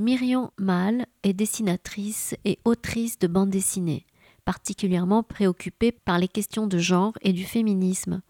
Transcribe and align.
Myriam 0.00 0.48
Mal 0.56 1.04
est 1.22 1.34
dessinatrice 1.34 2.34
et 2.46 2.58
autrice 2.64 3.18
de 3.18 3.26
bande 3.26 3.50
dessinée, 3.50 4.06
particulièrement 4.46 5.22
préoccupée 5.22 5.92
par 5.92 6.18
les 6.18 6.26
questions 6.26 6.66
de 6.66 6.78
genre 6.78 7.12
et 7.20 7.34
du 7.34 7.44
féminisme. 7.44 8.22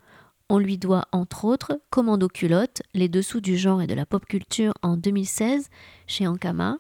On 0.49 0.59
lui 0.59 0.79
doit 0.79 1.07
entre 1.13 1.45
autres 1.45 1.81
Commando 1.91 2.27
culotte, 2.27 2.83
les 2.93 3.09
dessous 3.09 3.41
du 3.41 3.57
genre 3.57 3.81
et 3.83 3.87
de 3.87 3.95
la 3.95 4.05
pop 4.05 4.27
culture 4.27 4.75
en 4.83 4.97
2016 4.97 5.69
chez 6.09 6.27
Ankama 6.27 6.79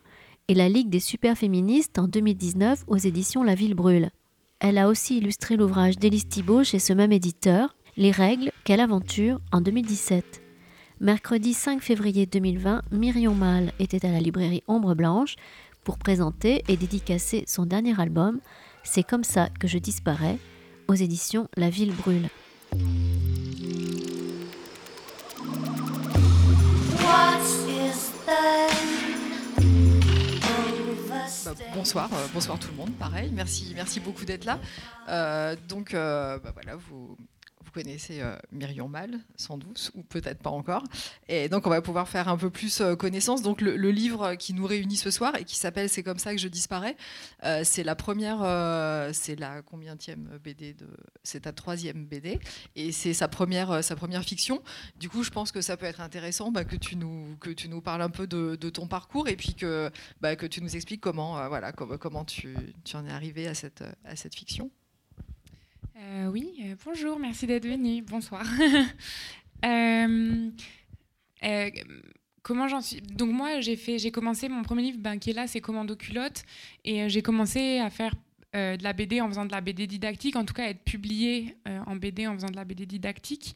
et 0.48 0.54
la 0.54 0.68
Ligue 0.68 0.90
des 0.90 0.98
super 0.98 1.38
féministes 1.38 2.00
en 2.00 2.08
2019 2.08 2.82
aux 2.88 2.96
éditions 2.96 3.44
La 3.44 3.54
Ville 3.54 3.76
Brûle. 3.76 4.10
Elle 4.58 4.76
a 4.76 4.88
aussi 4.88 5.18
illustré 5.18 5.56
l'ouvrage 5.56 5.98
d'Élise 5.98 6.26
Thibault 6.26 6.64
chez 6.64 6.80
ce 6.80 6.92
même 6.92 7.12
éditeur, 7.12 7.76
Les 7.96 8.10
règles, 8.10 8.50
quelle 8.64 8.80
aventure 8.80 9.40
en 9.52 9.60
2017. 9.60 10.49
Mercredi 11.02 11.54
5 11.54 11.80
février 11.80 12.26
2020, 12.26 12.82
Myriam 12.92 13.34
Mal 13.34 13.72
était 13.78 14.04
à 14.04 14.12
la 14.12 14.20
librairie 14.20 14.62
Ombre 14.68 14.94
Blanche 14.94 15.36
pour 15.82 15.96
présenter 15.96 16.62
et 16.68 16.76
dédicacer 16.76 17.44
son 17.46 17.64
dernier 17.64 17.98
album, 17.98 18.38
C'est 18.84 19.02
comme 19.02 19.24
ça 19.24 19.48
que 19.58 19.66
je 19.66 19.78
disparais, 19.78 20.36
aux 20.88 20.94
éditions 20.94 21.48
La 21.56 21.70
Ville 21.70 21.94
Brûle. 21.94 22.28
Bah, 31.50 31.64
bonsoir, 31.74 32.10
euh, 32.12 32.26
bonsoir 32.34 32.58
tout 32.58 32.68
le 32.72 32.76
monde. 32.76 32.92
Pareil, 32.98 33.30
merci, 33.32 33.72
merci 33.74 34.00
beaucoup 34.00 34.26
d'être 34.26 34.44
là. 34.44 34.58
Euh, 35.08 35.56
donc, 35.66 35.94
euh, 35.94 36.38
bah, 36.38 36.50
voilà, 36.52 36.76
vous, 36.76 37.16
vous 37.70 37.82
connaissez 37.82 38.20
euh, 38.20 38.36
Myriam 38.50 38.90
Mal, 38.90 39.20
sans 39.36 39.56
doute, 39.56 39.92
ou 39.94 40.02
peut-être 40.02 40.42
pas 40.42 40.50
encore. 40.50 40.82
Et 41.28 41.48
donc, 41.48 41.66
on 41.66 41.70
va 41.70 41.80
pouvoir 41.80 42.08
faire 42.08 42.28
un 42.28 42.36
peu 42.36 42.50
plus 42.50 42.80
euh, 42.80 42.96
connaissance. 42.96 43.42
Donc, 43.42 43.60
le, 43.60 43.90
livre 43.90 44.34
qui 44.34 44.54
nous 44.54 44.66
réunit 44.66 44.96
ce 44.96 45.10
soir 45.10 45.36
et 45.36 45.44
qui 45.44 45.56
s'appelle 45.56 45.88
C'est 45.88 46.02
comme 46.02 46.18
ça 46.18 46.32
que 46.32 46.38
je 46.38 46.48
disparais, 46.48 46.96
euh, 47.44 47.62
c'est 47.64 47.82
la 47.82 47.94
première, 47.94 48.38
c'est 49.12 49.36
la 49.36 49.62
combienième 49.62 50.38
BD 50.42 50.74
de. 50.74 50.86
C'est 51.22 51.40
ta 51.40 51.52
troisième 51.52 52.06
BD 52.06 52.38
et 52.76 52.92
c'est 52.92 53.12
sa 53.12 53.28
première, 53.28 53.84
sa 53.84 53.94
première 53.94 54.22
fiction. 54.22 54.62
Du 54.98 55.08
coup, 55.08 55.22
je 55.22 55.30
pense 55.30 55.52
que 55.52 55.60
ça 55.60 55.76
peut 55.76 55.86
être 55.86 56.00
intéressant 56.00 56.50
bah, 56.50 56.64
que, 56.64 56.76
tu 56.76 56.96
nous, 56.96 57.36
que 57.40 57.50
tu 57.50 57.68
nous 57.68 57.80
parles 57.80 58.02
un 58.02 58.10
peu 58.10 58.26
de, 58.26 58.56
ton 58.70 58.86
parcours 58.86 59.28
et 59.28 59.36
puis 59.36 59.54
que, 59.54 59.90
bah, 60.20 60.36
que 60.36 60.46
tu 60.46 60.62
nous 60.62 60.76
expliques 60.76 61.00
comment, 61.00 61.48
voilà, 61.48 61.72
comment 61.72 62.24
tu, 62.24 62.56
tu 62.84 62.96
en 62.96 63.06
es 63.06 63.10
arrivé 63.10 63.48
à 63.48 63.54
cette, 63.54 63.84
à 64.04 64.16
cette 64.16 64.34
fiction. 64.34 64.70
Euh, 66.00 66.28
oui, 66.28 66.54
euh, 66.62 66.74
bonjour, 66.84 67.18
merci 67.18 67.46
d'être 67.46 67.66
venu. 67.66 68.02
Bonsoir. 68.02 68.44
Euh, 71.42 71.70
comment 72.42 72.66
j'en 72.68 72.80
suis 72.80 73.02
Donc 73.02 73.30
moi, 73.30 73.60
j'ai 73.60 73.76
fait, 73.76 73.98
j'ai 73.98 74.10
commencé 74.10 74.48
mon 74.48 74.62
premier 74.62 74.82
livre, 74.82 74.98
ben, 74.98 75.18
qui 75.18 75.30
est 75.30 75.32
là, 75.34 75.46
c'est 75.46 75.60
Commando 75.60 75.96
culotte, 75.96 76.44
et 76.84 77.10
j'ai 77.10 77.20
commencé 77.20 77.78
à 77.78 77.90
faire 77.90 78.14
de 78.54 78.82
la 78.82 78.92
BD 78.94 79.20
en 79.20 79.28
faisant 79.28 79.44
de 79.44 79.52
la 79.52 79.60
BD 79.60 79.86
didactique, 79.86 80.36
en 80.36 80.46
tout 80.46 80.54
cas 80.54 80.68
être 80.68 80.82
publié 80.82 81.56
en 81.86 81.96
BD 81.96 82.26
en 82.26 82.34
faisant 82.34 82.48
de 82.48 82.56
la 82.56 82.64
BD 82.64 82.86
didactique. 82.86 83.54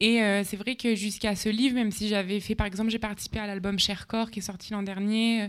Et 0.00 0.18
c'est 0.44 0.56
vrai 0.56 0.74
que 0.74 0.96
jusqu'à 0.96 1.36
ce 1.36 1.48
livre, 1.48 1.76
même 1.76 1.92
si 1.92 2.08
j'avais 2.08 2.40
fait, 2.40 2.56
par 2.56 2.66
exemple, 2.66 2.90
j'ai 2.90 2.98
participé 2.98 3.38
à 3.38 3.46
l'album 3.46 3.78
Cher 3.78 4.06
Corps 4.08 4.30
qui 4.30 4.40
est 4.40 4.42
sorti 4.42 4.72
l'an 4.72 4.82
dernier. 4.82 5.48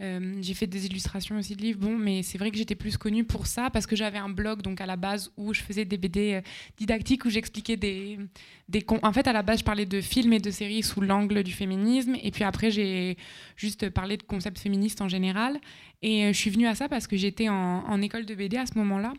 Euh, 0.00 0.38
j'ai 0.40 0.54
fait 0.54 0.66
des 0.66 0.86
illustrations 0.86 1.36
aussi 1.36 1.54
de 1.54 1.60
livres, 1.60 1.80
bon, 1.80 1.96
mais 1.96 2.22
c'est 2.22 2.38
vrai 2.38 2.50
que 2.50 2.56
j'étais 2.56 2.74
plus 2.74 2.96
connue 2.96 3.24
pour 3.24 3.46
ça 3.46 3.68
parce 3.68 3.86
que 3.86 3.96
j'avais 3.96 4.16
un 4.16 4.30
blog 4.30 4.62
donc 4.62 4.80
à 4.80 4.86
la 4.86 4.96
base 4.96 5.30
où 5.36 5.52
je 5.52 5.60
faisais 5.60 5.84
des 5.84 5.98
BD 5.98 6.34
euh, 6.34 6.40
didactiques 6.78 7.26
où 7.26 7.30
j'expliquais 7.30 7.76
des, 7.76 8.18
des 8.68 8.84
en 9.02 9.12
fait 9.12 9.26
à 9.26 9.34
la 9.34 9.42
base 9.42 9.58
je 9.58 9.64
parlais 9.64 9.84
de 9.84 10.00
films 10.00 10.32
et 10.32 10.38
de 10.38 10.50
séries 10.50 10.82
sous 10.82 11.02
l'angle 11.02 11.42
du 11.42 11.52
féminisme 11.52 12.16
et 12.22 12.30
puis 12.30 12.44
après 12.44 12.70
j'ai 12.70 13.18
juste 13.56 13.90
parlé 13.90 14.16
de 14.16 14.22
concepts 14.22 14.58
féministes 14.58 15.02
en 15.02 15.08
général 15.08 15.60
et 16.00 16.24
euh, 16.24 16.32
je 16.32 16.38
suis 16.38 16.50
venue 16.50 16.66
à 16.66 16.74
ça 16.74 16.88
parce 16.88 17.06
que 17.06 17.16
j'étais 17.18 17.50
en, 17.50 18.00
école 18.00 18.24
de 18.24 18.34
BD 18.34 18.56
à 18.56 18.64
ce 18.64 18.78
moment-là. 18.78 19.12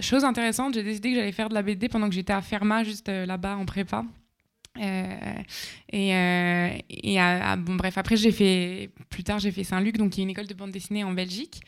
chose 0.00 0.24
intéressante, 0.24 0.74
j'ai 0.74 0.82
décidé 0.82 1.10
que 1.10 1.16
j'allais 1.16 1.32
faire 1.32 1.48
de 1.48 1.54
la 1.54 1.62
BD 1.62 1.88
pendant 1.88 2.10
que 2.10 2.14
j'étais 2.14 2.34
à 2.34 2.42
Fermat, 2.42 2.84
juste 2.84 3.08
là-bas 3.08 3.56
en 3.56 3.64
prépa. 3.64 4.04
Euh, 4.80 5.36
et, 5.92 6.14
euh, 6.14 7.56
bon 7.56 7.76
bref 7.76 7.98
après 7.98 8.16
j'ai 8.16 8.32
fait 8.32 8.90
plus 9.08 9.24
tard 9.24 9.38
j'ai 9.38 9.50
fait 9.50 9.64
Saint-Luc 9.64 9.96
donc 9.96 10.12
qui 10.12 10.20
est 10.20 10.24
une 10.24 10.30
école 10.30 10.46
de 10.46 10.54
bande 10.54 10.70
dessinée 10.70 11.04
en 11.04 11.12
Belgique. 11.12 11.62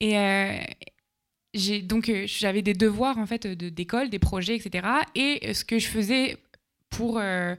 Et 0.00 0.18
euh, 0.18 0.58
j'ai 1.54 1.82
donc 1.82 2.10
j'avais 2.26 2.62
des 2.62 2.74
devoirs 2.74 3.18
en 3.18 3.26
fait 3.26 3.46
d'école 3.46 4.10
des 4.10 4.18
projets 4.18 4.56
etc 4.56 4.86
et 5.14 5.54
ce 5.54 5.64
que 5.64 5.78
je 5.78 5.86
faisais 5.86 6.36
pour 6.90 7.18
euh, 7.18 7.54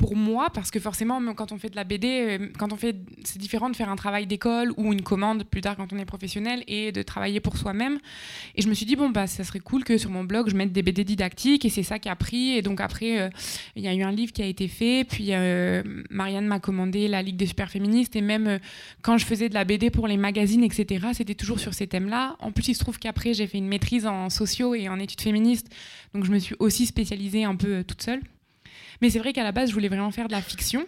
pour 0.00 0.16
moi, 0.16 0.48
parce 0.48 0.70
que 0.70 0.80
forcément, 0.80 1.20
quand 1.34 1.52
on 1.52 1.58
fait 1.58 1.68
de 1.68 1.76
la 1.76 1.84
BD, 1.84 2.08
euh, 2.08 2.48
quand 2.58 2.72
on 2.72 2.76
fait, 2.76 2.96
c'est 3.22 3.38
différent 3.38 3.68
de 3.68 3.76
faire 3.76 3.90
un 3.90 3.96
travail 3.96 4.26
d'école 4.26 4.72
ou 4.78 4.94
une 4.94 5.02
commande 5.02 5.44
plus 5.44 5.60
tard 5.60 5.76
quand 5.76 5.92
on 5.92 5.98
est 5.98 6.06
professionnel 6.06 6.64
et 6.68 6.90
de 6.90 7.02
travailler 7.02 7.38
pour 7.38 7.58
soi-même. 7.58 7.98
Et 8.54 8.62
je 8.62 8.68
me 8.68 8.72
suis 8.72 8.86
dit, 8.86 8.96
bon, 8.96 9.10
bah, 9.10 9.26
ça 9.26 9.44
serait 9.44 9.58
cool 9.58 9.84
que 9.84 9.98
sur 9.98 10.08
mon 10.08 10.24
blog, 10.24 10.48
je 10.48 10.56
mette 10.56 10.72
des 10.72 10.80
BD 10.82 11.04
didactiques 11.04 11.66
et 11.66 11.68
c'est 11.68 11.82
ça 11.82 11.98
qui 11.98 12.08
a 12.08 12.16
pris. 12.16 12.52
Et 12.52 12.62
donc 12.62 12.80
après, 12.80 13.20
euh, 13.20 13.28
il 13.76 13.84
y 13.84 13.88
a 13.88 13.94
eu 13.94 14.00
un 14.02 14.10
livre 14.10 14.32
qui 14.32 14.40
a 14.40 14.46
été 14.46 14.68
fait, 14.68 15.04
puis 15.04 15.32
Marianne 16.08 16.46
m'a 16.46 16.60
commandé 16.60 17.06
La 17.06 17.20
Ligue 17.20 17.36
des 17.36 17.46
super 17.46 17.70
féministes 17.70 18.16
et 18.16 18.22
même 18.22 18.58
quand 19.02 19.18
je 19.18 19.26
faisais 19.26 19.50
de 19.50 19.54
la 19.54 19.64
BD 19.64 19.90
pour 19.90 20.08
les 20.08 20.16
magazines, 20.16 20.64
etc., 20.64 21.08
c'était 21.12 21.34
toujours 21.34 21.60
sur 21.60 21.74
ces 21.74 21.86
thèmes-là. 21.86 22.36
En 22.40 22.52
plus, 22.52 22.68
il 22.68 22.74
se 22.74 22.80
trouve 22.80 22.98
qu'après, 22.98 23.34
j'ai 23.34 23.46
fait 23.46 23.58
une 23.58 23.68
maîtrise 23.68 24.06
en 24.06 24.30
sociaux 24.30 24.74
et 24.74 24.88
en 24.88 24.98
études 24.98 25.20
féministes, 25.20 25.68
donc 26.14 26.24
je 26.24 26.30
me 26.30 26.38
suis 26.38 26.54
aussi 26.58 26.86
spécialisée 26.86 27.44
un 27.44 27.56
peu 27.56 27.84
toute 27.84 28.00
seule. 28.00 28.22
Mais 29.00 29.10
c'est 29.10 29.18
vrai 29.18 29.32
qu'à 29.32 29.44
la 29.44 29.52
base, 29.52 29.70
je 29.70 29.74
voulais 29.74 29.88
vraiment 29.88 30.10
faire 30.10 30.28
de 30.28 30.32
la 30.32 30.42
fiction. 30.42 30.86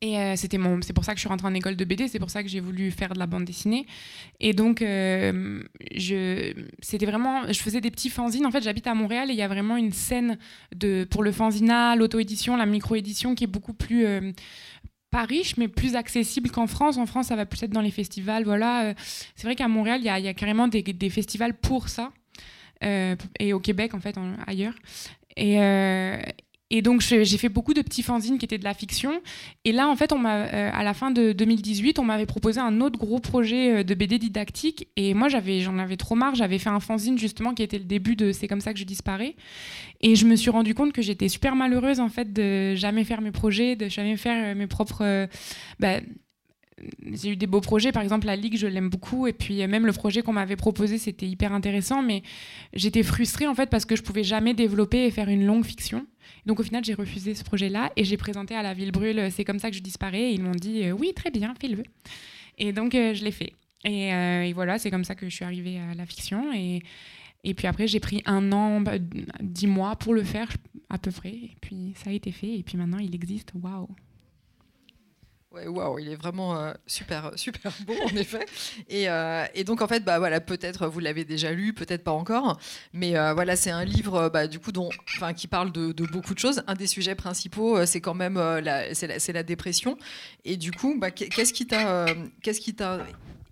Et 0.00 0.16
euh, 0.18 0.36
c'était 0.36 0.58
mon, 0.58 0.80
c'est 0.80 0.92
pour 0.92 1.04
ça 1.04 1.12
que 1.12 1.18
je 1.18 1.22
suis 1.22 1.28
rentrée 1.28 1.48
en 1.48 1.54
école 1.54 1.74
de 1.74 1.84
BD, 1.84 2.06
c'est 2.06 2.20
pour 2.20 2.30
ça 2.30 2.44
que 2.44 2.48
j'ai 2.48 2.60
voulu 2.60 2.92
faire 2.92 3.12
de 3.14 3.18
la 3.18 3.26
bande 3.26 3.44
dessinée. 3.44 3.84
Et 4.38 4.52
donc, 4.52 4.80
euh, 4.80 5.60
je, 5.92 6.52
c'était 6.80 7.06
vraiment, 7.06 7.50
je 7.50 7.58
faisais 7.58 7.80
des 7.80 7.90
petits 7.90 8.10
fanzines. 8.10 8.46
En 8.46 8.52
fait, 8.52 8.62
j'habite 8.62 8.86
à 8.86 8.94
Montréal 8.94 9.30
et 9.30 9.32
il 9.32 9.38
y 9.38 9.42
a 9.42 9.48
vraiment 9.48 9.76
une 9.76 9.92
scène 9.92 10.38
de, 10.74 11.04
pour 11.10 11.24
le 11.24 11.32
fanzina, 11.32 11.96
l'auto-édition, 11.96 12.56
la 12.56 12.66
micro-édition 12.66 13.34
qui 13.34 13.44
est 13.44 13.48
beaucoup 13.48 13.74
plus 13.74 14.06
euh, 14.06 14.32
pas 15.10 15.24
riche, 15.24 15.56
mais 15.56 15.66
plus 15.66 15.96
accessible 15.96 16.50
qu'en 16.50 16.68
France. 16.68 16.96
En 16.96 17.06
France, 17.06 17.26
ça 17.26 17.36
va 17.36 17.44
plus 17.44 17.60
être 17.64 17.72
dans 17.72 17.80
les 17.80 17.90
festivals. 17.90 18.44
Voilà. 18.44 18.94
C'est 19.34 19.48
vrai 19.48 19.56
qu'à 19.56 19.66
Montréal, 19.66 20.00
il 20.00 20.04
y, 20.04 20.24
y 20.24 20.28
a, 20.28 20.34
carrément 20.34 20.68
des, 20.68 20.82
des, 20.82 21.10
festivals 21.10 21.54
pour 21.54 21.88
ça. 21.88 22.12
et 22.82 23.52
au 23.52 23.58
Québec, 23.58 23.94
en 23.94 24.00
fait, 24.00 24.16
ailleurs. 24.46 24.74
Et, 25.36 25.58
et 26.70 26.82
donc 26.82 27.00
j'ai 27.00 27.38
fait 27.38 27.48
beaucoup 27.48 27.72
de 27.72 27.80
petits 27.80 28.02
fanzines 28.02 28.36
qui 28.36 28.44
étaient 28.44 28.58
de 28.58 28.64
la 28.64 28.74
fiction. 28.74 29.22
Et 29.64 29.72
là, 29.72 29.88
en 29.88 29.96
fait, 29.96 30.12
euh, 30.12 30.70
à 30.72 30.84
la 30.84 30.92
fin 30.92 31.10
de 31.10 31.32
2018, 31.32 31.98
on 31.98 32.04
m'avait 32.04 32.26
proposé 32.26 32.60
un 32.60 32.82
autre 32.82 32.98
gros 32.98 33.20
projet 33.20 33.78
euh, 33.78 33.82
de 33.84 33.94
BD 33.94 34.18
didactique. 34.18 34.88
Et 34.96 35.14
moi, 35.14 35.28
j'en 35.28 35.78
avais 35.78 35.96
trop 35.96 36.14
marre. 36.14 36.34
J'avais 36.34 36.58
fait 36.58 36.68
un 36.68 36.80
fanzine 36.80 37.18
justement 37.18 37.54
qui 37.54 37.62
était 37.62 37.78
le 37.78 37.84
début 37.84 38.16
de 38.16 38.32
C'est 38.32 38.48
comme 38.48 38.60
ça 38.60 38.74
que 38.74 38.78
je 38.78 38.84
disparais. 38.84 39.34
Et 40.02 40.14
je 40.14 40.26
me 40.26 40.36
suis 40.36 40.50
rendu 40.50 40.74
compte 40.74 40.92
que 40.92 41.00
j'étais 41.00 41.28
super 41.28 41.56
malheureuse 41.56 42.00
en 42.00 42.08
fait 42.08 42.32
de 42.32 42.74
jamais 42.74 43.04
faire 43.04 43.22
mes 43.22 43.32
projets, 43.32 43.74
de 43.74 43.88
jamais 43.88 44.18
faire 44.18 44.52
euh, 44.52 44.54
mes 44.54 44.66
propres. 44.66 45.28
Bah, 45.80 46.00
j'ai 47.12 47.30
eu 47.30 47.36
des 47.36 47.46
beaux 47.46 47.60
projets, 47.60 47.92
par 47.92 48.02
exemple 48.02 48.26
la 48.26 48.36
Ligue, 48.36 48.56
je 48.56 48.66
l'aime 48.66 48.88
beaucoup, 48.88 49.26
et 49.26 49.32
puis 49.32 49.66
même 49.66 49.86
le 49.86 49.92
projet 49.92 50.22
qu'on 50.22 50.32
m'avait 50.32 50.56
proposé, 50.56 50.98
c'était 50.98 51.26
hyper 51.26 51.52
intéressant, 51.52 52.02
mais 52.02 52.22
j'étais 52.72 53.02
frustrée 53.02 53.46
en 53.46 53.54
fait 53.54 53.70
parce 53.70 53.84
que 53.84 53.96
je 53.96 54.02
pouvais 54.02 54.24
jamais 54.24 54.54
développer 54.54 55.06
et 55.06 55.10
faire 55.10 55.28
une 55.28 55.44
longue 55.44 55.64
fiction. 55.64 56.06
Donc 56.46 56.60
au 56.60 56.62
final, 56.62 56.84
j'ai 56.84 56.94
refusé 56.94 57.34
ce 57.34 57.44
projet-là 57.44 57.92
et 57.96 58.04
j'ai 58.04 58.16
présenté 58.16 58.54
à 58.54 58.62
la 58.62 58.74
Ville 58.74 58.92
Brûle, 58.92 59.28
c'est 59.30 59.44
comme 59.44 59.58
ça 59.58 59.70
que 59.70 59.76
je 59.76 59.82
disparais. 59.82 60.30
Et 60.30 60.32
ils 60.32 60.42
m'ont 60.42 60.52
dit 60.52 60.84
euh, 60.84 60.92
oui, 60.92 61.12
très 61.14 61.30
bien, 61.30 61.54
fais-le. 61.60 61.82
Et 62.56 62.72
donc 62.72 62.94
euh, 62.94 63.14
je 63.14 63.24
l'ai 63.24 63.32
fait. 63.32 63.52
Euh, 63.86 64.42
et, 64.42 64.52
voilà, 64.52 64.78
c'est 64.78 64.90
comme 64.90 65.04
ça 65.04 65.14
que 65.14 65.28
je 65.28 65.34
suis 65.34 65.44
arrivée 65.44 65.78
à 65.78 65.94
la 65.94 66.06
fiction. 66.06 66.52
Et, 66.52 66.82
et 67.44 67.54
puis 67.54 67.66
après, 67.66 67.86
j'ai 67.86 68.00
pris 68.00 68.22
un 68.26 68.52
an, 68.52 68.80
bah, 68.80 68.98
dix 69.40 69.66
mois 69.66 69.96
pour 69.96 70.14
le 70.14 70.24
faire 70.24 70.48
à 70.90 70.98
peu 70.98 71.10
près. 71.10 71.34
Et 71.34 71.56
puis 71.60 71.92
ça 71.96 72.10
a 72.10 72.12
été 72.12 72.32
fait. 72.32 72.58
Et 72.58 72.62
puis 72.62 72.76
maintenant, 72.76 72.98
il 72.98 73.14
existe. 73.14 73.52
Waouh! 73.54 73.88
Ouais, 75.50 75.66
waouh, 75.66 75.98
il 75.98 76.10
est 76.10 76.14
vraiment 76.14 76.58
euh, 76.58 76.74
super, 76.86 77.32
super 77.36 77.72
beau 77.86 77.94
en 78.04 78.14
effet. 78.16 78.44
Et, 78.86 79.08
euh, 79.08 79.46
et, 79.54 79.64
donc 79.64 79.80
en 79.80 79.88
fait, 79.88 80.04
bah 80.04 80.18
voilà, 80.18 80.42
peut-être 80.42 80.86
vous 80.88 81.00
l'avez 81.00 81.24
déjà 81.24 81.52
lu, 81.52 81.72
peut-être 81.72 82.04
pas 82.04 82.12
encore, 82.12 82.58
mais 82.92 83.16
euh, 83.16 83.32
voilà, 83.32 83.56
c'est 83.56 83.70
un 83.70 83.84
livre, 83.84 84.28
bah, 84.28 84.46
du 84.46 84.58
coup, 84.58 84.72
dont, 84.72 84.90
enfin, 85.16 85.32
qui 85.32 85.46
parle 85.46 85.72
de, 85.72 85.92
beaucoup 86.12 86.34
de 86.34 86.38
choses. 86.38 86.62
Un 86.66 86.74
des 86.74 86.86
sujets 86.86 87.14
principaux, 87.14 87.86
c'est 87.86 88.02
quand 88.02 88.12
même 88.12 88.34
la, 88.34 88.94
c'est 88.94 89.32
la, 89.32 89.42
dépression. 89.42 89.96
Et 90.44 90.58
du 90.58 90.70
coup, 90.70 90.98
bah, 90.98 91.10
qu'est-ce 91.10 91.54
qui 91.54 91.66
t'a, 91.66 92.06
qu'est-ce 92.42 92.60
qui 92.60 92.74
t'a 92.74 93.06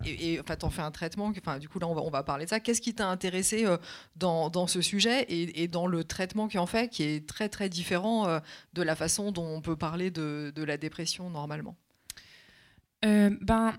et, 0.05 0.39
enfin, 0.39 0.55
t'en 0.55 0.69
fais 0.69 0.83
un 0.83 0.91
traitement. 0.91 1.33
Enfin, 1.35 1.57
du 1.57 1.67
coup, 1.67 1.79
là, 1.79 1.87
on 1.87 1.95
va, 1.95 2.01
on 2.03 2.11
va 2.11 2.21
parler 2.21 2.45
de 2.45 2.49
ça. 2.51 2.59
Qu'est-ce 2.59 2.81
qui 2.81 2.93
t'a 2.93 3.07
intéressé 3.07 3.65
dans, 4.15 4.51
dans, 4.51 4.67
ce 4.67 4.81
sujet 4.83 5.25
et, 5.29 5.67
dans 5.67 5.87
le 5.87 6.03
traitement 6.03 6.47
qui 6.47 6.59
en 6.59 6.67
fait, 6.67 6.89
qui 6.89 7.01
est 7.01 7.27
très 7.27 7.49
très 7.49 7.69
différent 7.69 8.39
de 8.73 8.83
la 8.83 8.95
façon 8.95 9.31
dont 9.31 9.47
on 9.47 9.61
peut 9.61 9.75
parler 9.75 10.11
de 10.11 10.63
la 10.63 10.77
dépression 10.77 11.31
normalement? 11.31 11.75
Euh, 13.05 13.29
ben, 13.41 13.73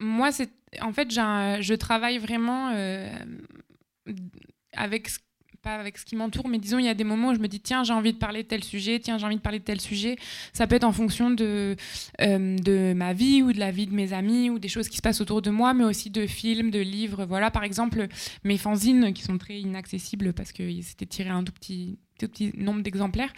moi, 0.00 0.32
c'est 0.32 0.50
en 0.80 0.92
fait, 0.92 1.10
je 1.10 1.74
travaille 1.74 2.18
vraiment 2.18 2.70
euh, 2.74 3.10
avec 4.72 5.08
pas 5.62 5.74
avec 5.74 5.98
ce 5.98 6.04
qui 6.04 6.16
m'entoure, 6.16 6.48
mais 6.48 6.58
disons, 6.58 6.78
il 6.78 6.84
y 6.84 6.88
a 6.88 6.94
des 6.94 7.04
moments 7.04 7.30
où 7.30 7.34
je 7.34 7.40
me 7.40 7.48
dis, 7.48 7.60
tiens, 7.60 7.82
j'ai 7.82 7.92
envie 7.92 8.12
de 8.12 8.18
parler 8.18 8.42
de 8.44 8.48
tel 8.48 8.62
sujet, 8.62 9.00
tiens, 9.00 9.18
j'ai 9.18 9.26
envie 9.26 9.36
de 9.36 9.40
parler 9.40 9.58
de 9.58 9.64
tel 9.64 9.80
sujet. 9.80 10.16
Ça 10.52 10.66
peut 10.66 10.76
être 10.76 10.84
en 10.84 10.92
fonction 10.92 11.30
de, 11.30 11.76
euh, 12.20 12.56
de 12.56 12.92
ma 12.94 13.12
vie 13.12 13.42
ou 13.42 13.52
de 13.52 13.58
la 13.58 13.72
vie 13.72 13.86
de 13.86 13.94
mes 13.94 14.12
amis 14.12 14.48
ou 14.48 14.58
des 14.58 14.68
choses 14.68 14.88
qui 14.88 14.96
se 14.98 15.02
passent 15.02 15.20
autour 15.20 15.42
de 15.42 15.50
moi, 15.50 15.74
mais 15.74 15.84
aussi 15.84 16.10
de 16.10 16.26
films, 16.26 16.70
de 16.70 16.78
livres. 16.78 17.24
Voilà, 17.24 17.50
par 17.50 17.64
exemple, 17.64 18.06
mes 18.44 18.58
fanzines 18.58 19.12
qui 19.12 19.22
sont 19.22 19.38
très 19.38 19.58
inaccessibles 19.58 20.32
parce 20.34 20.52
que 20.52 20.80
c'était 20.82 21.06
tiré 21.06 21.30
un 21.30 21.42
tout 21.42 21.52
petit 21.52 21.98
petit 22.18 22.52
nombre 22.56 22.82
d'exemplaires. 22.82 23.32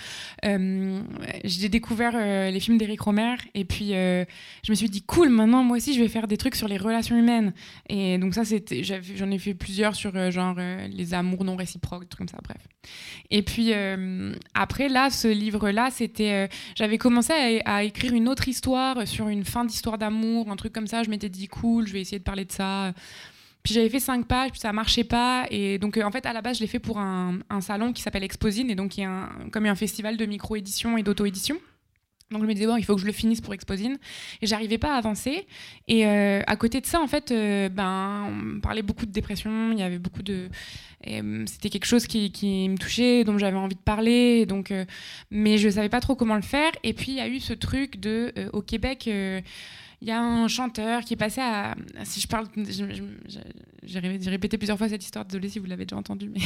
Euh, 0.45 1.01
j'ai 1.45 1.69
découvert 1.69 2.13
euh, 2.15 2.51
les 2.51 2.61
films 2.61 2.79
d'Éric 2.79 3.01
Romer 3.01 3.37
et 3.55 3.65
puis 3.65 3.95
euh, 3.95 4.25
je 4.65 4.73
me 4.73 4.77
suis 4.77 4.89
dit 4.89 5.03
cool, 5.03 5.29
maintenant 5.29 5.63
moi 5.63 5.77
aussi 5.77 5.95
je 5.95 6.01
vais 6.01 6.09
faire 6.09 6.29
des 6.29 6.37
trucs 6.37 6.55
sur 6.55 6.69
les 6.69 6.77
relations 6.77 7.17
humaines. 7.17 7.53
Et 7.89 8.19
donc 8.19 8.35
ça 8.35 8.45
c'était, 8.45 8.83
j'en 8.85 9.31
ai 9.31 9.39
fait 9.39 9.55
plusieurs 9.55 9.95
sur 9.95 10.31
genre 10.31 10.57
les 10.91 11.15
amours 11.15 11.45
non 11.45 11.57
réciproques, 11.57 12.09
trucs 12.09 12.19
comme 12.19 12.29
ça, 12.29 12.39
bref. 12.43 12.69
Et 13.31 13.43
puis 13.43 13.73
après 14.55 14.89
là, 14.89 15.11
ce 15.11 15.29
livre-là, 15.29 15.91
c'était, 15.91 16.49
j'avais 16.75 16.99
commencé 16.99 17.61
à, 17.65 17.85
écrire 17.85 18.15
une 18.15 18.29
autre 18.29 18.49
histoire 18.49 19.07
sur 19.07 19.29
une 19.29 19.45
fin 19.45 19.65
d'histoire 19.65 19.99
d'amour, 19.99 20.51
un 20.51 20.57
truc 20.57 20.73
comme 20.73 20.87
ça. 20.87 21.03
Je 21.03 21.11
m'étais 21.11 21.29
dit 21.29 21.49
cool, 21.49 21.87
je 21.87 21.93
vais 21.93 22.01
essayer 22.01 22.19
de 22.19 22.25
parler 22.25 22.45
de 22.45 22.53
ça. 22.53 22.93
J'avais 23.71 23.89
fait 23.89 24.01
cinq 24.01 24.27
pages, 24.27 24.51
puis 24.51 24.61
ça 24.61 24.73
marchait 24.73 25.05
pas. 25.05 25.47
Et 25.51 25.79
donc, 25.79 25.97
euh, 25.97 26.03
en 26.03 26.11
fait, 26.11 26.25
à 26.27 26.33
la 26.33 26.43
base, 26.43 26.57
je 26.57 26.63
l'ai 26.63 26.69
fait 26.69 26.79
pour 26.79 26.99
un, 26.99 27.39
salon 27.61 27.93
qui 27.93 28.03
s'appelle 28.03 28.25
Exposine, 28.25 28.71
et 28.71 28.75
donc 28.75 28.93
qui 28.93 29.03
est 29.03 29.05
un, 29.05 29.29
comme 29.53 29.67
un 29.67 29.75
festival 29.75 30.17
de 30.17 30.27
micro-édition 30.27 30.97
et 30.97 31.03
d'auto-édition. 31.03 31.57
Donc 32.31 32.43
je 32.43 32.47
me 32.47 32.53
disais, 32.53 32.67
bon, 32.67 32.77
il 32.77 32.85
faut 32.85 32.95
que 32.95 33.01
je 33.01 33.07
le 33.07 33.13
finisse 33.13 33.41
pour 33.41 33.55
Exposine. 33.55 33.99
Et 34.43 34.47
j'arrivais 34.47 34.77
pas 34.77 34.95
à 34.95 34.99
avancer. 34.99 35.47
Et 35.87 36.07
euh, 36.07 36.43
à 36.47 36.57
côté 36.57 36.81
de 36.81 36.87
ça, 36.87 37.01
en 37.01 37.07
fait, 37.07 37.31
euh, 37.31 37.71
ben, 37.71 38.27
on 38.57 38.61
parlait 38.61 38.83
beaucoup 38.83 39.07
de 39.07 39.13
dépression. 39.13 39.73
Il 39.73 39.79
y 39.79 39.83
avait 39.83 39.99
beaucoup 39.99 40.23
de. 40.23 40.49
C'était 41.47 41.71
quelque 41.71 41.87
chose 41.87 42.07
qui, 42.07 42.31
qui, 42.33 42.69
me 42.69 42.77
touchait, 42.77 43.25
dont 43.25 43.39
j'avais 43.39 43.57
envie 43.57 43.77
de 43.77 43.81
parler. 43.81 44.45
Donc, 44.45 44.75
mais 45.31 45.57
je 45.57 45.71
savais 45.71 45.89
pas 45.89 46.01
trop 46.01 46.17
comment 46.17 46.37
le 46.37 46.43
faire. 46.43 46.73
Et 46.83 46.93
puis, 46.93 47.13
il 47.13 47.15
y 47.15 47.21
a 47.21 47.29
eu 47.29 47.41
ce 47.41 47.55
truc 47.55 47.99
de. 47.99 48.33
au 48.53 48.61
Québec 48.61 49.09
il 50.01 50.09
y 50.09 50.11
a 50.13 50.21
un 50.21 50.47
chanteur 50.49 51.03
qui 51.03 51.15
est 51.15 51.19
passé 51.19 51.41
à. 51.41 51.75
Si 52.05 52.21
je 52.21 52.29
parle. 52.29 52.47
J'ai 53.83 54.01
répété 54.31 54.59
plusieurs 54.59 54.77
fois 54.77 54.89
cette 54.89 55.03
histoire, 55.03 55.25
désolé 55.25 55.49
si 55.49 55.59
vous 55.59 55.67
l'avez 55.67 55.87
déjà 55.87 55.97
entendue, 55.97 56.31
mais 56.31 56.41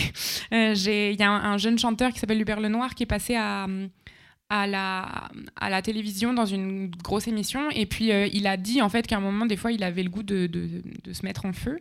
euh, 0.52 0.75
il 1.12 1.19
y 1.19 1.22
a 1.22 1.31
un, 1.31 1.58
jeune 1.58 1.78
chanteur 1.78 2.12
qui 2.12 2.20
s'appelle 2.20 2.40
Hubert 2.40 2.60
Lenoir 2.60 2.94
qui 2.94 3.02
est 3.02 3.06
passé 3.06 3.34
à. 3.34 3.66
À 4.54 4.66
la, 4.66 5.82
télévision 5.82 6.34
dans 6.34 6.44
une 6.44 6.90
grosse 6.90 7.26
émission. 7.26 7.70
Et 7.70 7.87
puis 7.87 8.12
euh, 8.12 8.28
il 8.32 8.46
a 8.46 8.58
dit 8.58 8.82
en 8.82 8.90
fait 8.90 9.06
qu'à 9.06 9.16
un 9.16 9.20
moment 9.20 9.46
des 9.46 9.56
fois 9.56 9.72
il 9.72 9.82
avait 9.82 10.02
le 10.02 10.10
goût 10.10 10.22
de, 10.22 10.46
se 11.10 11.25
mettre 11.25 11.46
en 11.46 11.54
feu. 11.54 11.78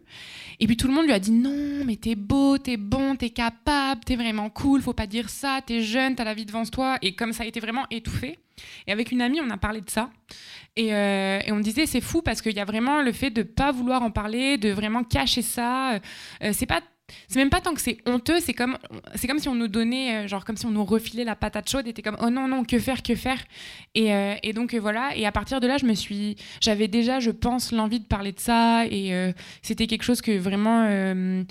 Et 0.62 0.68
puis 0.68 0.78
tout 0.78 0.88
le 0.88 0.94
monde 0.94 1.06
lui 1.06 1.12
a 1.12 1.20
dit 1.20 1.32
non 1.32 1.84
mais 1.86 1.98
t'es 1.98 2.16
beau 2.16 2.58
t'es 2.58 2.78
bon 2.78 3.18
t'es 3.18 3.30
capable 3.30 4.02
t'es 4.06 4.16
vraiment 4.16 4.50
cool 4.50 4.82
faut 4.82 4.94
pas 4.94 5.08
dire 5.08 5.30
ça 5.30 5.60
t'es 5.66 5.82
jeune 5.82 6.16
t'as 6.16 6.24
la 6.24 6.34
vie 6.34 6.46
devant 6.46 6.64
toi. 6.64 6.98
Et 7.02 7.14
comme 7.14 7.34
ça 7.34 7.44
a 7.44 7.46
été 7.46 7.60
vraiment 7.60 7.86
étouffé. 7.92 8.40
Et 8.88 8.92
avec 8.94 9.12
une 9.12 9.22
amie 9.22 9.42
on 9.42 9.50
a 9.50 9.58
parlé 9.58 9.82
de 9.82 9.90
ça. 9.90 10.10
Euh, 10.80 11.40
et, 11.46 11.52
on 11.52 11.56
me 11.56 11.64
disait, 11.64 11.86
c'est 11.86 12.02
fou 12.02 12.22
parce 12.22 12.42
qu'il 12.42 12.54
y 12.54 12.60
a 12.60 12.66
vraiment 12.66 13.02
le 13.02 13.12
fait 13.12 13.30
de 13.30 13.44
pas 13.44 13.72
vouloir 13.72 14.04
en 14.04 14.12
parler, 14.12 14.58
de 14.58 14.70
vraiment 14.72 15.04
cacher 15.04 15.42
ça. 15.42 15.96
Euh, 15.96 16.00
c'est 16.54 16.66
pas 16.66 16.82
c'est 17.28 17.40
même 17.40 17.50
pas 17.50 17.62
tant 17.62 17.74
que 17.74 17.82
c'est 17.82 17.98
honteux, 18.06 18.40
c'est 18.40 18.54
comme, 18.54 18.78
c'est 19.16 19.28
comme 19.28 19.40
si 19.40 19.50
on 19.50 19.56
nous 19.56 19.68
donnait, 19.68 20.26
euh, 20.26 20.28
genre 20.28 20.46
comme 20.46 20.58
si 20.58 20.66
on 20.66 20.72
nous 20.72 20.86
refilait 20.86 21.24
la 21.24 21.36
patate 21.36 21.70
chaude 21.70 21.88
et 21.88 21.92
était 21.92 22.02
comme, 22.02 22.18
oh 22.22 22.30
non, 22.30 22.48
non, 22.48 22.64
que 22.64 22.80
faire, 22.80 23.04
que 23.04 23.16
faire. 23.16 23.40
Et, 23.96 24.12
et 24.44 24.54
donc 24.54 24.74
voilà, 24.76 25.16
et 25.16 25.26
à 25.26 25.32
partir 25.32 25.60
de 25.60 25.68
là, 25.68 25.78
je 25.78 25.86
me 25.86 25.94
suis, 25.94 26.38
j'avais 26.62 26.88
déjà, 26.88 27.20
je 27.20 27.32
pense, 27.32 27.72
l'envie 27.72 28.00
de 28.00 28.06
parler 28.06 28.32
de 28.32 28.40
ça 28.40 28.86
et 28.86 29.34
c'était 29.62 29.88
quelque 29.88 30.04
chose 30.04 30.22
que 30.22 30.38
vraiment, 30.38 31.44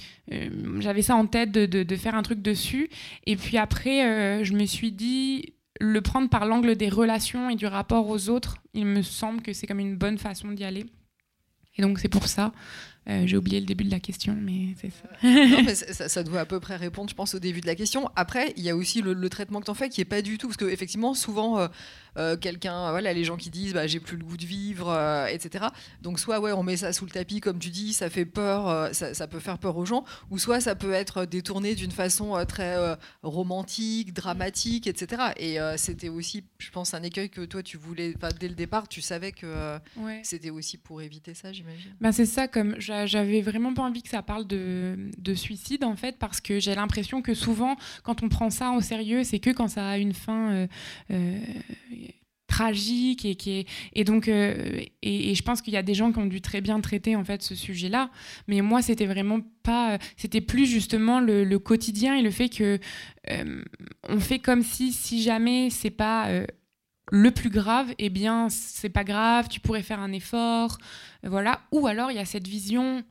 j'avais 0.78 1.02
ça 1.02 1.16
en 1.16 1.26
tête 1.26 1.52
de, 1.52 1.66
de, 1.66 1.96
faire 1.96 2.14
un 2.14 2.22
truc 2.22 2.40
dessus. 2.40 2.88
Et 3.26 3.36
puis 3.36 3.58
après, 3.58 4.42
je 4.42 4.52
me 4.54 4.64
suis 4.64 4.92
dit, 4.92 5.54
le 5.80 6.00
prendre 6.00 6.28
par 6.28 6.46
l'angle 6.46 6.76
des 6.76 6.88
relations 6.88 7.50
et 7.50 7.56
du 7.56 7.66
rapport 7.66 8.08
aux 8.08 8.28
autres, 8.28 8.56
il 8.74 8.86
me 8.86 9.02
semble 9.02 9.42
que 9.42 9.52
c'est 9.52 9.66
comme 9.66 9.80
une 9.80 9.96
bonne 9.96 10.18
façon 10.18 10.52
d'y 10.52 10.64
aller. 10.64 10.86
Et 11.76 11.82
donc 11.82 11.98
c'est 11.98 12.08
pour 12.08 12.28
ça 12.28 12.52
euh, 13.10 13.26
j'ai 13.26 13.36
oublié 13.36 13.58
le 13.58 13.66
début 13.66 13.84
de 13.84 13.90
la 13.90 13.98
question, 13.98 14.36
mais 14.40 14.74
c'est 14.80 14.90
ça. 14.90 15.08
non, 15.22 15.62
mais 15.66 15.74
ça, 15.74 16.22
doit 16.22 16.40
à 16.40 16.46
peu 16.46 16.60
près 16.60 16.76
répondre, 16.76 17.10
je 17.10 17.14
pense, 17.14 17.34
au 17.34 17.40
début 17.40 17.60
de 17.60 17.66
la 17.66 17.74
question. 17.74 18.08
Après, 18.14 18.52
il 18.56 18.62
y 18.62 18.70
a 18.70 18.76
aussi 18.76 19.02
le, 19.02 19.28
traitement 19.28 19.60
que 19.60 19.64
tu 19.64 19.70
en 19.70 19.74
fais 19.74 19.88
qui 19.88 20.00
est 20.00 20.06
pas 20.06 20.22
du 20.22 20.38
tout, 20.38 20.46
parce 20.46 20.56
qu'effectivement, 20.56 21.14
souvent, 21.14 21.58
euh, 21.58 21.68
euh, 22.16 22.36
quelqu'un, 22.36 22.90
voilà, 22.90 23.12
les 23.12 23.24
gens 23.24 23.36
qui 23.36 23.50
disent, 23.50 23.74
bah, 23.74 23.86
j'ai 23.86 24.00
plus 24.00 24.16
le 24.16 24.24
goût 24.24 24.36
de 24.36 24.44
vivre, 24.44 24.90
etc. 25.28 25.66
Donc, 26.02 26.18
soit, 26.18 26.40
ouais, 26.40 26.52
on 26.52 26.62
met 26.62 26.76
ça 26.76 26.92
sous 26.92 27.04
le 27.04 27.10
tapis, 27.10 27.40
comme 27.40 27.58
tu 27.58 27.70
dis, 27.70 27.92
ça 27.92 28.10
fait 28.10 28.24
peur, 28.24 28.94
ça, 28.94 29.26
peut 29.26 29.40
faire 29.40 29.58
peur 29.58 29.76
aux 29.76 29.84
gens, 29.84 30.04
ou 30.30 30.38
soit 30.38 30.60
ça 30.60 30.74
peut 30.74 30.92
être 30.92 31.24
détourné 31.24 31.74
d'une 31.74 31.90
façon 31.90 32.44
très 32.46 32.76
romantique, 33.22 34.12
dramatique, 34.12 34.86
etc. 34.86 35.22
Et 35.36 35.58
c'était 35.76 36.08
aussi, 36.08 36.44
je 36.58 36.70
pense, 36.70 36.94
un 36.94 37.02
écueil 37.02 37.30
que 37.30 37.42
toi, 37.42 37.62
tu 37.62 37.76
voulais, 37.76 38.14
dès 38.38 38.48
le 38.48 38.54
départ, 38.54 38.88
tu 38.88 39.00
savais 39.00 39.32
que 39.32 39.78
c'était 40.22 40.50
aussi 40.50 40.78
pour 40.78 41.02
éviter 41.02 41.34
ça, 41.34 41.52
j'imagine. 41.52 41.94
Ben, 42.00 42.12
c'est 42.12 42.26
ça, 42.26 42.48
comme 42.48 42.76
j'avais 42.78 43.40
vraiment 43.40 43.74
pas 43.74 43.82
envie 43.82 44.02
que 44.02 44.08
ça 44.08 44.22
parle 44.22 44.46
de, 44.46 45.34
suicide 45.34 45.84
en 45.84 45.96
fait 45.96 46.18
parce 46.18 46.40
que 46.40 46.58
j'ai 46.58 46.74
l'impression 46.74 47.22
que 47.22 47.34
souvent 47.34 47.76
quand 48.02 48.22
on 48.22 48.28
prend 48.28 48.50
ça 48.50 48.72
au 48.72 48.80
sérieux 48.80 49.22
c'est 49.22 49.38
que 49.38 49.50
quand 49.50 49.68
ça 49.68 49.88
a 49.88 49.96
une 49.96 50.12
fin 50.12 50.50
euh, 50.50 50.66
euh, 51.12 51.38
tragique 52.60 53.24
et 53.24 53.34
qui 53.34 53.50
est 53.60 53.68
et 53.94 54.04
donc 54.04 54.28
euh, 54.28 54.80
et, 55.02 55.34
je 55.34 55.42
pense 55.42 55.62
qu'il 55.62 55.72
y 55.72 55.76
a 55.76 55.82
des 55.82 55.94
gens 55.94 56.12
qui 56.12 56.18
ont 56.18 56.26
dû 56.26 56.40
très 56.40 56.60
bien 56.60 56.80
traiter 56.80 57.16
en 57.16 57.24
fait 57.24 57.42
ce 57.42 57.54
sujet 57.54 57.88
là 57.88 58.10
mais 58.48 58.60
moi 58.60 58.82
c'était 58.82 59.06
vraiment 59.06 59.40
pas 59.62 59.98
c'était 60.16 60.40
plus 60.40 60.66
justement 60.66 61.20
le, 61.20 61.58
quotidien 61.58 62.14
et 62.16 62.22
le 62.22 62.30
fait 62.30 62.48
que 62.48 62.78
on 64.08 64.20
fait 64.20 64.38
comme 64.38 64.62
si 64.62 64.92
si 64.92 65.22
jamais 65.22 65.70
c'est 65.70 65.90
pas 65.90 66.28
le 67.10 67.30
plus 67.30 67.50
grave, 67.50 67.92
eh 67.98 68.08
bien, 68.08 68.48
c'est 68.50 68.88
pas 68.88 69.04
grave, 69.04 69.48
tu 69.48 69.60
pourrais 69.60 69.82
faire 69.82 70.00
un 70.00 70.12
effort, 70.12 70.78
voilà. 71.24 71.60
Ou 71.72 71.86
alors, 71.86 72.10
il 72.10 72.16
y 72.16 72.20
a 72.20 72.24
cette 72.24 72.46
vision 72.46 73.02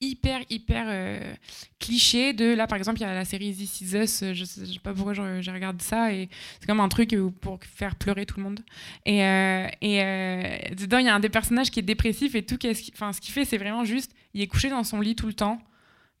hyper, 0.00 0.40
hyper 0.48 0.86
euh, 0.88 1.34
cliché 1.78 2.32
de, 2.32 2.54
là, 2.54 2.66
par 2.66 2.78
exemple, 2.78 2.98
il 2.98 3.02
y 3.02 3.06
a 3.06 3.14
la 3.14 3.24
série 3.24 3.52
This 3.54 3.80
Is 3.80 3.96
Us, 3.96 4.24
je 4.32 4.44
sais, 4.44 4.66
sais 4.66 4.78
pas 4.78 4.94
pourquoi 4.94 5.12
je, 5.12 5.50
regarde 5.50 5.82
ça, 5.82 6.12
et 6.12 6.28
c'est 6.60 6.66
comme 6.66 6.80
un 6.80 6.88
truc 6.88 7.16
pour 7.40 7.58
faire 7.62 7.96
pleurer 7.96 8.26
tout 8.26 8.36
le 8.38 8.44
monde. 8.44 8.60
Et, 9.04 9.24
euh, 9.24 9.66
et 9.80 10.02
euh, 10.02 10.56
dedans, 10.76 10.98
il 10.98 11.06
y 11.06 11.08
a 11.08 11.14
un 11.14 11.20
des 11.20 11.28
personnages 11.28 11.70
qui 11.70 11.80
est 11.80 11.82
dépressif, 11.82 12.34
et 12.34 12.44
tout, 12.44 12.58
enfin, 12.94 13.12
ce 13.12 13.20
qu'il 13.20 13.32
fait, 13.32 13.44
c'est 13.44 13.58
vraiment 13.58 13.84
juste, 13.84 14.12
il 14.34 14.40
est 14.40 14.46
couché 14.46 14.70
dans 14.70 14.84
son 14.84 15.00
lit 15.00 15.16
tout 15.16 15.26
le 15.26 15.34
temps, 15.34 15.60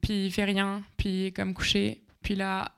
puis 0.00 0.26
il 0.26 0.32
fait 0.32 0.44
rien, 0.44 0.82
puis 0.96 1.08
il 1.08 1.26
est 1.26 1.32
comme 1.32 1.54
couché, 1.54 2.02
puis 2.22 2.34
là, 2.34 2.72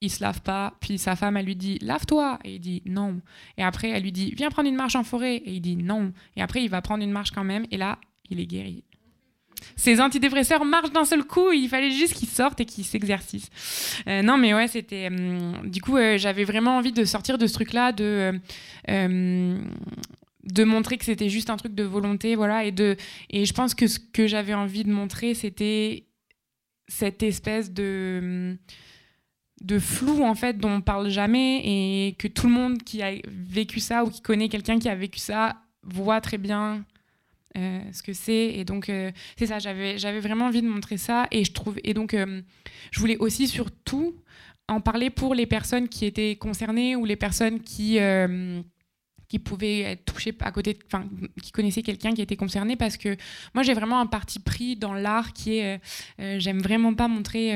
il 0.00 0.10
se 0.10 0.22
lave 0.22 0.42
pas. 0.42 0.74
Puis 0.80 0.98
sa 0.98 1.16
femme, 1.16 1.36
elle 1.36 1.46
lui 1.46 1.56
dit 1.56 1.78
lave-toi. 1.80 2.38
Et 2.44 2.56
il 2.56 2.60
dit 2.60 2.82
non. 2.84 3.20
Et 3.56 3.62
après, 3.62 3.88
elle 3.88 4.02
lui 4.02 4.12
dit 4.12 4.34
viens 4.36 4.50
prendre 4.50 4.68
une 4.68 4.76
marche 4.76 4.96
en 4.96 5.04
forêt. 5.04 5.36
Et 5.36 5.54
il 5.54 5.60
dit 5.60 5.76
non. 5.76 6.12
Et 6.36 6.42
après, 6.42 6.62
il 6.62 6.68
va 6.68 6.82
prendre 6.82 7.02
une 7.02 7.10
marche 7.10 7.30
quand 7.30 7.44
même. 7.44 7.66
Et 7.70 7.78
là, 7.78 7.98
il 8.28 8.38
est 8.38 8.46
guéri. 8.46 8.84
Ces 9.76 10.00
antidépresseurs 10.00 10.64
marchent 10.64 10.92
d'un 10.92 11.04
seul 11.04 11.24
coup. 11.24 11.52
Il 11.52 11.68
fallait 11.68 11.90
juste 11.90 12.14
qu'ils 12.14 12.28
sortent 12.28 12.60
et 12.60 12.64
qu'ils 12.64 12.84
s'exercissent. 12.84 13.50
Euh, 14.08 14.22
non, 14.22 14.36
mais 14.36 14.54
ouais, 14.54 14.68
c'était. 14.68 15.08
Hum, 15.08 15.68
du 15.68 15.80
coup, 15.80 15.96
euh, 15.96 16.18
j'avais 16.18 16.44
vraiment 16.44 16.76
envie 16.76 16.92
de 16.92 17.04
sortir 17.04 17.38
de 17.38 17.46
ce 17.46 17.54
truc-là, 17.54 17.92
de. 17.92 18.40
Euh, 18.90 19.58
de 20.44 20.64
montrer 20.64 20.98
que 20.98 21.06
c'était 21.06 21.30
juste 21.30 21.48
un 21.48 21.56
truc 21.56 21.74
de 21.74 21.84
volonté, 21.84 22.34
voilà, 22.34 22.64
et 22.64 22.70
de 22.70 22.96
et 23.30 23.46
je 23.46 23.54
pense 23.54 23.74
que 23.74 23.86
ce 23.86 23.98
que 23.98 24.26
j'avais 24.26 24.52
envie 24.52 24.84
de 24.84 24.92
montrer, 24.92 25.32
c'était 25.32 26.04
cette 26.86 27.22
espèce 27.22 27.72
de 27.72 28.58
de 29.62 29.78
flou 29.78 30.22
en 30.22 30.34
fait 30.34 30.58
dont 30.58 30.70
on 30.70 30.80
parle 30.82 31.08
jamais 31.08 31.62
et 31.64 32.14
que 32.18 32.28
tout 32.28 32.46
le 32.46 32.52
monde 32.52 32.82
qui 32.82 33.02
a 33.02 33.12
vécu 33.26 33.80
ça 33.80 34.04
ou 34.04 34.10
qui 34.10 34.20
connaît 34.20 34.48
quelqu'un 34.48 34.78
qui 34.78 34.88
a 34.88 34.94
vécu 34.94 35.18
ça 35.18 35.56
voit 35.82 36.20
très 36.20 36.38
bien 36.38 36.84
euh, 37.56 37.80
ce 37.92 38.02
que 38.02 38.12
c'est. 38.12 38.46
Et 38.54 38.64
donc 38.64 38.88
euh, 38.88 39.12
c'est 39.38 39.46
ça 39.46 39.58
j'avais 39.58 40.20
vraiment 40.20 40.46
envie 40.46 40.62
de 40.62 40.68
montrer 40.68 40.96
ça. 40.96 41.26
Et 41.30 41.44
je 41.44 41.52
trouve 41.52 41.78
et 41.84 41.94
donc 41.94 42.14
euh, 42.14 42.42
je 42.90 43.00
voulais 43.00 43.16
aussi 43.18 43.46
surtout 43.46 44.16
en 44.68 44.80
parler 44.80 45.10
pour 45.10 45.34
les 45.34 45.46
personnes 45.46 45.88
qui 45.88 46.06
étaient 46.06 46.36
concernées 46.36 46.96
ou 46.96 47.04
les 47.04 47.16
personnes 47.16 47.60
qui 47.60 47.98
qui 49.34 49.40
pouvaient 49.40 49.80
être 49.80 50.04
touchés 50.04 50.32
à 50.40 50.52
côté, 50.52 50.78
enfin, 50.86 51.04
qui 51.42 51.50
connaissaient 51.50 51.82
quelqu'un 51.82 52.12
qui 52.12 52.22
était 52.22 52.36
concerné, 52.36 52.76
parce 52.76 52.96
que 52.96 53.16
moi 53.52 53.64
j'ai 53.64 53.74
vraiment 53.74 53.98
un 53.98 54.06
parti 54.06 54.38
pris 54.38 54.76
dans 54.76 54.94
l'art 54.94 55.32
qui 55.32 55.58
est, 55.58 55.80
j'aime 56.38 56.60
vraiment 56.60 56.94
pas 56.94 57.08
montrer 57.08 57.50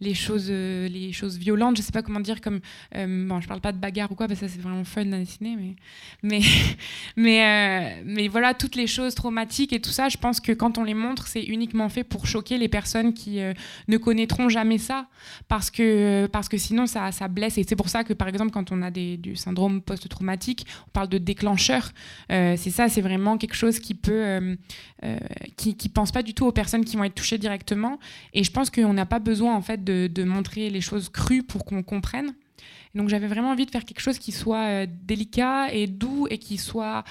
les 0.00 0.14
choses, 0.14 0.48
euh, 0.50 0.88
les 0.88 1.12
choses 1.12 1.38
violentes. 1.38 1.76
Je 1.76 1.82
sais 1.82 1.92
pas 1.92 2.02
comment 2.02 2.20
dire, 2.20 2.40
comme 2.40 2.60
euh, 2.94 3.28
bon, 3.28 3.40
je 3.40 3.48
parle 3.48 3.60
pas 3.60 3.72
de 3.72 3.78
bagarre 3.78 4.10
ou 4.12 4.14
quoi, 4.14 4.28
parce 4.28 4.40
que 4.40 4.46
ça 4.46 4.52
c'est 4.52 4.60
vraiment 4.60 4.84
fun 4.84 5.12
à 5.12 5.18
dessiner, 5.18 5.56
mais 5.56 5.74
mais 6.22 6.40
mais, 7.16 7.44
euh, 7.44 8.02
mais 8.04 8.28
voilà 8.28 8.54
toutes 8.54 8.76
les 8.76 8.86
choses 8.86 9.14
traumatiques 9.14 9.72
et 9.72 9.80
tout 9.80 9.90
ça. 9.90 10.08
Je 10.08 10.16
pense 10.16 10.40
que 10.40 10.52
quand 10.52 10.78
on 10.78 10.84
les 10.84 10.94
montre, 10.94 11.26
c'est 11.26 11.42
uniquement 11.42 11.88
fait 11.88 12.04
pour 12.04 12.26
choquer 12.26 12.58
les 12.58 12.68
personnes 12.68 13.12
qui 13.12 13.40
ne 13.88 13.96
connaîtront 13.96 14.48
jamais 14.48 14.78
ça, 14.78 15.06
parce 15.48 15.70
que 15.70 16.26
parce 16.26 16.48
que 16.48 16.56
sinon 16.56 16.86
ça, 16.86 17.12
ça 17.12 17.28
blesse. 17.28 17.58
Et 17.58 17.64
c'est 17.68 17.76
pour 17.76 17.88
ça 17.88 18.04
que 18.04 18.12
par 18.12 18.28
exemple 18.28 18.50
quand 18.52 18.72
on 18.72 18.82
a 18.82 18.90
des, 18.90 19.16
du 19.16 19.36
syndrome 19.36 19.80
post-traumatique, 19.80 20.66
on 20.86 20.90
parle 20.90 21.08
de 21.08 21.18
déclencheur. 21.18 21.90
c'est 22.28 22.70
ça, 22.70 22.88
c'est 22.88 23.00
vraiment 23.00 23.38
quelque 23.38 23.54
chose 23.54 23.78
qui 23.78 23.94
peut, 23.94 24.56
qui, 25.56 25.76
qui 25.76 25.88
pense 25.88 26.12
pas 26.12 26.22
du 26.22 26.34
tout 26.34 26.46
aux 26.46 26.52
personnes 26.52 26.84
qui 26.84 26.96
vont 26.96 27.04
être 27.04 27.14
touchées 27.14 27.38
directement. 27.38 27.98
Et 28.34 28.44
je 28.44 28.50
pense 28.50 28.70
qu'on 28.70 28.92
n'a 28.92 29.06
pas 29.06 29.18
besoin 29.18 29.54
en 29.54 29.62
fait 29.62 29.84
de, 29.84 30.24
montrer 30.24 30.70
les 30.70 30.80
choses 30.80 31.08
crues 31.08 31.42
pour 31.42 31.64
qu'on 31.64 31.82
comprenne. 31.82 32.34
Donc 32.94 33.08
j'avais 33.08 33.26
vraiment 33.26 33.50
envie 33.50 33.66
de 33.66 33.70
faire 33.70 33.84
quelque 33.84 34.00
chose 34.00 34.18
qui 34.18 34.32
soit 34.32 34.86
délicat 34.86 35.72
et 35.72 35.86
doux 35.86 36.26
et 36.30 36.38
qui 36.38 36.58
soit 36.58 37.04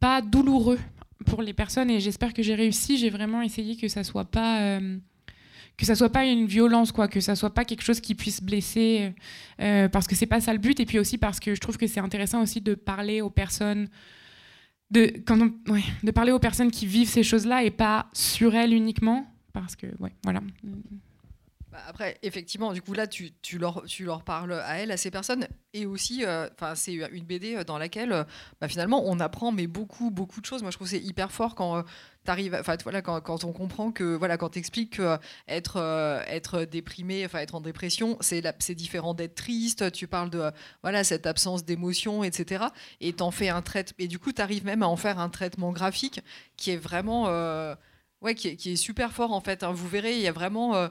pas 0.00 0.22
douloureux 0.22 0.78
pour 1.26 1.42
les 1.42 1.52
personnes 1.52 1.90
et 1.90 2.00
j'espère 2.00 2.34
que 2.34 2.42
j'ai 2.42 2.54
réussi. 2.54 2.98
J'ai 2.98 3.10
vraiment 3.10 3.42
essayé 3.42 3.76
que 3.76 3.88
ça 3.88 4.04
soit 4.04 4.24
pas 4.24 4.60
euh, 4.60 4.98
que 5.76 5.84
ça 5.84 5.94
soit 5.94 6.10
pas 6.10 6.24
une 6.24 6.46
violence 6.46 6.92
quoi, 6.92 7.08
que 7.08 7.20
ça 7.20 7.36
soit 7.36 7.52
pas 7.52 7.64
quelque 7.64 7.82
chose 7.82 8.00
qui 8.00 8.14
puisse 8.14 8.42
blesser 8.42 9.14
euh, 9.60 9.88
parce 9.88 10.06
que 10.06 10.14
c'est 10.14 10.26
pas 10.26 10.40
ça 10.40 10.52
le 10.52 10.58
but 10.58 10.80
et 10.80 10.86
puis 10.86 10.98
aussi 10.98 11.18
parce 11.18 11.40
que 11.40 11.54
je 11.54 11.60
trouve 11.60 11.76
que 11.76 11.86
c'est 11.86 12.00
intéressant 12.00 12.42
aussi 12.42 12.60
de 12.60 12.74
parler 12.74 13.20
aux 13.20 13.30
personnes 13.30 13.88
de 14.90 16.10
parler 16.12 16.32
aux 16.32 16.38
personnes 16.38 16.70
qui 16.70 16.86
vivent 16.86 17.08
ces 17.08 17.24
choses-là 17.24 17.64
et 17.64 17.70
pas 17.70 18.06
sur 18.12 18.54
elles 18.54 18.72
uniquement 18.72 19.26
parce 19.52 19.74
que 19.74 19.86
ouais, 20.00 20.12
voilà. 20.22 20.40
Bah, 21.76 21.82
après, 21.88 22.16
effectivement, 22.22 22.72
du 22.72 22.80
coup, 22.80 22.94
là, 22.94 23.06
tu, 23.06 23.34
leur, 23.58 24.22
parles 24.24 24.54
à 24.54 24.78
elles, 24.78 24.90
à 24.90 24.96
ces 24.96 25.10
personnes, 25.10 25.46
et 25.74 25.84
aussi, 25.84 26.24
euh, 26.24 26.48
c'est 26.74 26.94
une 26.94 27.24
BD 27.24 27.62
dans 27.64 27.76
laquelle, 27.76 28.12
euh, 28.12 28.24
bah, 28.62 28.68
finalement, 28.68 29.02
on 29.04 29.20
apprend 29.20 29.52
mais 29.52 29.66
beaucoup, 29.66 30.10
beaucoup 30.10 30.40
de 30.40 30.46
choses. 30.46 30.62
Moi, 30.62 30.70
je 30.70 30.78
trouve 30.78 30.88
que 30.88 30.96
c'est 30.96 31.02
hyper 31.02 31.30
fort 31.30 31.54
quand 31.54 31.76
euh, 31.76 31.82
enfin, 32.60 32.76
voilà, 32.82 33.02
quand, 33.02 33.44
on 33.44 33.52
comprend 33.52 33.92
que, 33.92 34.16
voilà, 34.16 34.38
quand 34.38 34.48
tu 34.48 34.58
expliques 34.58 34.96
que 34.96 35.18
être, 35.48 36.64
déprimé, 36.64 37.26
enfin, 37.26 37.40
être 37.40 37.54
en 37.54 37.60
dépression, 37.60 38.16
c'est 38.20 38.74
différent 38.74 39.12
d'être 39.12 39.34
triste. 39.34 39.92
Tu 39.92 40.06
parles 40.06 40.30
de, 40.30 40.50
voilà, 40.82 41.04
cette 41.04 41.26
absence 41.26 41.66
d'émotion, 41.66 42.24
etc. 42.24 42.64
Et 43.02 43.12
t'en 43.12 43.30
fais 43.30 43.50
un 43.50 43.60
traitement, 43.60 43.96
et 43.98 44.08
du 44.08 44.18
coup, 44.18 44.32
tu 44.32 44.40
arrives 44.40 44.64
même 44.64 44.82
à 44.82 44.88
en 44.88 44.96
faire 44.96 45.18
un 45.18 45.28
traitement 45.28 45.72
graphique 45.72 46.20
qui 46.56 46.70
est 46.70 46.78
vraiment, 46.78 47.24
ouais, 48.22 48.34
qui 48.34 48.48
est, 48.48 48.56
qui 48.56 48.72
est, 48.72 48.76
super 48.76 49.12
fort 49.12 49.32
en 49.32 49.42
fait. 49.42 49.62
Hein. 49.62 49.72
Vous 49.72 49.88
verrez, 49.88 50.16
il 50.16 50.22
y 50.22 50.28
a 50.28 50.32
vraiment 50.32 50.88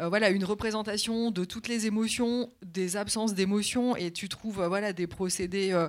euh, 0.00 0.08
voilà, 0.08 0.30
une 0.30 0.44
représentation 0.44 1.30
de 1.30 1.44
toutes 1.44 1.68
les 1.68 1.86
émotions, 1.86 2.50
des 2.66 2.96
absences 2.96 3.32
d'émotions, 3.32 3.94
et 3.94 4.10
tu 4.10 4.28
trouves 4.28 4.60
euh, 4.60 4.66
voilà, 4.66 4.92
des 4.92 5.06
procédés 5.06 5.70
euh, 5.72 5.88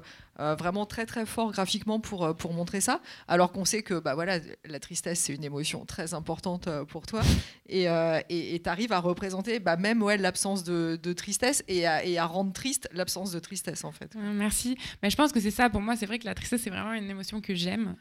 vraiment 0.56 0.86
très 0.86 1.08
très 1.08 1.26
forts 1.26 1.52
graphiquement 1.52 2.00
pour, 2.00 2.36
pour 2.36 2.54
montrer 2.54 2.82
ça, 2.82 3.02
alors 3.28 3.52
qu'on 3.52 3.66
sait 3.66 3.82
que 3.82 3.98
bah, 3.98 4.14
voilà, 4.14 4.40
la 4.66 4.80
tristesse, 4.80 5.22
c'est 5.22 5.34
une 5.34 5.44
émotion 5.44 5.86
très 5.86 6.14
importante 6.14 6.70
pour 6.90 7.08
toi, 7.08 7.22
et 7.68 7.86
tu 8.64 8.70
arrives 8.70 8.92
à 8.92 9.00
représenter 9.00 9.60
bah, 9.60 9.76
même 9.76 10.04
ouais, 10.04 10.18
l'absence 10.18 10.64
de, 10.64 11.14
tristesse 11.14 11.64
et 11.68 11.88
à, 11.88 12.02
à, 12.22 12.26
rendre 12.28 12.54
triste 12.54 12.88
l'absence 12.92 13.32
de 13.32 13.40
tristesse 13.40 13.86
en 13.86 13.92
fait. 13.92 14.14
Merci, 14.16 14.78
mais 15.02 15.10
je 15.10 15.16
pense 15.16 15.32
que 15.32 15.40
c'est 15.40 15.52
ça, 15.52 15.70
pour 15.70 15.82
moi 15.82 15.96
c'est 15.96 16.06
vrai 16.06 16.20
que 16.20 16.26
la 16.26 16.36
tristesse, 16.36 16.62
c'est 16.62 16.70
vraiment 16.70 16.94
une 16.94 17.10
émotion 17.10 17.42
que 17.42 17.56
j'aime. 17.56 17.96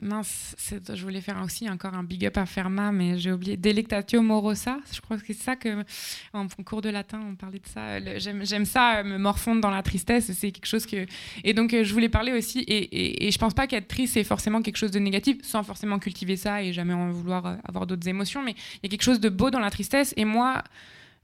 Mince, 0.00 0.56
je 0.72 1.02
voulais 1.02 1.20
faire 1.20 1.40
aussi 1.44 1.68
encore 1.68 1.92
un 1.92 2.02
big 2.02 2.24
up 2.24 2.38
à 2.38 2.46
Fermat, 2.46 2.92
mais 2.92 3.18
j'ai 3.18 3.30
oublié. 3.30 3.58
Delectatio 3.58 4.22
morosa, 4.22 4.78
je 4.90 5.00
crois 5.02 5.18
que 5.18 5.26
c'est 5.26 5.34
ça 5.34 5.54
que, 5.54 5.84
en 6.32 6.46
cours 6.64 6.80
de 6.80 6.88
latin, 6.88 7.20
on 7.28 7.34
parlait 7.34 7.58
de 7.58 7.66
ça. 7.66 8.00
J'aime 8.18 8.64
ça, 8.64 9.02
me 9.02 9.18
morfondre 9.18 9.60
dans 9.60 9.70
la 9.70 9.82
tristesse, 9.82 10.32
c'est 10.32 10.50
quelque 10.50 10.66
chose 10.66 10.86
que. 10.86 11.06
Et 11.42 11.52
donc, 11.52 11.74
euh, 11.74 11.84
je 11.84 11.92
voulais 11.92 12.08
parler 12.08 12.32
aussi, 12.32 12.60
et, 12.60 13.26
et, 13.26 13.30
je 13.30 13.38
pense 13.38 13.52
pas 13.52 13.66
qu'être 13.66 13.88
triste, 13.88 14.14
c'est 14.14 14.24
forcément 14.24 14.62
quelque 14.62 14.78
chose 14.78 14.90
de 14.90 14.98
négatif, 14.98 15.36
sans 15.42 15.62
forcément 15.62 15.98
cultiver 15.98 16.36
ça 16.36 16.62
et 16.62 16.72
jamais 16.72 16.94
en 16.94 17.10
vouloir 17.10 17.44
euh, 17.44 17.56
avoir 17.64 17.86
d'autres 17.86 18.08
émotions, 18.08 18.42
mais 18.42 18.52
il 18.52 18.80
y 18.84 18.86
a 18.86 18.88
quelque 18.88 19.02
chose 19.02 19.20
de 19.20 19.28
beau 19.28 19.50
dans 19.50 19.60
la 19.60 19.70
tristesse, 19.70 20.14
et 20.16 20.24
moi, 20.24 20.62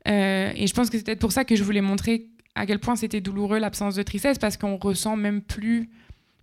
et 0.06 0.66
je 0.66 0.74
pense 0.74 0.90
que 0.90 0.98
c'est 0.98 1.04
peut-être 1.04 1.20
pour 1.20 1.32
ça 1.32 1.44
que 1.44 1.56
je 1.56 1.62
voulais 1.62 1.82
montrer 1.82 2.26
à 2.54 2.66
quel 2.66 2.80
point 2.80 2.96
c'était 2.96 3.20
douloureux 3.20 3.58
l'absence 3.58 3.94
de 3.94 4.02
tristesse, 4.02 4.38
parce 4.38 4.58
qu'on 4.58 4.76
ressent 4.76 5.16
même 5.16 5.40
plus, 5.40 5.88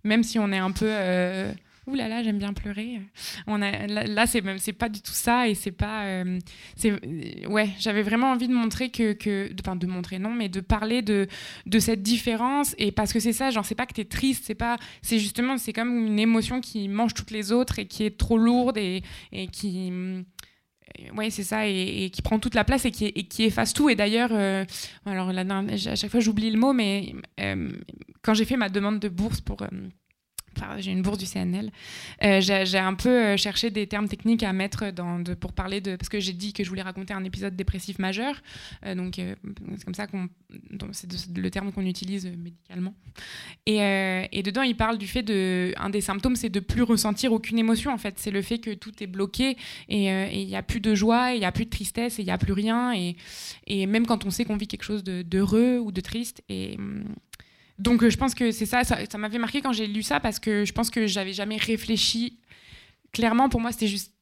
même 0.02 0.24
si 0.24 0.38
on 0.38 0.50
est 0.50 0.58
un 0.58 0.72
peu 0.72 0.88
ouh 1.88 1.94
là 1.94 2.08
là, 2.08 2.22
j'aime 2.22 2.38
bien 2.38 2.52
pleurer. 2.52 3.00
On 3.46 3.60
a, 3.62 3.86
là, 3.86 4.26
c'est 4.26 4.40
même, 4.42 4.58
c'est 4.58 4.72
pas 4.72 4.88
du 4.88 5.00
tout 5.00 5.12
ça 5.12 5.48
et 5.48 5.54
c'est 5.54 5.72
pas, 5.72 6.04
euh, 6.04 6.38
c'est, 6.76 6.90
euh, 6.90 7.48
ouais, 7.48 7.70
j'avais 7.78 8.02
vraiment 8.02 8.30
envie 8.30 8.48
de 8.48 8.54
montrer 8.54 8.90
que, 8.90 9.12
que 9.12 9.52
de, 9.52 9.78
de 9.78 9.86
montrer 9.86 10.18
non, 10.18 10.32
mais 10.32 10.48
de 10.48 10.60
parler 10.60 11.02
de, 11.02 11.26
de 11.66 11.78
cette 11.78 12.02
différence 12.02 12.74
et 12.78 12.92
parce 12.92 13.12
que 13.12 13.20
c'est 13.20 13.32
ça, 13.32 13.50
genre 13.50 13.64
c'est 13.64 13.74
pas 13.74 13.86
que 13.86 13.94
t'es 13.94 14.04
triste, 14.04 14.44
c'est 14.46 14.54
pas, 14.54 14.76
c'est 15.02 15.18
justement, 15.18 15.56
c'est 15.56 15.72
comme 15.72 16.06
une 16.06 16.18
émotion 16.18 16.60
qui 16.60 16.88
mange 16.88 17.14
toutes 17.14 17.30
les 17.30 17.52
autres 17.52 17.78
et 17.78 17.86
qui 17.86 18.04
est 18.04 18.16
trop 18.18 18.38
lourde 18.38 18.76
et, 18.76 19.02
et 19.32 19.48
qui 19.48 19.90
euh, 19.90 20.22
ouais, 21.16 21.30
c'est 21.30 21.44
ça, 21.44 21.66
et, 21.66 22.10
qui 22.10 22.22
prend 22.22 22.38
toute 22.38 22.54
la 22.54 22.64
place 22.64 22.84
et 22.84 22.90
qui, 22.90 23.12
qui 23.12 23.44
efface 23.44 23.72
tout. 23.72 23.88
Et 23.88 23.94
d'ailleurs, 23.94 24.32
alors 25.06 25.32
là, 25.32 25.44
à 25.44 25.96
chaque 25.96 26.10
fois 26.10 26.20
j'oublie 26.20 26.50
le 26.50 26.58
mot, 26.58 26.72
mais 26.72 27.14
quand 28.22 28.34
j'ai 28.34 28.44
fait 28.44 28.56
ma 28.56 28.68
demande 28.68 28.98
de 29.00 29.08
bourse 29.08 29.40
pour 29.40 29.58
j'ai 30.78 30.92
une 30.92 31.02
bourse 31.02 31.18
du 31.18 31.26
CNL. 31.26 31.70
Euh, 32.24 32.40
j'ai 32.40 32.78
un 32.78 32.94
peu 32.94 33.08
euh, 33.08 33.36
cherché 33.36 33.70
des 33.70 33.86
termes 33.86 34.08
techniques 34.08 34.42
à 34.42 34.52
mettre 34.52 34.92
pour 35.40 35.52
parler 35.52 35.80
de. 35.80 35.96
Parce 35.96 36.08
que 36.08 36.20
j'ai 36.20 36.32
dit 36.32 36.52
que 36.52 36.64
je 36.64 36.68
voulais 36.68 36.82
raconter 36.82 37.14
un 37.14 37.24
épisode 37.24 37.56
dépressif 37.56 37.98
majeur. 37.98 38.34
Euh, 38.84 38.94
donc, 38.94 39.14
c'est 39.16 39.84
comme 39.84 39.94
ça 39.94 40.06
qu'on. 40.06 40.28
C'est 40.92 41.08
le 41.36 41.50
terme 41.50 41.72
qu'on 41.72 41.86
utilise 41.86 42.26
médicalement. 42.26 42.94
Et, 43.66 44.42
dedans, 44.42 44.62
il 44.62 44.76
parle 44.76 44.98
du 44.98 45.06
fait 45.06 45.22
de. 45.22 45.72
Un 45.76 45.90
des 45.90 46.00
symptômes, 46.00 46.36
c'est 46.36 46.48
de 46.48 46.60
plus 46.60 46.82
ressentir 46.82 47.32
aucune 47.32 47.58
émotion, 47.58 47.92
en 47.92 47.98
fait. 47.98 48.18
C'est 48.18 48.30
le 48.30 48.42
fait 48.42 48.58
que 48.58 48.74
tout 48.74 48.92
est 49.02 49.06
bloqué 49.06 49.56
et 49.88 50.06
il 50.40 50.46
n'y 50.46 50.56
a 50.56 50.62
plus 50.62 50.80
de 50.80 50.94
joie, 50.94 51.32
il 51.32 51.40
n'y 51.40 51.44
a 51.44 51.52
plus 51.52 51.64
de 51.64 51.70
tristesse, 51.70 52.18
il 52.18 52.24
n'y 52.24 52.30
a 52.30 52.38
plus 52.38 52.52
rien. 52.52 52.92
Et, 52.94 53.16
et 53.66 53.86
même 53.86 54.06
quand 54.06 54.24
on 54.24 54.30
sait 54.30 54.44
qu'on 54.44 54.56
vit 54.56 54.68
quelque 54.68 54.84
chose 54.84 55.04
d'heureux 55.04 55.78
ou 55.78 55.92
de 55.92 56.00
triste. 56.00 56.42
Et. 56.48 56.76
Hum, 56.78 57.04
donc 57.78 58.02
euh, 58.02 58.10
je 58.10 58.16
pense 58.16 58.34
que 58.34 58.50
c'est 58.50 58.66
ça, 58.66 58.82
ça, 58.84 59.18
m'avait 59.18 59.38
marqué 59.38 59.60
quand 59.60 59.72
j'ai 59.72 59.86
lu 59.86 60.02
ça 60.02 60.20
parce 60.20 60.38
que 60.38 60.64
je 60.64 60.72
pense 60.72 60.90
que 60.90 61.06
j'avais 61.06 61.32
jamais 61.32 61.56
réfléchi. 61.56 62.40
Clairement, 63.12 63.48
pour 63.48 63.60
moi, 63.60 63.72
c'était 63.72 63.86
juste 63.86 64.14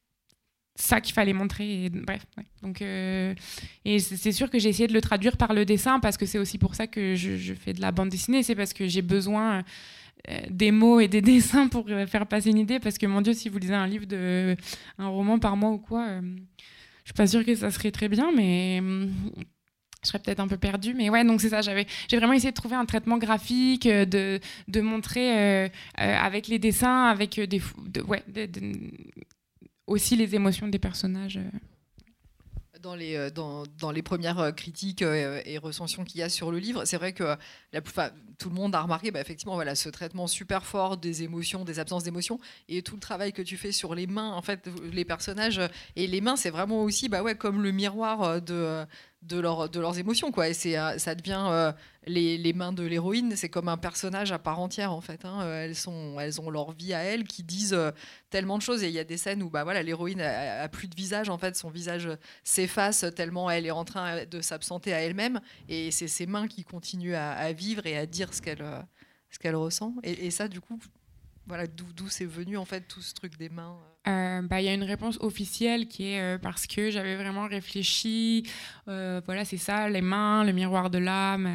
ça 0.74 1.00
qu'il 1.00 1.14
fallait 1.14 1.32
montrer. 1.32 1.88
bref, 1.90 2.26
donc 2.62 2.82
euh, 2.82 3.34
et 3.86 3.98
c'est 3.98 4.32
sûr 4.32 4.50
que 4.50 4.58
j'ai 4.58 4.68
essayé 4.68 4.86
de 4.86 4.92
le 4.92 5.00
traduire 5.00 5.38
par 5.38 5.54
le 5.54 5.64
dessin 5.64 6.00
parce 6.00 6.18
que 6.18 6.26
c'est 6.26 6.38
aussi 6.38 6.58
pour 6.58 6.74
ça 6.74 6.86
que 6.86 7.14
je, 7.14 7.54
fais 7.54 7.72
de 7.72 7.80
la 7.80 7.92
bande 7.92 8.10
dessinée. 8.10 8.42
C'est 8.42 8.54
parce 8.54 8.74
que 8.74 8.86
j'ai 8.86 9.02
besoin 9.02 9.64
euh, 10.28 10.38
des 10.50 10.70
mots 10.70 11.00
et 11.00 11.08
des 11.08 11.22
dessins 11.22 11.68
pour 11.68 11.88
faire 11.88 12.26
passer 12.26 12.50
une 12.50 12.58
idée. 12.58 12.78
Parce 12.78 12.98
que 12.98 13.06
mon 13.06 13.22
Dieu, 13.22 13.32
si 13.32 13.48
vous 13.48 13.58
lisez 13.58 13.74
un 13.74 13.86
livre 13.86 14.06
de 14.06 14.54
un 14.98 15.08
roman 15.08 15.38
par 15.38 15.56
mois 15.56 15.70
ou 15.70 15.78
quoi, 15.78 16.20
je 16.20 17.06
suis 17.06 17.14
pas 17.14 17.26
sûre 17.26 17.44
que 17.44 17.54
ça 17.54 17.70
serait 17.70 17.90
très 17.90 18.10
bien, 18.10 18.30
mais 18.36 18.82
je 20.02 20.08
serais 20.08 20.18
peut-être 20.18 20.40
un 20.40 20.48
peu 20.48 20.56
perdue. 20.56 20.94
Mais 20.94 21.10
ouais, 21.10 21.24
donc 21.24 21.40
c'est 21.40 21.50
ça. 21.50 21.60
J'avais, 21.60 21.86
j'ai 22.08 22.16
vraiment 22.16 22.32
essayé 22.32 22.50
de 22.50 22.56
trouver 22.56 22.76
un 22.76 22.84
traitement 22.84 23.18
graphique, 23.18 23.86
euh, 23.86 24.04
de, 24.04 24.40
de 24.68 24.80
montrer 24.80 25.38
euh, 25.38 25.68
euh, 26.00 26.16
avec 26.16 26.48
les 26.48 26.58
dessins, 26.58 27.06
avec 27.06 27.40
des, 27.40 27.60
ouais, 28.06 28.22
aussi 29.86 30.16
les 30.16 30.34
émotions 30.34 30.68
des 30.68 30.78
personnages. 30.78 31.40
Dans 32.82 32.94
les, 32.94 33.30
dans, 33.32 33.64
dans, 33.80 33.90
les 33.90 34.02
premières 34.02 34.54
critiques 34.54 35.02
et 35.02 35.58
recensions 35.58 36.04
qu'il 36.04 36.20
y 36.20 36.22
a 36.22 36.28
sur 36.28 36.52
le 36.52 36.58
livre, 36.58 36.84
c'est 36.84 36.98
vrai 36.98 37.12
que 37.12 37.36
la, 37.72 37.80
tout 38.38 38.48
le 38.48 38.54
monde 38.54 38.76
a 38.76 38.82
remarqué 38.82 39.10
bah, 39.10 39.20
effectivement 39.20 39.54
voilà, 39.54 39.74
ce 39.74 39.88
traitement 39.88 40.28
super 40.28 40.64
fort 40.64 40.96
des 40.96 41.24
émotions, 41.24 41.64
des 41.64 41.80
absences 41.80 42.04
d'émotions, 42.04 42.38
et 42.68 42.82
tout 42.82 42.94
le 42.94 43.00
travail 43.00 43.32
que 43.32 43.42
tu 43.42 43.56
fais 43.56 43.72
sur 43.72 43.96
les 43.96 44.06
mains, 44.06 44.30
en 44.30 44.42
fait, 44.42 44.68
les 44.92 45.04
personnages, 45.04 45.60
et 45.96 46.06
les 46.06 46.20
mains, 46.20 46.36
c'est 46.36 46.50
vraiment 46.50 46.82
aussi 46.84 47.08
bah, 47.08 47.24
ouais, 47.24 47.34
comme 47.34 47.60
le 47.60 47.72
miroir 47.72 48.40
de 48.40 48.86
de, 49.26 49.68
de 49.68 49.80
leurs 49.80 49.98
émotions. 49.98 50.32
Quoi. 50.32 50.48
Et 50.48 50.54
euh, 50.78 50.98
ça 50.98 51.14
devient 51.14 51.44
euh, 51.48 51.72
les, 52.06 52.38
les, 52.38 52.52
mains 52.52 52.72
de 52.72 52.82
l'héroïne, 52.82 53.34
c'est 53.36 53.48
comme 53.48 53.68
un 53.68 53.76
personnage 53.76 54.32
à 54.32 54.38
part 54.38 54.60
entière 54.60 54.92
en 54.92 55.00
fait. 55.00 55.24
Hein. 55.24 55.46
Elles, 55.46 55.74
sont, 55.74 56.18
elles 56.20 56.40
ont 56.40 56.50
leur 56.50 56.72
vie 56.72 56.94
à 56.94 57.00
elles 57.00 57.24
qui 57.24 57.42
disent 57.42 57.74
euh, 57.74 57.90
tellement 58.30 58.58
de 58.58 58.62
choses. 58.62 58.82
Et 58.82 58.88
il 58.88 58.94
y 58.94 58.98
a 58.98 59.04
des 59.04 59.16
scènes 59.16 59.42
où 59.42 59.50
bah, 59.50 59.64
voilà, 59.64 59.82
l'héroïne 59.82 60.20
a, 60.20 60.68
plus 60.68 60.88
de 60.88 60.94
visage, 60.94 61.28
en 61.28 61.38
fait, 61.38 61.56
son 61.56 61.70
visage 61.70 62.08
s'efface 62.44 63.04
tellement 63.14 63.50
elle 63.50 63.66
est 63.66 63.70
en 63.70 63.84
train 63.84 64.24
de 64.24 64.40
s'absenter 64.40 64.92
à 64.92 65.00
elle-même. 65.00 65.40
Et 65.68 65.90
c'est 65.90 66.08
ses 66.08 66.26
mains 66.26 66.46
qui 66.46 66.64
continuent 66.64 67.14
à, 67.14 67.52
vivre 67.52 67.86
et 67.86 67.96
à 67.96 68.06
dire 68.06 68.32
ce 68.32 68.40
qu'elle, 68.42 69.56
ressent. 69.56 69.94
Et 70.02 70.30
ça, 70.30 70.48
du 70.48 70.60
coup, 70.60 70.78
voilà, 71.46 71.66
d'où 71.66 72.08
c'est 72.08 72.24
venu 72.24 72.56
en 72.56 72.64
fait 72.64 72.82
tout 72.88 73.00
ce 73.00 73.14
truc 73.14 73.38
des 73.38 73.48
mains 73.48 73.76
euh, 74.08 74.42
bah, 74.42 74.60
Il 74.60 74.64
y 74.64 74.68
a 74.68 74.74
une 74.74 74.82
réponse 74.82 75.16
officielle 75.20 75.86
qui 75.86 76.10
est 76.10 76.20
euh, 76.20 76.38
parce 76.38 76.66
que 76.66 76.90
j'avais 76.90 77.14
vraiment 77.14 77.46
réfléchi. 77.46 78.44
Euh, 78.88 79.20
voilà, 79.26 79.44
c'est 79.44 79.56
ça, 79.56 79.88
les 79.88 80.00
mains, 80.00 80.42
le 80.44 80.52
miroir 80.52 80.90
de 80.90 80.98
l'âme. 80.98 81.48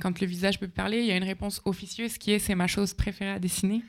quand 0.00 0.20
le 0.20 0.26
visage 0.26 0.60
peut 0.60 0.68
parler, 0.68 1.00
il 1.00 1.06
y 1.06 1.12
a 1.12 1.16
une 1.16 1.24
réponse 1.24 1.60
officieuse 1.64 2.18
qui 2.18 2.32
est 2.32 2.38
c'est 2.38 2.54
ma 2.54 2.68
chose 2.68 2.94
préférée 2.94 3.32
à 3.32 3.38
dessiner. 3.40 3.82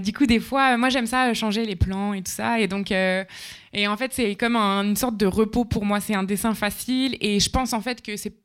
du 0.00 0.12
coup, 0.12 0.26
des 0.26 0.40
fois, 0.40 0.78
moi 0.78 0.88
j'aime 0.88 1.06
ça 1.06 1.32
changer 1.34 1.66
les 1.66 1.76
plans 1.76 2.14
et 2.14 2.22
tout 2.22 2.32
ça. 2.32 2.60
Et 2.60 2.66
donc, 2.66 2.90
et 2.92 3.88
en 3.88 3.96
fait, 3.98 4.12
c'est 4.14 4.36
comme 4.36 4.56
une 4.56 4.96
sorte 4.96 5.18
de 5.18 5.26
repos 5.26 5.66
pour 5.66 5.84
moi. 5.84 6.00
C'est 6.00 6.14
un 6.14 6.24
dessin 6.24 6.54
facile 6.54 7.18
et 7.20 7.40
je 7.40 7.50
pense 7.50 7.74
en 7.74 7.82
fait 7.82 8.00
que 8.00 8.16
c'est 8.16 8.43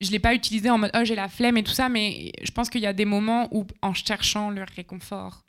je 0.00 0.10
l'ai 0.10 0.18
pas 0.18 0.34
utilisé 0.34 0.70
en 0.70 0.78
mode 0.78 0.90
oh 0.94 1.04
j'ai 1.04 1.14
la 1.14 1.28
flemme 1.28 1.56
et 1.56 1.62
tout 1.62 1.72
ça, 1.72 1.88
mais 1.88 2.32
je 2.42 2.50
pense 2.50 2.70
qu'il 2.70 2.80
y 2.80 2.86
a 2.86 2.92
des 2.92 3.04
moments 3.04 3.48
où 3.50 3.66
en 3.82 3.94
cherchant 3.94 4.50
le 4.50 4.64
réconfort 4.76 5.44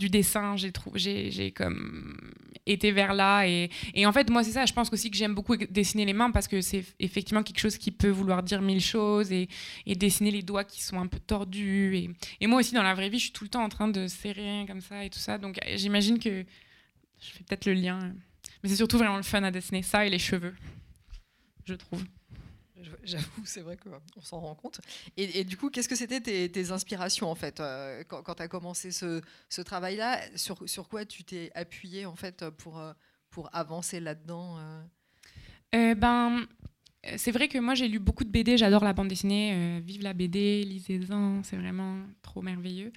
du 0.00 0.08
dessin, 0.08 0.56
j'ai 0.56 1.52
comme 1.52 2.32
été 2.66 2.90
vers 2.90 3.12
là. 3.12 3.46
Et, 3.46 3.70
en 4.06 4.12
fait, 4.12 4.30
moi, 4.30 4.42
c'est 4.42 4.52
ça. 4.52 4.64
Je 4.64 4.72
pense 4.72 4.90
aussi 4.92 5.10
que 5.10 5.16
j'aime 5.16 5.34
beaucoup 5.34 5.56
dessiner 5.56 6.06
les 6.06 6.14
mains 6.14 6.30
parce 6.30 6.48
que 6.48 6.62
c'est 6.62 6.84
effectivement 6.98 7.42
quelque 7.42 7.58
chose 7.58 7.76
qui 7.76 7.90
peut 7.90 8.08
vouloir 8.08 8.42
dire 8.42 8.62
mille 8.62 8.80
choses 8.80 9.30
et, 9.30 9.48
dessiner 9.86 10.30
les 10.30 10.42
doigts 10.42 10.64
qui 10.64 10.82
sont 10.82 10.98
un 10.98 11.06
peu 11.06 11.18
tordus. 11.20 11.96
Et, 11.96 12.10
et, 12.40 12.46
moi 12.46 12.60
aussi, 12.60 12.74
dans 12.74 12.82
la 12.82 12.94
vraie 12.94 13.10
vie, 13.10 13.18
je 13.18 13.24
suis 13.24 13.32
tout 13.32 13.44
le 13.44 13.50
temps 13.50 13.62
en 13.62 13.68
train 13.68 13.88
de 13.88 14.06
serrer 14.06 14.64
comme 14.66 14.80
ça 14.80 15.04
et 15.04 15.10
tout 15.10 15.18
ça. 15.18 15.36
Donc, 15.36 15.60
j'imagine 15.76 16.18
que 16.18 16.44
je 17.20 17.30
fais 17.30 17.44
peut-être 17.44 17.66
le 17.66 17.74
lien. 17.74 17.98
Mais 18.62 18.70
c'est 18.70 18.76
surtout 18.76 18.96
vraiment 18.96 19.18
le 19.18 19.22
fun 19.22 19.42
à 19.42 19.50
dessiner 19.50 19.82
ça 19.82 20.06
et 20.06 20.10
les 20.10 20.18
cheveux, 20.18 20.54
je 21.66 21.74
trouve. 21.74 22.04
J'avoue, 23.04 23.44
c'est 23.44 23.60
vrai 23.60 23.76
qu'on 23.76 24.20
s'en 24.20 24.40
rend 24.40 24.54
compte. 24.54 24.80
Et, 25.16 25.44
du 25.44 25.56
coup, 25.56 25.70
qu'est-ce 25.70 25.88
que 25.88 25.96
c'était 25.96 26.20
tes, 26.20 26.70
inspirations 26.70 27.30
en 27.30 27.34
fait 27.34 27.60
euh, 27.60 28.04
quand, 28.04 28.34
tu 28.34 28.42
as 28.42 28.48
commencé 28.48 28.90
ce, 28.90 29.60
travail-là? 29.62 30.20
Sur, 30.36 30.88
quoi 30.88 31.04
tu 31.04 31.24
t'es 31.24 31.50
appuyé 31.54 32.06
en 32.06 32.16
fait 32.16 32.48
pour, 32.50 32.78
euh, 32.78 32.92
pour 33.30 33.54
avancer 33.54 34.00
là-dedans 34.00 34.58
euh? 35.72 35.94
Ben, 35.94 36.46
c'est 37.16 37.30
vrai 37.30 37.48
que 37.48 37.58
moi 37.58 37.74
j'ai 37.74 37.88
lu 37.88 37.98
beaucoup 37.98 38.24
de 38.24 38.28
BD, 38.28 38.58
j'adore 38.58 38.84
la 38.84 38.92
bande 38.92 39.08
dessinée, 39.08 39.52
euh, 39.54 39.80
vive 39.82 40.02
la 40.02 40.12
BD, 40.12 40.62
lisez-en, 40.64 41.42
c'est 41.42 41.56
vraiment 41.56 41.96
trop 42.20 42.42
merveilleux. 42.42 42.92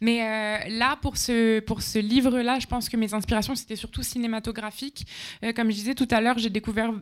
Mais 0.00 0.22
euh, 0.22 0.78
là, 0.78 0.96
pour 0.96 1.18
ce, 1.18 1.60
pour 1.60 1.82
ce 1.82 1.98
livre-là, 1.98 2.58
je 2.60 2.66
pense 2.66 2.88
que 2.88 2.96
mes 2.96 3.12
inspirations 3.12 3.54
c'était 3.54 3.76
surtout 3.76 4.02
cinématographiques. 4.02 5.06
comme 5.54 5.70
je 5.70 5.76
disais 5.76 5.94
tout 5.94 6.08
à 6.10 6.20
l'heure, 6.20 6.38
j'ai 6.38 6.48
découvert 6.48 6.92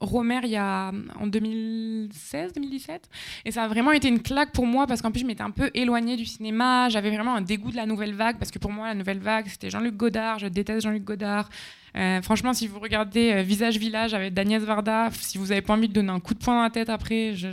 Romer 0.00 0.40
y 0.44 0.56
a, 0.56 0.92
en 1.18 1.26
2016-2017 1.26 3.00
et 3.44 3.50
ça 3.50 3.64
a 3.64 3.68
vraiment 3.68 3.92
été 3.92 4.08
une 4.08 4.22
claque 4.22 4.52
pour 4.52 4.66
moi 4.66 4.86
parce 4.86 5.02
qu'en 5.02 5.10
plus 5.10 5.20
je 5.20 5.26
m'étais 5.26 5.42
un 5.42 5.50
peu 5.50 5.70
éloignée 5.74 6.16
du 6.16 6.26
cinéma, 6.26 6.88
j'avais 6.90 7.10
vraiment 7.10 7.34
un 7.34 7.42
dégoût 7.42 7.72
de 7.72 7.76
la 7.76 7.86
nouvelle 7.86 8.14
vague 8.14 8.38
parce 8.38 8.52
que 8.52 8.58
pour 8.60 8.70
moi 8.70 8.86
la 8.86 8.94
nouvelle 8.94 9.18
vague 9.18 9.46
c'était 9.48 9.70
Jean-Luc 9.70 9.96
Godard, 9.96 10.38
je 10.38 10.46
déteste 10.46 10.82
Jean-Luc 10.82 11.04
Godard. 11.04 11.48
Euh, 11.96 12.22
franchement, 12.22 12.54
si 12.54 12.66
vous 12.66 12.78
regardez 12.78 13.32
euh, 13.32 13.42
Visage 13.42 13.76
Village 13.76 14.14
avec 14.14 14.32
Daniel 14.32 14.62
Varda, 14.62 15.10
si 15.12 15.36
vous 15.38 15.46
n'avez 15.46 15.60
pas 15.60 15.74
envie 15.74 15.88
de 15.88 15.92
donner 15.92 16.10
un 16.10 16.20
coup 16.20 16.34
de 16.34 16.38
poing 16.38 16.54
dans 16.54 16.62
la 16.62 16.70
tête 16.70 16.88
après, 16.88 17.34
je... 17.34 17.48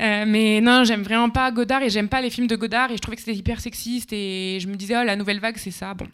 Euh, 0.00 0.24
mais 0.26 0.60
non, 0.60 0.84
j'aime 0.84 1.02
vraiment 1.02 1.28
pas 1.28 1.50
Godard 1.50 1.82
et 1.82 1.90
j'aime 1.90 2.08
pas 2.08 2.22
les 2.22 2.30
films 2.30 2.46
de 2.46 2.56
Godard 2.56 2.90
et 2.90 2.96
je 2.96 3.00
trouvais 3.00 3.16
que 3.16 3.22
c'était 3.22 3.36
hyper 3.36 3.60
sexiste 3.60 4.12
et 4.12 4.58
je 4.60 4.66
me 4.68 4.74
disais, 4.74 4.96
oh, 4.98 5.04
la 5.04 5.16
nouvelle 5.16 5.38
vague, 5.38 5.56
c'est 5.58 5.70
ça. 5.70 5.92
Bon, 5.92 6.06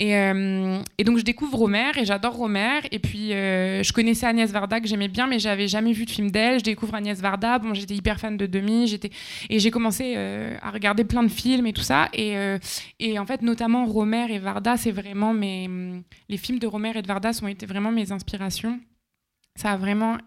euh, 0.00 0.82
et, 0.98 1.04
donc 1.04 1.18
je 1.18 1.22
découvre 1.22 1.56
Romer 1.56 1.92
et 1.96 2.04
j'adore 2.04 2.34
Romer. 2.34 2.80
Et 2.90 2.98
puis 2.98 3.32
euh, 3.32 3.82
je 3.82 3.92
connaissais 3.92 4.26
Agnès 4.26 4.50
Varda 4.50 4.80
que 4.80 4.88
j'aimais 4.88 5.08
bien, 5.08 5.26
mais 5.26 5.38
j'avais 5.38 5.68
jamais 5.68 5.92
vu 5.92 6.04
de 6.04 6.10
film 6.10 6.30
d'elle. 6.30 6.58
Je 6.58 6.64
découvre 6.64 6.94
Agnès 6.94 7.20
Varda. 7.20 7.58
Bon, 7.58 7.74
j'étais 7.74 7.94
hyper 7.94 8.18
fan 8.18 8.36
de 8.36 8.46
Demi. 8.46 8.98
Et 9.50 9.58
j'ai 9.58 9.70
commencé 9.70 10.14
euh, 10.16 10.56
à 10.62 10.70
regarder 10.70 11.04
plein 11.04 11.22
de 11.22 11.28
films 11.28 11.66
et 11.66 11.72
tout 11.72 11.82
ça. 11.82 12.08
Et, 12.12 13.18
en 13.18 13.26
fait, 13.26 13.42
notamment 13.42 13.86
Romer 13.86 14.26
et 14.30 14.38
Varda, 14.38 14.76
c'est 14.76 14.90
vraiment 14.90 15.32
mes 15.32 15.70
les 16.28 16.36
films 16.36 16.58
de 16.58 16.66
Romer 16.66 16.92
et 16.96 17.02
de 17.02 17.06
Varda 17.06 17.32
sont 17.32 17.46
été 17.46 17.66
vraiment 17.66 17.92
mes 17.92 18.12
inspirations. 18.12 18.80
Ça 19.56 19.70
a 19.70 19.76
vraiment. 19.76 20.18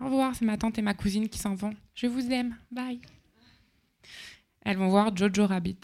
Au 0.00 0.04
revoir, 0.04 0.34
c'est 0.36 0.44
ma 0.44 0.56
tante 0.56 0.78
et 0.78 0.82
ma 0.82 0.94
cousine 0.94 1.28
qui 1.28 1.38
s'en 1.38 1.54
vont. 1.54 1.74
Je 1.94 2.06
vous 2.06 2.30
aime. 2.30 2.54
Bye. 2.70 3.00
Elles 4.64 4.76
vont 4.76 4.88
voir 4.88 5.16
Jojo 5.16 5.46
Rabbit. 5.46 5.78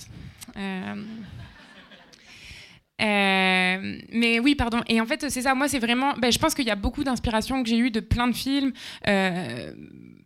Euh, 3.02 3.98
mais 4.12 4.38
oui, 4.38 4.54
pardon. 4.54 4.80
Et 4.88 5.00
en 5.00 5.06
fait, 5.06 5.28
c'est 5.28 5.42
ça. 5.42 5.54
Moi, 5.54 5.68
c'est 5.68 5.78
vraiment. 5.78 6.14
Ben, 6.14 6.30
je 6.30 6.38
pense 6.38 6.54
qu'il 6.54 6.66
y 6.66 6.70
a 6.70 6.76
beaucoup 6.76 7.04
d'inspiration 7.04 7.62
que 7.62 7.68
j'ai 7.68 7.78
eu 7.78 7.90
de 7.90 8.00
plein 8.00 8.28
de 8.28 8.34
films. 8.34 8.72
Euh, 9.08 9.72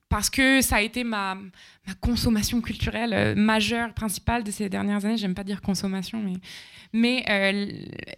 parce 0.09 0.31
que 0.31 0.61
ça 0.61 0.77
a 0.77 0.81
été 0.83 1.03
ma, 1.03 1.37
ma 1.87 1.95
consommation 1.95 2.61
culturelle 2.61 3.13
euh, 3.15 3.35
majeure, 3.37 3.93
principale 3.93 4.43
de 4.43 4.51
ces 4.51 4.69
dernières 4.69 5.05
années. 5.05 5.17
J'aime 5.17 5.35
pas 5.35 5.45
dire 5.45 5.63
consommation, 5.63 6.21
mais, 6.23 6.35
mais 6.93 7.25
euh, 7.31 7.71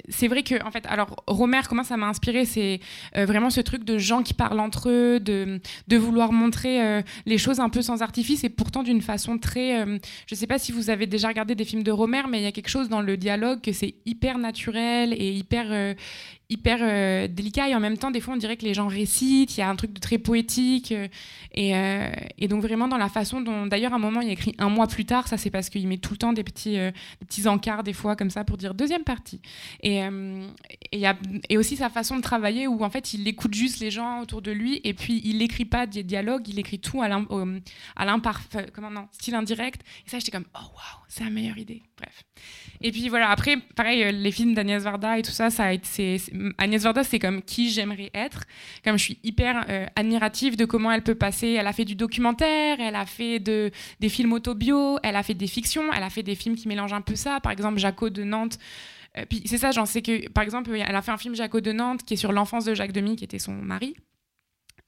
c'est 0.08 0.28
vrai 0.28 0.42
que, 0.42 0.62
en 0.64 0.70
fait, 0.70 0.86
alors, 0.86 1.16
Romer, 1.26 1.60
comment 1.68 1.84
ça 1.84 1.96
m'a 1.96 2.06
inspiré 2.06 2.44
C'est 2.44 2.80
euh, 3.16 3.26
vraiment 3.26 3.50
ce 3.50 3.60
truc 3.60 3.84
de 3.84 3.98
gens 3.98 4.22
qui 4.22 4.34
parlent 4.34 4.60
entre 4.60 4.88
eux, 4.88 5.20
de, 5.20 5.60
de 5.86 5.96
vouloir 5.96 6.32
montrer 6.32 7.02
les 7.26 7.38
choses 7.38 7.60
un 7.60 7.68
peu 7.68 7.82
sans 7.82 8.02
artifice 8.02 8.44
et 8.44 8.48
pourtant 8.48 8.82
d'une 8.82 9.02
façon 9.02 9.38
très. 9.38 9.84
je 10.26 10.34
sais 10.34 10.46
pas 10.46 10.58
si 10.58 10.72
vous 10.72 10.90
avez 10.90 11.06
déjà 11.06 11.28
regardé 11.28 11.54
des 11.54 11.64
films 11.64 11.82
de 11.82 11.90
Romer, 11.90 12.22
mais 12.28 12.40
il 12.40 12.44
y 12.44 12.46
a 12.46 12.52
quelque 12.52 12.68
chose 12.68 12.88
dans 12.88 13.00
le 13.00 13.16
dialogue 13.16 13.60
que 13.60 13.72
c'est 13.72 13.94
hyper 14.06 14.38
naturel 14.38 15.12
et 15.12 15.32
hyper, 15.32 15.94
hyper 16.48 17.28
délicat 17.28 17.68
et 17.68 17.74
en 17.74 17.80
même 17.80 17.98
temps 17.98 18.10
des 18.10 18.20
fois 18.20 18.34
on 18.34 18.36
dirait 18.36 18.56
que 18.56 18.64
les 18.64 18.74
gens 18.74 18.86
récitent, 18.86 19.56
il 19.56 19.60
y 19.60 19.62
a 19.62 19.68
un 19.68 19.76
truc 19.76 19.92
de 19.92 20.00
très 20.00 20.18
poétique 20.18 20.94
et, 21.54 21.72
et, 22.38 22.48
donc 22.48 22.62
vraiment 22.62 22.88
dans 22.88 22.98
la 22.98 23.08
façon 23.08 23.40
dont 23.40 23.57
d'ailleurs 23.66 23.92
à 23.92 23.96
un 23.96 24.00
moment 24.00 24.20
il 24.20 24.30
écrit 24.30 24.54
un 24.58 24.68
mois 24.68 24.86
plus 24.86 25.04
tard, 25.04 25.28
ça 25.28 25.36
c'est 25.36 25.50
parce 25.50 25.68
qu'il 25.68 25.86
met 25.88 25.98
tout 25.98 26.12
le 26.12 26.18
temps 26.18 26.32
des 26.32 26.44
petits, 26.44 26.76
des 26.76 26.92
petits 27.26 27.46
encarts 27.48 27.82
des 27.82 27.92
fois 27.92 28.16
comme 28.16 28.30
ça 28.30 28.44
pour 28.44 28.56
dire 28.56 28.74
deuxième 28.74 29.04
partie 29.04 29.40
et, 29.82 29.98
et, 30.92 30.98
y 30.98 31.06
a, 31.06 31.16
et 31.48 31.58
aussi 31.58 31.76
sa 31.76 31.90
façon 31.90 32.16
de 32.16 32.22
travailler 32.22 32.66
où 32.66 32.82
en 32.84 32.90
fait 32.90 33.14
il 33.14 33.26
écoute 33.26 33.54
juste 33.54 33.80
les 33.80 33.90
gens 33.90 34.20
autour 34.20 34.42
de 34.42 34.50
lui 34.50 34.80
et 34.84 34.94
puis 34.94 35.20
il 35.24 35.38
n'écrit 35.38 35.64
pas 35.64 35.86
des 35.86 36.02
dialogues, 36.02 36.48
il 36.48 36.58
écrit 36.58 36.78
tout 36.78 37.02
à 37.02 38.04
l'imparfait, 38.04 38.66
comment 38.72 38.90
non, 38.90 39.08
style 39.12 39.34
indirect 39.34 39.82
et 40.06 40.10
ça 40.10 40.18
j'étais 40.18 40.32
comme 40.32 40.46
oh 40.54 40.58
waouh 40.58 41.04
c'est 41.08 41.24
la 41.24 41.30
meilleure 41.30 41.58
idée 41.58 41.82
bref 41.96 42.24
et 42.80 42.92
puis 42.92 43.08
voilà 43.08 43.30
après 43.30 43.56
pareil 43.74 44.12
les 44.12 44.30
films 44.30 44.54
d'Agnès 44.54 44.82
Varda 44.82 45.18
et 45.18 45.22
tout 45.22 45.30
ça 45.30 45.50
ça 45.50 45.64
a 45.64 45.72
été 45.72 46.20
Agnès 46.58 46.82
Varda, 46.82 47.04
c'est 47.04 47.18
comme 47.18 47.42
qui 47.42 47.70
j'aimerais 47.70 48.10
être. 48.14 48.44
Comme 48.84 48.98
je 48.98 49.04
suis 49.04 49.18
hyper 49.22 49.64
euh, 49.68 49.86
admirative 49.96 50.56
de 50.56 50.64
comment 50.64 50.90
elle 50.90 51.02
peut 51.02 51.14
passer. 51.14 51.48
Elle 51.48 51.66
a 51.66 51.72
fait 51.72 51.84
du 51.84 51.94
documentaire, 51.94 52.78
elle 52.80 52.94
a 52.94 53.06
fait 53.06 53.38
des 54.00 54.08
films 54.08 54.32
autobio, 54.32 54.98
elle 55.02 55.16
a 55.16 55.22
fait 55.22 55.34
des 55.34 55.46
fictions, 55.46 55.92
elle 55.92 56.02
a 56.02 56.10
fait 56.10 56.22
des 56.22 56.34
films 56.34 56.56
qui 56.56 56.68
mélangent 56.68 56.92
un 56.92 57.00
peu 57.00 57.16
ça. 57.16 57.40
Par 57.40 57.52
exemple, 57.52 57.78
Jaco 57.78 58.10
de 58.10 58.24
Nantes. 58.24 58.58
Euh, 59.16 59.24
c'est 59.44 59.58
ça, 59.58 59.70
j'en 59.70 59.86
sais 59.86 60.02
que, 60.02 60.28
par 60.30 60.44
exemple, 60.44 60.70
elle 60.74 60.94
a 60.94 61.02
fait 61.02 61.10
un 61.10 61.18
film 61.18 61.34
Jaco 61.34 61.60
de 61.60 61.72
Nantes 61.72 62.02
qui 62.04 62.14
est 62.14 62.18
sur 62.18 62.32
l'enfance 62.32 62.64
de 62.64 62.74
Jacques 62.74 62.92
Demy, 62.92 63.16
qui 63.16 63.24
était 63.24 63.38
son 63.38 63.52
mari 63.52 63.96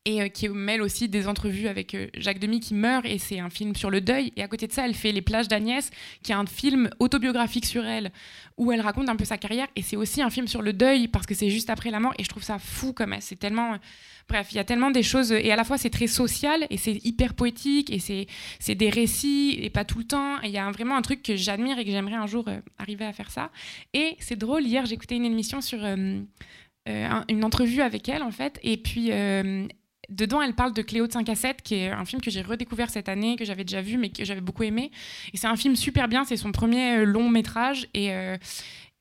et 0.07 0.23
euh, 0.23 0.29
qui 0.29 0.49
mêle 0.49 0.81
aussi 0.81 1.09
des 1.09 1.29
entrevues 1.29 1.69
avec 1.69 1.95
euh, 1.95 2.09
Jacques 2.17 2.39
Demy 2.39 2.61
qui 2.61 2.75
meurt 2.75 3.05
et 3.05 3.19
c'est 3.19 3.39
un 3.39 3.51
film 3.51 3.75
sur 3.75 3.91
le 3.91 4.01
deuil. 4.01 4.33
Et 4.37 4.43
à 4.43 4.49
côté 4.49 4.67
de 4.67 4.73
ça 4.73 4.87
elle 4.87 4.95
fait 4.95 5.13
Les 5.13 5.23
plages 5.23 5.49
d'Agnès 5.49 5.91
qui 6.23 6.33
est 6.33 6.35
un 6.35 6.47
film 6.47 6.89
autobiographique 6.99 7.67
sur 7.67 7.85
elle 7.85 8.11
où 8.57 8.73
elle 8.73 8.81
raconte 8.81 9.09
un 9.09 9.17
peu 9.17 9.25
sa 9.25 9.37
carrière. 9.37 9.69
Et 9.77 9.83
c'est 9.83 9.97
aussi 9.97 10.23
un 10.23 10.31
film 10.31 10.49
sur 10.49 10.63
le 10.63 10.73
deuil 10.73 11.09
parce 11.09 11.27
que 11.27 11.35
c'est 11.35 11.51
juste 11.51 11.71
après 11.71 11.91
la 11.91 12.01
mort 12.01 12.15
et 12.19 12.25
je 12.25 12.29
trouve 12.29 12.43
ça 12.43 12.59
fou 12.59 12.93
comme 12.93 13.15
c'est 13.21 13.39
tellement 13.39 13.77
bref 14.29 14.49
il 14.53 14.57
y 14.57 14.59
a 14.59 14.65
tellement 14.65 14.91
des 14.91 15.03
choses 15.03 15.33
et 15.33 15.51
à 15.51 15.57
la 15.57 15.65
fois 15.65 15.77
c'est 15.77 15.91
très 15.91 16.07
social 16.07 16.67
et 16.71 16.77
c'est 16.77 17.05
hyper 17.05 17.35
poétique 17.35 17.91
et 17.91 17.99
c'est 17.99 18.75
des 18.75 18.91
récits 18.91 19.59
et 19.61 19.69
pas 19.69 19.85
tout 19.85 19.99
le 19.99 20.05
temps. 20.05 20.41
Il 20.41 20.51
y 20.51 20.59
a 20.59 20.71
vraiment 20.71 20.97
un 20.97 21.03
truc 21.03 21.23
que 21.23 21.37
j'admire 21.37 21.79
et 21.79 21.85
que 21.85 21.91
j'aimerais 21.91 22.15
un 22.15 22.27
jour 22.27 22.49
euh, 22.49 22.61
arriver 22.79 23.05
à 23.05 23.13
faire 23.13 23.31
ça. 23.31 23.51
Et 23.93 24.17
c'est 24.19 24.37
drôle 24.37 24.63
hier 24.65 24.87
j'écoutais 24.87 25.17
une 25.17 25.27
émission 25.27 25.61
sur 25.61 25.85
une 25.85 27.45
entrevue 27.45 27.83
avec 27.83 28.09
elle 28.09 28.23
en 28.23 28.31
fait. 28.31 28.59
Et 28.63 28.79
puis 28.79 29.11
dedans, 30.11 30.43
elle 30.43 30.55
parle 30.55 30.73
de 30.73 30.83
Cléo 30.83 31.07
de 31.07 31.13
5 31.13 31.29
à 31.29 31.35
7, 31.35 31.63
qui 31.63 31.77
est 31.77 31.91
un 31.91 32.05
film 32.05 32.21
que 32.21 32.31
j'ai 32.31 32.43
redécouvert 32.43 32.91
cette 32.91 33.09
année, 33.09 33.37
que 33.37 33.45
j'avais 33.45 33.65
déjà 33.65 33.81
vu, 33.81 33.97
mais 33.97 34.11
que 34.11 34.25
j'avais 34.25 34.41
beaucoup 34.41 34.65
aimé. 34.65 34.91
Et 35.33 35.37
c'est 35.37 35.47
un 35.47 35.57
film 35.57 35.77
super 35.77 36.09
bien, 36.09 36.25
c'est 36.25 36.37
son 36.37 36.53
premier 36.53 36.99
euh, 36.99 37.05
long 37.05 37.29
métrage. 37.29 37.89
Et, 37.95 38.13
euh, 38.13 38.37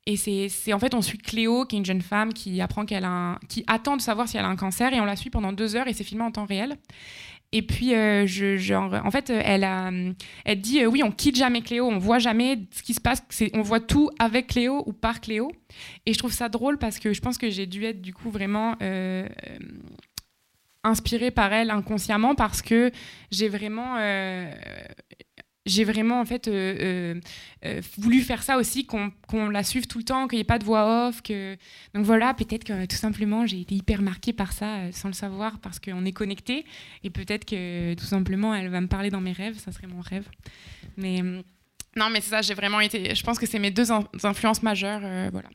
et 0.06 0.16
c'est 0.16 0.72
en 0.72 0.78
fait, 0.78 0.94
on 0.94 1.02
suit 1.02 1.18
Cléo, 1.18 1.66
qui 1.66 1.76
est 1.76 1.78
une 1.78 1.84
jeune 1.84 2.00
femme 2.00 2.32
qui 2.32 2.60
apprend 2.60 2.86
qu'elle 2.86 3.04
a 3.04 3.38
qui 3.48 3.64
attend 3.66 3.96
de 3.96 4.02
savoir 4.02 4.28
si 4.28 4.38
elle 4.38 4.44
a 4.44 4.48
un 4.48 4.56
cancer, 4.56 4.92
et 4.92 5.00
on 5.00 5.04
la 5.04 5.16
suit 5.16 5.30
pendant 5.30 5.52
deux 5.52 5.76
heures, 5.76 5.88
et 5.88 5.92
c'est 5.92 6.04
filmé 6.04 6.24
en 6.24 6.30
temps 6.30 6.46
réel. 6.46 6.76
Et 7.52 7.62
puis, 7.62 7.94
euh, 7.94 8.28
je, 8.28 8.72
en 8.74 9.10
fait, 9.10 9.28
elle, 9.30 10.14
elle 10.44 10.60
dit 10.60 10.86
oui, 10.86 11.02
on 11.02 11.10
quitte 11.10 11.36
jamais 11.36 11.62
Cléo, 11.62 11.84
on 11.84 11.98
voit 11.98 12.20
jamais 12.20 12.60
ce 12.70 12.82
qui 12.82 12.94
se 12.94 13.00
passe, 13.00 13.24
on 13.54 13.62
voit 13.62 13.80
tout 13.80 14.08
avec 14.20 14.48
Cléo 14.48 14.84
ou 14.86 14.92
par 14.92 15.20
Cléo. 15.20 15.50
Et 16.06 16.12
je 16.12 16.18
trouve 16.18 16.32
ça 16.32 16.48
drôle 16.48 16.78
parce 16.78 17.00
que 17.00 17.12
je 17.12 17.20
pense 17.20 17.38
que 17.38 17.50
j'ai 17.50 17.66
dû 17.66 17.84
être 17.84 18.00
du 18.00 18.14
coup 18.14 18.30
vraiment 18.30 18.76
inspirée 20.84 21.30
par 21.30 21.52
elle 21.52 21.70
inconsciemment 21.70 22.34
parce 22.34 22.62
que 22.62 22.90
j'ai 23.30 23.48
vraiment 23.48 23.96
euh, 23.98 24.50
j'ai 25.66 25.84
vraiment 25.84 26.20
en 26.20 26.24
fait 26.24 26.48
euh, 26.48 27.20
euh, 27.64 27.80
voulu 27.98 28.22
faire 28.22 28.42
ça 28.42 28.56
aussi 28.56 28.86
qu'on 28.86 29.48
la 29.50 29.62
suive 29.62 29.86
tout 29.86 29.98
le 29.98 30.04
temps 30.04 30.26
qu'il 30.26 30.38
n'y 30.38 30.40
ait 30.40 30.44
pas 30.44 30.58
de 30.58 30.64
voix 30.64 31.08
off 31.08 31.20
que 31.22 31.56
donc 31.94 32.04
voilà 32.04 32.32
peut-être 32.32 32.64
que 32.64 32.86
tout 32.86 32.96
simplement 32.96 33.46
j'ai 33.46 33.60
été 33.60 33.74
hyper 33.74 34.00
marquée 34.00 34.32
par 34.32 34.52
ça 34.52 34.90
sans 34.92 35.08
le 35.08 35.14
savoir 35.14 35.58
parce 35.58 35.78
qu'on 35.78 36.04
est 36.06 36.12
connecté 36.12 36.64
et 37.04 37.10
peut-être 37.10 37.44
que 37.44 37.94
tout 37.94 38.06
simplement 38.06 38.54
elle 38.54 38.68
va 38.68 38.80
me 38.80 38.88
parler 38.88 39.10
dans 39.10 39.20
mes 39.20 39.32
rêves 39.32 39.58
ça 39.58 39.72
serait 39.72 39.86
mon 39.86 40.00
rêve. 40.00 40.28
Mais 40.96 41.20
non 41.96 42.08
mais 42.10 42.22
c'est 42.22 42.30
ça 42.30 42.40
j'ai 42.40 42.54
vraiment 42.54 42.80
été 42.80 43.14
je 43.14 43.22
pense 43.22 43.38
que 43.38 43.46
c'est 43.46 43.58
mes 43.58 43.70
deux 43.70 43.92
influences 44.22 44.62
majeures 44.62 45.02
voilà 45.30 45.50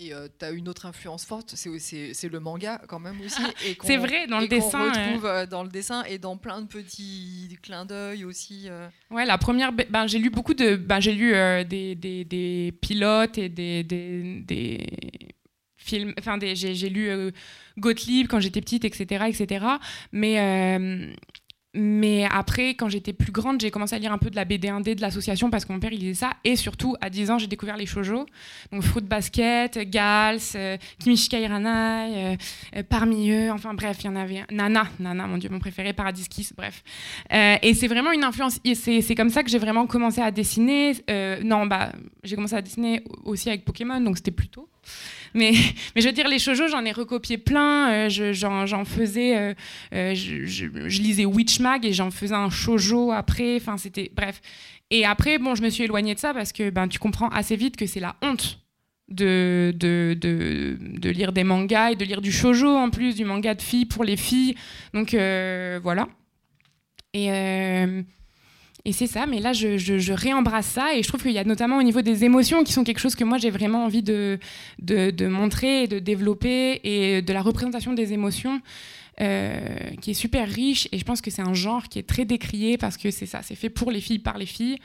et 0.00 0.14
euh, 0.14 0.28
tu 0.38 0.44
as 0.44 0.50
une 0.50 0.68
autre 0.68 0.86
influence 0.86 1.24
forte, 1.26 1.54
c'est 1.54 2.28
le 2.28 2.40
manga 2.40 2.80
quand 2.88 2.98
même 2.98 3.20
aussi. 3.20 3.42
C'est 3.84 3.98
vrai, 3.98 4.26
dans 4.26 4.40
le 4.40 4.48
dessin. 4.48 4.80
On 4.80 4.88
retrouve 4.88 5.26
euh, 5.26 5.46
dans 5.46 5.62
le 5.62 5.68
dessin 5.68 6.04
et 6.04 6.18
dans 6.18 6.36
plein 6.36 6.62
de 6.62 6.66
petits 6.66 7.58
clins 7.62 7.84
d'œil 7.84 8.24
aussi. 8.24 8.64
Euh. 8.68 8.88
Ouais, 9.10 9.26
la 9.26 9.36
première, 9.36 9.72
ben, 9.72 10.06
j'ai 10.06 10.18
lu 10.18 10.30
beaucoup 10.30 10.54
de. 10.54 10.76
Ben, 10.76 11.00
j'ai 11.00 11.12
lu 11.12 11.34
des, 11.66 11.94
des, 11.94 12.24
des, 12.24 12.72
pilotes 12.80 13.36
et 13.36 13.50
des, 13.50 13.84
des, 13.84 14.40
des 14.40 14.86
films. 15.76 16.14
Enfin, 16.18 16.38
j'ai 16.40 16.88
lu 16.88 17.32
Gottlieb 17.78 18.26
quand 18.26 18.40
j'étais 18.40 18.62
petite, 18.62 18.86
etc. 18.86 19.26
etc. 19.28 19.66
Mais 20.12 21.14
mais 21.72 22.26
après, 22.28 22.70
quand 22.70 22.88
j'étais 22.88 23.12
plus 23.12 23.30
grande, 23.30 23.60
j'ai 23.60 23.70
commencé 23.70 23.94
à 23.94 23.98
lire 23.98 24.12
un 24.12 24.18
peu 24.18 24.28
de 24.28 24.34
la 24.34 24.44
BD 24.44 24.68
indé 24.68 24.96
de 24.96 25.00
l'association 25.00 25.50
parce 25.50 25.64
que 25.64 25.72
mon 25.72 25.78
père 25.78 25.92
il 25.92 26.00
lisait 26.00 26.14
ça. 26.14 26.30
Et 26.42 26.56
surtout, 26.56 26.96
à 27.00 27.10
10 27.10 27.30
ans, 27.30 27.38
j'ai 27.38 27.46
découvert 27.46 27.76
les 27.76 27.86
shoujo. 27.86 28.26
Donc 28.72 28.82
Fruit 28.82 29.04
Basket, 29.04 29.78
Gals, 29.88 30.40
euh, 30.56 30.76
Kimishika 30.98 31.38
Iranai, 31.38 32.32
euh, 32.32 32.36
euh, 32.76 32.82
parmi 32.82 33.30
eux, 33.30 33.52
enfin 33.52 33.74
bref, 33.74 33.98
il 34.00 34.06
y 34.06 34.08
en 34.08 34.16
avait. 34.16 34.44
Nana, 34.50 34.88
Nana, 34.98 35.28
mon 35.28 35.38
dieu, 35.38 35.48
mon 35.48 35.60
préféré, 35.60 35.92
Paradis 35.92 36.28
Kiss, 36.28 36.52
bref. 36.56 36.82
et 37.30 37.74
c'est 37.74 37.88
vraiment 37.88 38.10
une 38.10 38.24
influence. 38.24 38.58
C'est 38.74 39.14
comme 39.14 39.30
ça 39.30 39.44
que 39.44 39.50
j'ai 39.50 39.58
vraiment 39.58 39.86
commencé 39.86 40.20
à 40.20 40.32
dessiner. 40.32 40.96
non, 41.44 41.66
bah, 41.66 41.92
j'ai 42.24 42.34
commencé 42.34 42.56
à 42.56 42.62
dessiner 42.62 43.04
aussi 43.24 43.48
avec 43.48 43.64
Pokémon, 43.64 44.00
donc 44.00 44.16
c'était 44.16 44.32
plus 44.32 44.48
tôt. 44.48 44.68
Mais, 45.34 45.52
je 45.96 46.06
veux 46.06 46.12
dire, 46.12 46.28
les 46.28 46.38
shoujo, 46.38 46.66
j'en 46.68 46.84
ai 46.84 46.92
recopié 46.92 47.38
plein. 47.38 48.08
Euh, 48.08 48.32
j'en 48.32 48.84
faisais. 48.84 49.36
Euh, 49.36 49.54
euh, 49.94 50.14
je, 50.14 51.02
lisais 51.02 51.24
Witchmag 51.24 51.86
et 51.86 51.92
j'en 51.92 52.10
faisais 52.10 52.34
un 52.34 52.50
shoujo 52.50 53.12
après. 53.12 53.56
Enfin, 53.56 53.76
c'était. 53.76 54.10
Bref. 54.14 54.40
Et 54.90 55.04
après, 55.04 55.38
bon, 55.38 55.54
je 55.54 55.62
me 55.62 55.70
suis 55.70 55.84
éloignée 55.84 56.14
de 56.14 56.18
ça 56.18 56.34
parce 56.34 56.52
que 56.52 56.70
ben, 56.70 56.88
tu 56.88 56.98
comprends 56.98 57.28
assez 57.28 57.54
vite 57.54 57.76
que 57.76 57.86
c'est 57.86 58.00
la 58.00 58.16
honte 58.22 58.58
de, 59.08 59.72
de, 59.76 60.16
de, 60.20 61.10
lire 61.10 61.32
des 61.32 61.44
mangas 61.44 61.92
et 61.92 61.96
de 61.96 62.04
lire 62.04 62.20
du 62.20 62.32
shoujo 62.32 62.68
en 62.68 62.90
plus, 62.90 63.14
du 63.14 63.24
manga 63.24 63.54
de 63.54 63.62
filles 63.62 63.86
pour 63.86 64.02
les 64.02 64.16
filles. 64.16 64.56
Donc 64.92 65.14
voilà. 65.14 66.08
Et, 67.14 67.84
et 68.84 68.92
c'est 68.92 69.06
ça, 69.06 69.26
mais 69.26 69.40
là, 69.40 69.52
je, 69.52 70.12
réembrasse 70.12 70.66
ça 70.66 70.94
et 70.94 71.02
je 71.02 71.08
trouve 71.08 71.22
qu'il 71.22 71.32
y 71.32 71.38
a 71.38 71.44
notamment 71.44 71.78
au 71.78 71.82
niveau 71.82 72.00
des 72.00 72.24
émotions 72.24 72.64
qui 72.64 72.72
sont 72.72 72.84
quelque 72.84 72.98
chose 72.98 73.14
que 73.14 73.24
moi 73.24 73.38
j'ai 73.38 73.50
vraiment 73.50 73.84
envie 73.84 74.02
de, 74.02 74.38
de, 74.78 75.26
montrer 75.26 75.84
et 75.84 75.88
de 75.88 75.98
développer 75.98 76.80
et 76.82 77.22
de 77.22 77.32
la 77.32 77.42
représentation 77.42 77.92
des 77.92 78.12
émotions 78.12 78.60
euh, 79.20 79.60
qui 80.00 80.12
est 80.12 80.14
super 80.14 80.48
riche 80.48 80.88
et 80.92 80.98
je 80.98 81.04
pense 81.04 81.20
que 81.20 81.30
c'est 81.30 81.42
un 81.42 81.52
genre 81.52 81.88
qui 81.88 81.98
est 81.98 82.08
très 82.08 82.24
décrié 82.24 82.78
parce 82.78 82.96
que 82.96 83.10
c'est 83.10 83.26
ça, 83.26 83.42
c'est 83.42 83.54
fait 83.54 83.70
pour 83.70 83.90
les 83.90 84.00
filles, 84.00 84.18
par 84.18 84.38
les 84.38 84.46
filles, 84.46 84.78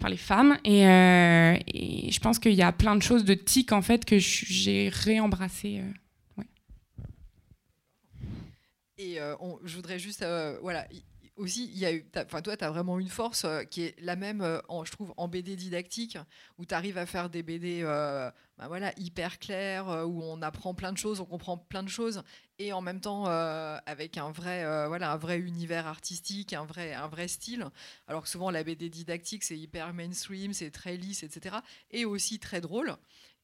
par 0.00 0.08
les 0.08 0.16
femmes 0.16 0.56
et, 0.64 0.86
euh, 0.86 1.54
je 1.74 2.18
pense 2.20 2.38
qu'il 2.38 2.54
y 2.54 2.62
a 2.62 2.72
plein 2.72 2.96
de 2.96 3.02
choses 3.02 3.24
de 3.24 3.34
tic 3.34 3.72
en 3.72 3.82
fait 3.82 4.04
que 4.06 4.18
j'ai 4.18 4.88
réembrassé. 4.88 5.80
Euh. 5.80 6.42
Et 8.96 9.18
je 9.64 9.74
voudrais 9.74 9.98
juste, 9.98 10.24
voilà, 10.62 10.86
aussi, 11.36 11.66
il 11.66 11.78
y 11.78 11.86
a 11.86 11.92
eu, 11.92 12.06
enfin 12.16 12.42
toi, 12.42 12.56
tu 12.56 12.64
as 12.64 12.70
vraiment 12.70 12.98
une 12.98 13.08
force 13.08 13.44
euh, 13.44 13.62
qui 13.64 13.82
est 13.82 14.00
la 14.00 14.16
même, 14.16 14.40
euh, 14.40 14.60
je 14.84 14.90
trouve, 14.92 15.12
en 15.16 15.28
BD 15.28 15.56
didactique, 15.56 16.16
où 16.58 16.64
tu 16.64 16.74
arrives 16.74 16.98
à 16.98 17.06
faire 17.06 17.28
des 17.28 17.42
BD 17.42 17.80
euh, 17.82 18.30
bah 18.56 18.68
voilà, 18.68 18.92
hyper 18.98 19.38
clairs, 19.38 20.06
où 20.06 20.22
on 20.22 20.40
apprend 20.42 20.74
plein 20.74 20.92
de 20.92 20.98
choses, 20.98 21.20
on 21.20 21.24
comprend 21.24 21.58
plein 21.58 21.82
de 21.82 21.88
choses, 21.88 22.22
et 22.58 22.72
en 22.72 22.80
même 22.80 23.00
temps 23.00 23.24
avec 23.24 24.16
un 24.16 24.30
vrai, 24.30 24.86
voilà, 24.86 25.10
un 25.10 25.16
vrai 25.16 25.38
univers 25.38 25.88
artistique, 25.88 26.52
un 26.52 26.64
vrai, 26.64 26.94
un 26.94 27.08
vrai 27.08 27.26
style. 27.26 27.66
Alors 28.06 28.22
que 28.22 28.28
souvent, 28.28 28.50
la 28.50 28.62
BD 28.62 28.88
didactique, 28.90 29.42
c'est 29.42 29.58
hyper 29.58 29.92
mainstream, 29.92 30.52
c'est 30.52 30.70
très 30.70 30.96
lisse, 30.96 31.24
etc. 31.24 31.56
Et 31.90 32.04
aussi 32.04 32.38
très 32.38 32.60
drôle. 32.60 32.94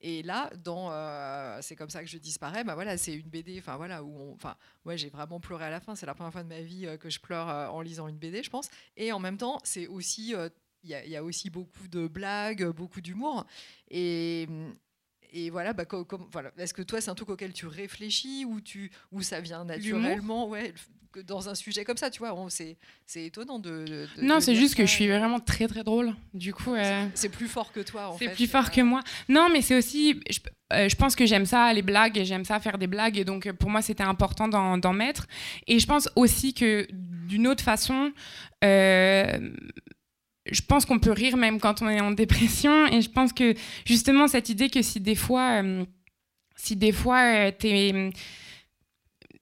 Et 0.02 0.22
là, 0.22 0.50
dans 0.64 0.90
euh, 0.90 1.58
c'est 1.60 1.76
comme 1.76 1.90
ça 1.90 2.02
que 2.02 2.08
je 2.08 2.16
disparais, 2.16 2.64
bah 2.64 2.74
voilà, 2.74 2.96
c'est 2.96 3.14
une 3.14 3.28
BD, 3.28 3.58
enfin 3.58 3.76
voilà, 3.76 4.02
où 4.02 4.32
enfin, 4.34 4.56
ouais, 4.84 4.96
j'ai 4.96 5.10
vraiment 5.10 5.40
pleuré 5.40 5.66
à 5.66 5.70
la 5.70 5.80
fin. 5.80 5.94
C'est 5.94 6.06
la 6.06 6.14
première 6.14 6.32
fois 6.32 6.42
de 6.42 6.48
ma 6.48 6.62
vie 6.62 6.86
euh, 6.86 6.96
que 6.96 7.10
je 7.10 7.20
pleure 7.20 7.48
euh, 7.48 7.68
en 7.68 7.82
lisant 7.82 8.08
une 8.08 8.16
BD, 8.16 8.42
je 8.42 8.50
pense. 8.50 8.70
Et 8.96 9.12
en 9.12 9.18
même 9.18 9.36
temps, 9.36 9.58
c'est 9.62 9.86
aussi, 9.86 10.34
il 10.82 10.90
y, 10.90 11.10
y, 11.10 11.16
a 11.16 11.22
aussi 11.22 11.50
beaucoup 11.50 11.88
de 11.88 12.08
blagues, 12.08 12.64
beaucoup 12.68 13.00
d'humour. 13.00 13.46
Et, 13.90 14.48
et 15.32 15.50
voilà, 15.50 15.72
bah, 15.72 15.84
voilà. 16.32 16.50
est-ce 16.58 16.74
que 16.74 16.82
toi, 16.82 17.00
c'est 17.00 17.10
un 17.10 17.14
truc 17.14 17.30
auquel 17.30 17.52
tu 17.52 17.66
réfléchis 17.66 18.44
ou 18.44 18.60
tu, 18.60 18.90
ou 19.12 19.22
ça 19.22 19.40
vient 19.40 19.64
naturellement, 19.64 20.48
ouais, 20.48 20.72
dans 21.26 21.48
un 21.48 21.54
sujet 21.54 21.84
comme 21.84 21.96
ça, 21.96 22.10
tu 22.10 22.20
vois, 22.20 22.34
c'est, 22.48 22.76
c'est 23.06 23.24
étonnant 23.24 23.58
de. 23.58 24.06
non, 24.22 24.40
c'est 24.40 24.54
juste 24.54 24.76
que 24.76 24.86
je 24.86 24.90
suis 24.90 25.08
vraiment 25.08 25.40
très 25.40 25.66
très 25.66 25.82
drôle. 25.82 26.14
Du 26.34 26.54
coup, 26.54 26.74
euh, 26.74 27.06
c'est, 27.14 27.28
plus 27.28 27.48
fort 27.48 27.72
que 27.72 27.80
toi. 27.80 28.10
En 28.10 28.18
c'est 28.18 28.28
plus 28.28 28.46
fort 28.46 28.70
que 28.70 28.80
moi. 28.80 29.02
Non, 29.28 29.48
mais 29.52 29.62
c'est 29.62 29.76
aussi, 29.76 30.20
je, 30.30 30.38
euh, 30.72 30.88
je, 30.88 30.96
pense 30.96 31.16
que 31.16 31.26
j'aime 31.26 31.46
ça 31.46 31.72
les 31.72 31.82
blagues 31.82 32.16
et 32.16 32.24
j'aime 32.24 32.44
ça 32.44 32.60
faire 32.60 32.78
des 32.78 32.86
blagues 32.86 33.18
et 33.18 33.24
donc 33.24 33.50
pour 33.52 33.70
moi 33.70 33.82
c'était 33.82 34.04
important 34.04 34.46
d'en, 34.46 34.78
d'en 34.78 34.92
mettre. 34.92 35.26
Et 35.66 35.78
je 35.78 35.86
pense 35.86 36.08
aussi 36.16 36.54
que 36.54 36.86
d'une 36.90 37.46
autre 37.46 37.64
façon. 37.64 38.12
Euh, 38.62 39.50
je 40.50 40.62
pense 40.62 40.84
qu'on 40.84 40.98
peut 40.98 41.12
rire 41.12 41.36
même 41.36 41.60
quand 41.60 41.82
on 41.82 41.88
est 41.88 42.00
en 42.00 42.10
dépression 42.10 42.86
et 42.86 43.00
je 43.00 43.10
pense 43.10 43.32
que 43.32 43.54
justement 43.84 44.28
cette 44.28 44.48
idée 44.48 44.70
que 44.70 44.82
si 44.82 45.00
des 45.00 45.14
fois 45.14 45.62
si 46.56 46.76
des 46.76 46.92
fois 46.92 47.52
t'es 47.52 48.12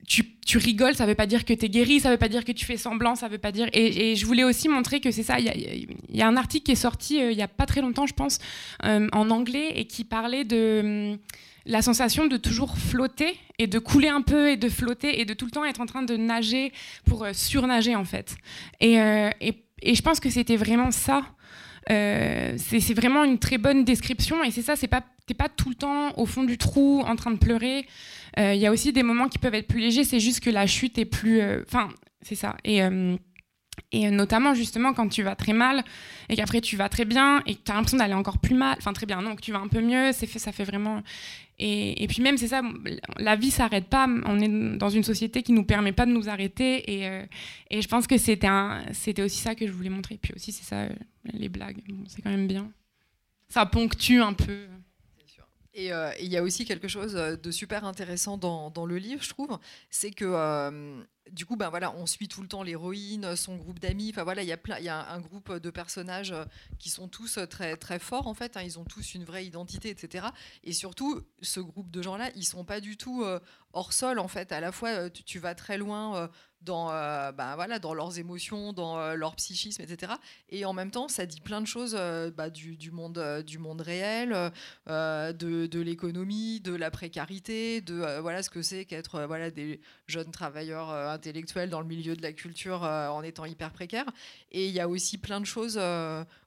tu, 0.09 0.57
rigoles, 0.57 0.95
ça 0.95 1.05
veut 1.05 1.15
pas 1.15 1.27
dire 1.27 1.45
que 1.45 1.53
tu 1.53 1.65
es 1.65 1.69
guéri, 1.69 1.99
ça 1.99 2.09
veut 2.09 2.17
pas 2.17 2.27
dire 2.27 2.43
que 2.43 2.51
tu 2.51 2.65
fais 2.65 2.77
semblant, 2.77 3.15
ça 3.15 3.27
veut 3.27 3.37
pas 3.37 3.51
dire. 3.51 3.69
Et, 3.73 4.15
je 4.15 4.25
voulais 4.25 4.43
aussi 4.43 4.67
montrer 4.67 4.99
que 4.99 5.11
c'est 5.11 5.23
ça. 5.23 5.39
Il 5.39 5.87
y, 6.09 6.21
a 6.21 6.27
un 6.27 6.35
article 6.35 6.65
qui 6.65 6.71
est 6.71 6.75
sorti 6.75 7.21
euh, 7.21 7.31
il 7.31 7.37
y 7.37 7.43
a 7.43 7.47
pas 7.47 7.67
très 7.67 7.81
longtemps, 7.81 8.07
je 8.07 8.15
pense, 8.15 8.39
euh, 8.85 9.07
en 9.11 9.29
anglais 9.29 9.73
et 9.75 9.85
qui 9.85 10.03
parlait 10.03 10.45
de 10.45 11.17
la 11.65 11.83
sensation 11.83 12.25
de 12.25 12.37
toujours 12.37 12.77
flotter 12.77 13.37
et 13.59 13.67
de 13.67 13.77
couler 13.77 14.07
un 14.07 14.23
peu 14.23 14.49
et 14.49 14.57
de 14.57 14.69
flotter 14.69 15.21
et 15.21 15.25
de 15.25 15.35
tout 15.35 15.45
le 15.45 15.51
temps 15.51 15.63
être 15.63 15.81
en 15.81 15.85
train 15.85 16.01
de 16.01 16.17
nager 16.17 16.71
pour 17.05 17.23
euh, 17.23 17.33
surnager 17.33 17.95
en 17.95 18.05
fait. 18.05 18.35
Et 18.81 18.97
je 19.83 20.01
pense 20.01 20.19
que 20.19 20.29
c'était 20.29 20.57
vraiment 20.57 20.91
ça. 20.91 21.23
c'est 21.87 22.93
vraiment 22.93 23.23
une 23.23 23.39
très 23.39 23.57
bonne 23.57 23.83
description 23.83 24.43
et 24.43 24.51
c'est 24.51 24.61
ça, 24.61 24.75
c'est 24.75 24.87
pas 24.87 25.03
t'es 25.29 25.35
pas 25.35 25.47
tout 25.47 25.69
le 25.69 25.75
temps 25.75 26.11
au 26.17 26.25
fond 26.25 26.43
du 26.43 26.57
trou 26.57 27.03
en 27.05 27.15
train 27.15 27.29
de 27.29 27.37
pleurer. 27.37 27.85
Euh, 28.39 28.55
il 28.55 28.59
y 28.59 28.65
a 28.65 28.71
aussi 28.71 28.91
des 28.91 29.03
moments 29.03 29.27
qui 29.27 29.37
peuvent 29.37 29.53
être 29.53 29.67
plus 29.67 29.79
légers, 29.79 30.03
c'est 30.03 30.19
juste 30.19 30.39
que 30.39 30.49
la 30.49 30.65
chute 30.65 30.97
est 30.97 31.05
plus. 31.05 31.39
Euh, 31.39 31.61
enfin, 31.67 31.89
c'est 32.23 32.35
ça. 32.35 32.57
Et, 32.63 32.81
euh, 32.81 33.15
et 33.91 34.09
notamment, 34.11 34.53
justement, 34.53 34.93
quand 34.93 35.09
tu 35.09 35.23
vas 35.23 35.35
très 35.35 35.53
mal 35.53 35.83
et 36.29 36.35
qu'après 36.35 36.61
tu 36.61 36.75
vas 36.75 36.89
très 36.89 37.05
bien 37.05 37.41
et 37.47 37.55
que 37.55 37.61
tu 37.65 37.71
as 37.71 37.75
l'impression 37.75 37.97
d'aller 37.97 38.13
encore 38.13 38.37
plus 38.37 38.53
mal, 38.53 38.75
enfin 38.77 38.93
très 38.93 39.07
bien, 39.07 39.21
non, 39.21 39.35
que 39.35 39.41
tu 39.41 39.51
vas 39.51 39.59
un 39.59 39.67
peu 39.67 39.81
mieux, 39.81 40.11
c'est 40.11 40.27
fait, 40.27 40.37
ça 40.37 40.51
fait 40.51 40.63
vraiment. 40.63 41.01
Et, 41.57 42.03
et 42.03 42.07
puis 42.07 42.21
même, 42.21 42.37
c'est 42.37 42.47
ça, 42.47 42.61
la 43.17 43.35
vie 43.35 43.49
s'arrête 43.49 43.87
pas. 43.87 44.07
On 44.25 44.39
est 44.39 44.77
dans 44.77 44.89
une 44.89 45.03
société 45.03 45.41
qui 45.41 45.53
nous 45.53 45.63
permet 45.65 45.91
pas 45.91 46.05
de 46.05 46.11
nous 46.11 46.29
arrêter. 46.29 46.89
Et, 46.89 47.25
et 47.71 47.81
je 47.81 47.87
pense 47.87 48.05
que 48.05 48.17
c'était, 48.17 48.47
aussi 49.21 49.37
ça 49.39 49.55
que 49.55 49.65
je 49.65 49.71
voulais 49.71 49.89
montrer. 49.89 50.19
Puis 50.21 50.33
aussi, 50.35 50.51
c'est 50.51 50.63
ça, 50.63 50.87
les 51.33 51.49
blagues. 51.49 51.81
c'est 52.07 52.21
quand 52.21 52.29
même 52.29 52.47
bien. 52.47 52.71
Ça 53.49 53.65
ponctue 53.65 54.21
un 54.21 54.33
peu. 54.33 54.67
Euh, 55.87 56.11
et 56.17 56.25
il 56.25 56.31
y 56.31 56.37
a 56.37 56.43
aussi 56.43 56.65
quelque 56.65 56.87
chose 56.87 57.15
euh, 57.15 57.35
de 57.35 57.51
super 57.51 57.85
intéressant 57.85 58.37
dans, 58.37 58.69
dans 58.69 58.85
le 58.85 58.97
livre, 58.97 59.23
je 59.23 59.29
trouve, 59.29 59.57
c'est 59.89 60.11
que 60.11 60.25
euh, 60.25 61.01
du 61.31 61.45
coup, 61.45 61.55
ben 61.55 61.69
voilà, 61.69 61.93
on 61.95 62.05
suit 62.05 62.27
tout 62.27 62.41
le 62.41 62.47
temps 62.47 62.63
l'héroïne, 62.63 63.35
son 63.35 63.55
groupe 63.55 63.79
d'amis. 63.79 64.09
Enfin 64.11 64.23
voilà, 64.23 64.43
il 64.43 64.47
y 64.47 64.89
a 64.89 65.11
un 65.11 65.19
groupe 65.19 65.57
de 65.57 65.69
personnages 65.69 66.33
qui 66.77 66.89
sont 66.89 67.07
tous 67.07 67.39
très 67.49 67.77
très 67.77 67.99
forts 67.99 68.27
en 68.27 68.33
fait. 68.33 68.57
Hein. 68.57 68.61
ils 68.63 68.79
ont 68.79 68.85
tous 68.85 69.13
une 69.13 69.23
vraie 69.23 69.45
identité, 69.45 69.89
etc. 69.89 70.27
Et 70.63 70.73
surtout, 70.73 71.21
ce 71.41 71.59
groupe 71.59 71.91
de 71.91 72.01
gens-là, 72.01 72.29
ils 72.35 72.45
sont 72.45 72.63
pas 72.63 72.81
du 72.81 72.97
tout 72.97 73.25
hors 73.73 73.93
sol 73.93 74.19
en 74.19 74.27
fait. 74.27 74.51
À 74.51 74.59
la 74.59 74.71
fois, 74.71 75.09
tu 75.09 75.39
vas 75.39 75.55
très 75.55 75.77
loin 75.77 76.29
dans, 76.61 76.91
euh, 76.91 77.31
bah, 77.31 77.55
voilà, 77.55 77.79
dans 77.79 77.93
leurs 77.93 78.19
émotions, 78.19 78.73
dans 78.73 78.99
euh, 78.99 79.15
leur 79.15 79.35
psychisme, 79.35 79.81
etc. 79.81 80.13
Et 80.49 80.65
en 80.65 80.73
même 80.73 80.91
temps, 80.91 81.07
ça 81.07 81.25
dit 81.25 81.39
plein 81.39 81.61
de 81.61 81.67
choses 81.67 81.95
euh, 81.97 82.31
bah, 82.31 82.49
du, 82.49 82.75
du, 82.75 82.91
monde, 82.91 83.43
du 83.45 83.57
monde 83.57 83.81
réel, 83.81 84.51
de, 84.87 85.65
de 85.65 85.79
l'économie, 85.79 86.59
de 86.59 86.75
la 86.75 86.91
précarité, 86.91 87.81
de 87.81 88.19
voilà, 88.19 88.43
ce 88.43 88.49
que 88.49 88.61
c'est 88.61 88.85
qu'être 88.85 89.25
voilà, 89.25 89.51
des 89.51 89.79
jeunes 90.07 90.31
travailleurs 90.31 90.89
intellectuels 90.89 91.69
dans 91.69 91.81
le 91.81 91.87
milieu 91.87 92.15
de 92.15 92.21
la 92.21 92.33
culture 92.33 92.83
en 92.83 93.23
étant 93.23 93.45
hyper 93.45 93.71
précaires. 93.71 94.09
Et 94.51 94.67
il 94.67 94.73
y 94.73 94.79
a 94.79 94.87
aussi 94.87 95.17
plein 95.17 95.39
de 95.39 95.45
choses 95.45 95.79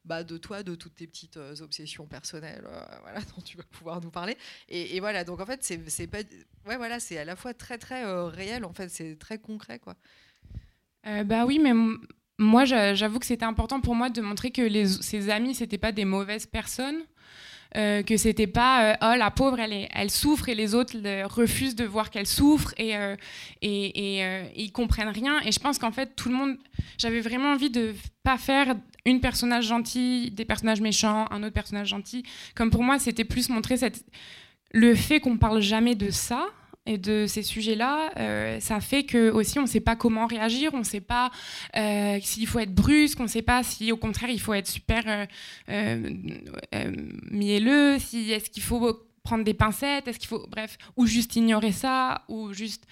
bah, 0.05 0.23
de 0.23 0.37
toi, 0.37 0.63
de 0.63 0.75
toutes 0.75 0.95
tes 0.95 1.07
petites 1.07 1.37
obsessions 1.61 2.05
personnelles 2.05 2.63
voilà, 3.01 3.19
dont 3.35 3.41
tu 3.43 3.57
vas 3.57 3.63
pouvoir 3.63 4.01
nous 4.01 4.11
parler. 4.11 4.37
Et, 4.69 4.99
voilà, 4.99 5.23
donc 5.23 5.39
en 5.39 5.45
fait, 5.45 5.63
c'est. 5.63 5.79
Ouais, 6.65 6.77
voilà, 6.77 6.97
à 6.97 7.25
la 7.25 7.35
fois 7.35 7.53
très, 7.53 7.77
très 7.77 8.03
réel, 8.27 8.63
en 8.63 8.73
fait, 8.73 8.89
c'est 8.89 9.17
très 9.19 9.37
concret, 9.37 9.79
quoi. 9.79 9.95
Euh, 11.07 11.23
bah 11.23 11.45
oui, 11.45 11.59
mais 11.59 11.73
moi, 12.37 12.65
j'avoue 12.65 13.19
que 13.19 13.25
c'était 13.25 13.45
important 13.45 13.81
pour 13.81 13.95
moi 13.95 14.09
de 14.09 14.21
montrer 14.21 14.51
que 14.51 14.61
les, 14.61 14.87
ses 14.87 15.29
amis, 15.29 15.55
c'était 15.55 15.77
pas 15.77 15.91
des 15.91 16.05
mauvaises 16.05 16.45
personnes. 16.45 17.03
Euh, 17.75 18.03
que 18.03 18.17
c'était 18.17 18.45
pas 18.45 18.91
euh, 18.91 18.95
oh 19.01 19.17
la 19.17 19.31
pauvre 19.31 19.59
elle, 19.59 19.87
elle 19.91 20.11
souffre 20.11 20.47
et 20.47 20.53
les 20.53 20.75
autres 20.75 20.95
refusent 21.23 21.75
de 21.75 21.85
voir 21.85 22.11
qu'elle 22.11 22.27
souffre 22.27 22.71
et, 22.77 22.95
euh, 22.95 23.15
et, 23.63 24.19
et 24.19 24.51
ils 24.55 24.71
comprennent 24.71 25.09
rien 25.09 25.39
et 25.43 25.51
je 25.51 25.59
pense 25.59 25.79
qu'en 25.79 25.91
fait 25.91 26.15
tout 26.15 26.29
le 26.29 26.35
monde 26.35 26.57
j'avais 26.99 27.19
vraiment 27.19 27.53
envie 27.53 27.71
de 27.71 27.95
pas 28.21 28.37
faire 28.37 28.75
une 29.07 29.21
personnage 29.21 29.65
gentil 29.65 30.29
des 30.29 30.45
personnages 30.45 30.81
méchants 30.81 31.25
un 31.31 31.41
autre 31.41 31.53
personnage 31.53 31.87
gentil 31.87 32.23
comme 32.53 32.69
pour 32.69 32.83
moi 32.83 32.99
c'était 32.99 33.25
plus 33.25 33.49
montrer 33.49 33.77
cette 33.77 34.05
le 34.71 34.93
fait 34.93 35.19
qu'on 35.19 35.37
parle 35.37 35.59
jamais 35.59 35.95
de 35.95 36.11
ça 36.11 36.45
et 36.85 36.97
de 36.97 37.25
ces 37.27 37.43
sujets-là, 37.43 38.11
euh, 38.17 38.59
ça 38.59 38.81
fait 38.81 39.03
que 39.03 39.31
aussi 39.31 39.57
on 39.57 39.63
ne 39.63 39.67
sait 39.67 39.79
pas 39.79 39.95
comment 39.95 40.25
réagir, 40.25 40.71
on 40.73 40.79
ne 40.79 40.83
sait 40.83 41.01
pas 41.01 41.31
euh, 41.77 42.19
s'il 42.21 42.45
faut 42.45 42.59
être 42.59 42.73
brusque, 42.73 43.19
on 43.19 43.23
ne 43.23 43.29
sait 43.29 43.41
pas 43.41 43.63
si 43.63 43.91
au 43.91 43.97
contraire 43.97 44.29
il 44.29 44.39
faut 44.39 44.53
être 44.53 44.67
super 44.67 45.27
euh, 45.69 46.09
mielleux, 47.31 47.99
si 47.99 48.31
est-ce 48.31 48.49
qu'il 48.49 48.63
faut 48.63 49.07
prendre 49.23 49.45
des 49.45 49.53
pincettes, 49.53 50.07
est-ce 50.07 50.19
qu'il 50.19 50.27
faut, 50.27 50.45
bref, 50.49 50.77
ou 50.97 51.05
juste 51.05 51.37
ignorer 51.37 51.71
ça, 51.71 52.23
ou 52.27 52.51
juste 52.51 52.85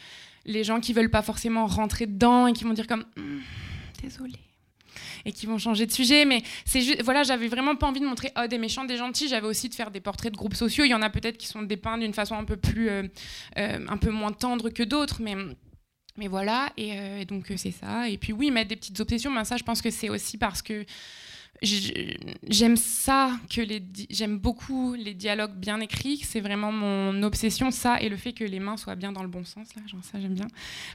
les 0.45 0.63
gens 0.63 0.79
qui 0.79 0.93
veulent 0.93 1.11
pas 1.11 1.21
forcément 1.21 1.67
rentrer 1.67 2.05
dedans 2.05 2.47
et 2.47 2.53
qui 2.53 2.63
vont 2.63 2.73
dire 2.73 2.87
comme 2.87 3.05
hum, 3.17 3.41
désolée 4.01 4.39
et 5.25 5.31
qui 5.31 5.45
vont 5.45 5.57
changer 5.57 5.85
de 5.85 5.91
sujet. 5.91 6.25
Mais 6.25 6.43
c'est 6.65 6.81
juste, 6.81 7.03
voilà, 7.03 7.23
j'avais 7.23 7.47
vraiment 7.47 7.75
pas 7.75 7.87
envie 7.87 7.99
de 7.99 8.05
montrer 8.05 8.31
oh, 8.37 8.47
des 8.47 8.57
méchants, 8.57 8.83
des 8.83 8.97
gentils. 8.97 9.27
J'avais 9.27 9.47
aussi 9.47 9.69
de 9.69 9.75
faire 9.75 9.91
des 9.91 10.01
portraits 10.01 10.31
de 10.31 10.37
groupes 10.37 10.55
sociaux. 10.55 10.83
Il 10.83 10.89
y 10.89 10.93
en 10.93 11.01
a 11.01 11.09
peut-être 11.09 11.37
qui 11.37 11.47
sont 11.47 11.61
dépeints 11.61 11.97
d'une 11.97 12.13
façon 12.13 12.35
un 12.35 12.45
peu 12.45 12.57
plus, 12.57 12.89
euh, 12.89 13.03
euh, 13.57 13.85
un 13.87 13.97
peu 13.97 14.09
moins 14.09 14.31
tendre 14.31 14.69
que 14.69 14.83
d'autres, 14.83 15.21
mais. 15.21 15.35
Mais 16.17 16.27
voilà, 16.27 16.73
et, 16.75 16.91
euh, 16.99 17.23
donc 17.23 17.53
c'est 17.55 17.71
ça. 17.71 18.09
Et 18.09 18.17
puis 18.17 18.33
oui, 18.33 18.51
mettre 18.51 18.67
des 18.67 18.75
petites 18.75 18.99
obsessions, 18.99 19.31
mais 19.31 19.45
ça, 19.45 19.55
je 19.55 19.63
pense 19.63 19.81
que 19.81 19.89
c'est 19.89 20.09
aussi 20.09 20.37
parce 20.37 20.61
que 20.61 20.85
j'aime 21.61 22.75
ça 22.75 23.33
que 23.53 23.61
les 23.61 23.83
j'aime 24.09 24.39
beaucoup 24.39 24.95
les 24.95 25.13
dialogues 25.13 25.53
bien 25.53 25.79
écrits 25.79 26.17
c'est 26.17 26.39
vraiment 26.39 26.71
mon 26.71 27.21
obsession 27.21 27.69
ça 27.69 28.01
et 28.01 28.09
le 28.09 28.17
fait 28.17 28.33
que 28.33 28.43
les 28.43 28.59
mains 28.59 28.77
soient 28.77 28.95
bien 28.95 29.11
dans 29.11 29.21
le 29.21 29.29
bon 29.29 29.45
sens 29.45 29.67
là 29.75 29.83
genre 29.85 30.03
ça 30.03 30.19
j'aime 30.19 30.33
bien. 30.33 30.47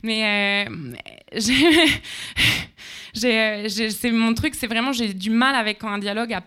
Mais 0.02 0.66
euh, 0.66 0.94
c'est 3.14 4.11
mon 4.11 4.35
truc 4.35 4.57
c'est 4.57 4.66
vraiment 4.66 4.92
j'ai 4.92 5.14
du 5.14 5.31
mal 5.31 5.55
avec 5.55 5.79
quand 5.79 5.88
un 5.88 5.98
dialogue 5.98 6.33
a 6.33 6.42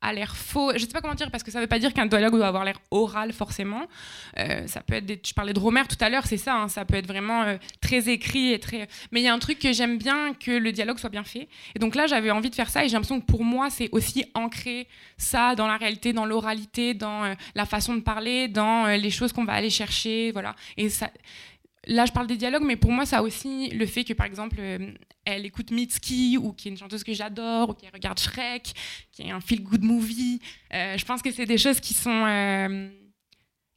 a 0.00 0.12
l'air 0.12 0.36
faux. 0.36 0.72
Je 0.74 0.80
sais 0.80 0.86
pas 0.88 1.00
comment 1.00 1.14
dire 1.14 1.30
parce 1.30 1.42
que 1.42 1.50
ça 1.50 1.60
veut 1.60 1.66
pas 1.66 1.78
dire 1.78 1.92
qu'un 1.92 2.06
dialogue 2.06 2.34
doit 2.34 2.46
avoir 2.46 2.64
l'air 2.64 2.78
oral 2.90 3.32
forcément. 3.32 3.86
Euh, 4.38 4.66
ça 4.66 4.80
peut 4.80 4.94
être. 4.94 5.26
Je 5.26 5.34
parlais 5.34 5.52
de 5.52 5.58
Romer 5.58 5.82
tout 5.88 6.02
à 6.02 6.08
l'heure, 6.08 6.26
c'est 6.26 6.36
ça. 6.36 6.54
Hein. 6.56 6.68
ça 6.68 6.84
peut 6.84 6.94
être 6.94 7.06
vraiment 7.06 7.42
euh, 7.42 7.56
très 7.80 8.08
écrit 8.08 8.52
et 8.52 8.60
très. 8.60 8.88
Mais 9.10 9.20
il 9.20 9.24
y 9.24 9.28
a 9.28 9.34
un 9.34 9.38
truc 9.38 9.58
que 9.58 9.72
j'aime 9.72 9.98
bien 9.98 10.34
que 10.34 10.50
le 10.50 10.72
dialogue 10.72 10.98
soit 10.98 11.10
bien 11.10 11.24
fait. 11.24 11.48
Et 11.74 11.78
donc 11.78 11.94
là, 11.94 12.06
j'avais 12.06 12.30
envie 12.30 12.50
de 12.50 12.54
faire 12.54 12.70
ça 12.70 12.84
et 12.84 12.88
j'ai 12.88 12.94
l'impression 12.94 13.20
que 13.20 13.26
pour 13.26 13.44
moi, 13.44 13.70
c'est 13.70 13.88
aussi 13.92 14.24
ancrer 14.34 14.86
ça 15.16 15.54
dans 15.54 15.66
la 15.66 15.76
réalité, 15.76 16.12
dans 16.12 16.26
l'oralité, 16.26 16.94
dans 16.94 17.24
euh, 17.24 17.34
la 17.54 17.66
façon 17.66 17.94
de 17.94 18.00
parler, 18.00 18.48
dans 18.48 18.86
les 18.86 19.10
choses 19.10 19.32
qu'on 19.32 19.44
va 19.44 19.54
aller 19.54 19.70
chercher, 19.70 20.30
voilà. 20.32 20.54
Et 20.76 20.88
ça 20.88 21.10
là, 21.88 22.04
je 22.06 22.12
parle 22.12 22.26
des 22.26 22.36
dialogues, 22.36 22.64
mais 22.64 22.76
pour 22.76 22.92
moi, 22.92 23.06
ça 23.06 23.18
a 23.18 23.22
aussi 23.22 23.70
le 23.70 23.86
fait 23.86 24.04
que, 24.04 24.12
par 24.12 24.26
exemple, 24.26 24.56
euh, 24.60 24.92
elle 25.24 25.44
écoute 25.44 25.70
Mitski, 25.70 26.38
ou 26.38 26.52
qui 26.52 26.68
est 26.68 26.70
une 26.70 26.76
chanteuse 26.76 27.02
que 27.02 27.12
j'adore, 27.12 27.70
ou 27.70 27.74
qui 27.74 27.86
regarde 27.92 28.18
Shrek, 28.18 28.72
qui 29.10 29.22
est 29.22 29.30
un 29.30 29.40
feel-good 29.40 29.82
movie. 29.82 30.40
Euh, 30.74 30.96
je 30.96 31.04
pense 31.04 31.22
que 31.22 31.32
c'est 31.32 31.46
des 31.46 31.58
choses 31.58 31.80
qui 31.80 31.94
sont. 31.94 32.24
Euh, 32.26 32.88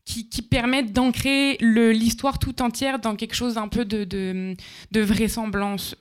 qui, 0.03 0.41
permettent 0.41 0.91
d'ancrer 0.91 1.55
l'histoire 1.61 2.37
tout 2.37 2.61
entière 2.61 2.99
dans 2.99 3.15
quelque 3.15 3.35
chose 3.35 3.53
d'un 3.53 3.69
peu 3.69 3.85
de, 3.85 4.03
de, 4.03 4.57
de 4.91 4.99
vraisemblance, 4.99 5.95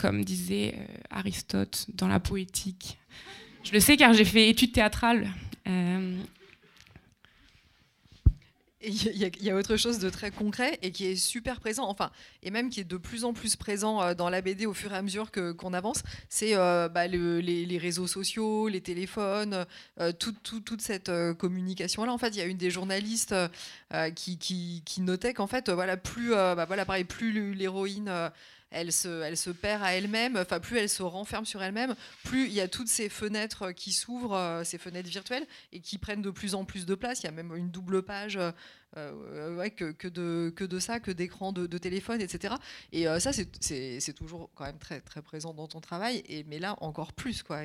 comme 0.00 0.24
disait 0.24 0.74
Aristote 1.10 1.86
dans 1.94 2.08
la 2.08 2.18
poétique. 2.18 2.98
Je 3.62 3.70
le 3.70 3.78
sais 3.78 3.96
car 3.96 4.14
j'ai 4.14 4.24
fait 4.24 4.48
études 4.48 4.72
théâtrales 4.72 5.28
il 8.82 9.42
y, 9.42 9.50
a 9.50 9.54
autre 9.54 9.76
chose 9.76 9.98
de 9.98 10.10
très 10.10 10.30
concret 10.30 10.78
et 10.82 10.90
qui 10.90 11.06
est 11.06 11.16
super 11.16 11.60
présent, 11.60 11.88
enfin, 11.88 12.10
et 12.42 12.50
même 12.50 12.68
qui 12.68 12.80
est 12.80 12.84
de 12.84 12.98
plus 12.98 13.24
en 13.24 13.32
plus 13.32 13.56
présent 13.56 14.02
euh, 14.02 14.14
dans 14.14 14.28
la 14.28 14.42
BD 14.42 14.66
au 14.66 14.74
fur 14.74 14.92
et 14.92 14.96
à 14.96 15.02
mesure 15.02 15.30
qu'on 15.32 15.72
avance, 15.72 16.02
c'est 16.28 16.54
euh, 16.54 16.88
bah, 16.88 17.06
les, 17.06 17.78
réseaux 17.78 18.06
sociaux, 18.06 18.68
les 18.68 18.82
téléphones, 18.82 19.64
euh, 20.00 20.12
toute 20.12 20.80
cette 20.80 21.10
communication-là. 21.38 22.12
En 22.12 22.18
fait, 22.18 22.28
il 22.28 22.36
y 22.36 22.42
a 22.42 22.44
une 22.44 22.58
des 22.58 22.70
journalistes 22.70 23.34
qui, 24.14 24.38
qui, 24.38 25.00
notait 25.00 25.32
qu'en 25.32 25.46
fait, 25.46 25.70
voilà, 25.70 25.96
plus, 25.96 26.30
bah, 26.30 26.64
voilà, 26.66 26.84
pareil, 26.84 27.04
plus 27.04 27.54
l'héroïne 27.54 28.10
elle 28.76 28.92
se, 28.92 29.22
elle 29.22 29.36
se 29.36 29.50
perd 29.50 29.82
à 29.82 29.94
elle-même, 29.94 30.36
enfin 30.36 30.60
plus 30.60 30.76
elle 30.76 30.88
se 30.88 31.02
renferme 31.02 31.46
sur 31.46 31.62
elle-même, 31.62 31.94
plus 32.24 32.46
il 32.46 32.52
y 32.52 32.60
a 32.60 32.68
toutes 32.68 32.88
ces 32.88 33.08
fenêtres 33.08 33.72
qui 33.72 33.92
s'ouvrent, 33.92 34.36
euh, 34.36 34.64
ces 34.64 34.76
fenêtres 34.76 35.08
virtuelles, 35.08 35.46
et 35.72 35.80
qui 35.80 35.96
prennent 35.96 36.22
de 36.22 36.30
plus 36.30 36.54
en 36.54 36.64
plus 36.64 36.84
de 36.84 36.94
place. 36.94 37.22
Il 37.22 37.24
y 37.24 37.28
a 37.28 37.32
même 37.32 37.54
une 37.56 37.70
double 37.70 38.02
page 38.02 38.36
euh, 38.36 38.52
euh, 38.98 39.68
que, 39.70 40.08
de, 40.08 40.52
que 40.54 40.64
de 40.64 40.78
ça, 40.78 41.00
que 41.00 41.10
d'écran 41.10 41.52
de, 41.52 41.78
téléphone, 41.78 42.20
etc. 42.20 42.54
Et 42.92 43.06
ça, 43.18 43.32
c'est 43.32 44.12
toujours 44.14 44.50
quand 44.54 44.64
même 44.64 44.78
très, 44.78 45.00
très 45.00 45.22
présent 45.22 45.54
dans 45.54 45.68
ton 45.68 45.80
travail, 45.80 46.22
et, 46.28 46.44
mais 46.44 46.58
là 46.58 46.76
encore 46.82 47.12
plus. 47.12 47.42
Quoi. 47.42 47.62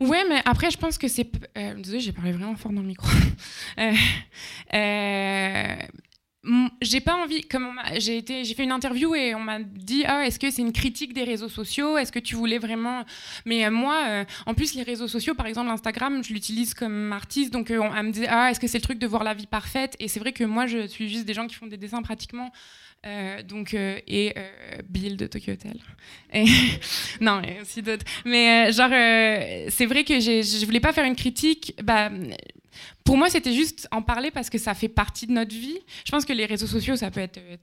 Ouais, 0.00 0.24
mais 0.28 0.42
après, 0.44 0.70
je 0.70 0.78
pense 0.78 0.98
que 0.98 1.08
c'est. 1.08 1.30
désolée, 1.76 2.00
j'ai 2.00 2.12
parlé 2.12 2.32
vraiment 2.32 2.56
fort 2.56 2.72
dans 2.72 2.82
le 2.82 2.86
micro. 2.86 3.08
j'ai 6.82 7.00
pas 7.00 7.14
envie 7.14 7.42
comme 7.42 7.80
j'ai 7.96 8.18
été 8.18 8.44
j'ai 8.44 8.54
fait 8.54 8.64
une 8.64 8.72
interview 8.72 9.14
et 9.14 9.34
on 9.34 9.40
m'a 9.40 9.60
dit 9.60 10.04
ah 10.06 10.26
est-ce 10.26 10.38
que 10.38 10.50
c'est 10.50 10.62
une 10.62 10.72
critique 10.72 11.14
des 11.14 11.24
réseaux 11.24 11.48
sociaux? 11.48 11.96
Est-ce 11.96 12.12
que 12.12 12.18
tu 12.18 12.34
voulais 12.34 12.58
vraiment 12.58 13.04
mais 13.44 13.64
euh, 13.64 13.70
moi 13.70 14.04
euh, 14.06 14.24
en 14.46 14.54
plus 14.54 14.74
les 14.74 14.82
réseaux 14.82 15.08
sociaux 15.08 15.34
par 15.34 15.46
exemple 15.46 15.70
Instagram 15.70 16.22
je 16.22 16.32
l'utilise 16.32 16.74
comme 16.74 17.12
artiste 17.12 17.52
donc 17.52 17.70
euh, 17.70 17.78
on, 17.78 18.02
me 18.02 18.10
disait 18.10 18.28
ah 18.28 18.50
est-ce 18.50 18.60
que 18.60 18.66
c'est 18.66 18.78
le 18.78 18.82
truc 18.82 18.98
de 18.98 19.06
voir 19.06 19.24
la 19.24 19.34
vie 19.34 19.46
parfaite? 19.46 19.96
Et 19.98 20.08
c'est 20.08 20.20
vrai 20.20 20.32
que 20.32 20.44
moi 20.44 20.66
je 20.66 20.86
suis 20.86 21.08
juste 21.08 21.24
des 21.24 21.34
gens 21.34 21.46
qui 21.46 21.54
font 21.54 21.66
des 21.66 21.78
dessins 21.78 22.02
pratiquement 22.02 22.52
donc 23.46 23.74
et 23.74 24.34
Bill 24.88 25.16
de 25.16 25.26
Tokyo 25.26 25.52
Hotel 25.52 25.78
non 27.20 27.42
et 27.42 27.60
aussi 27.60 27.82
d'autres 27.82 28.04
mais 28.24 28.72
genre 28.72 28.90
c'est 29.70 29.86
vrai 29.86 30.04
que 30.04 30.20
je 30.20 30.64
voulais 30.64 30.80
pas 30.80 30.92
faire 30.92 31.04
une 31.04 31.16
critique 31.16 31.74
bah 31.82 32.10
pour 33.04 33.16
moi, 33.16 33.28
c'était 33.28 33.52
juste 33.52 33.88
en 33.90 34.02
parler 34.02 34.30
parce 34.30 34.50
que 34.50 34.58
ça 34.58 34.74
fait 34.74 34.88
partie 34.88 35.26
de 35.26 35.32
notre 35.32 35.54
vie. 35.54 35.78
Je 36.04 36.10
pense 36.10 36.24
que 36.24 36.32
les 36.32 36.46
réseaux 36.46 36.66
sociaux, 36.66 36.96
ça 36.96 37.10
peut 37.10 37.20
être 37.20 37.38
euh, 37.38 37.56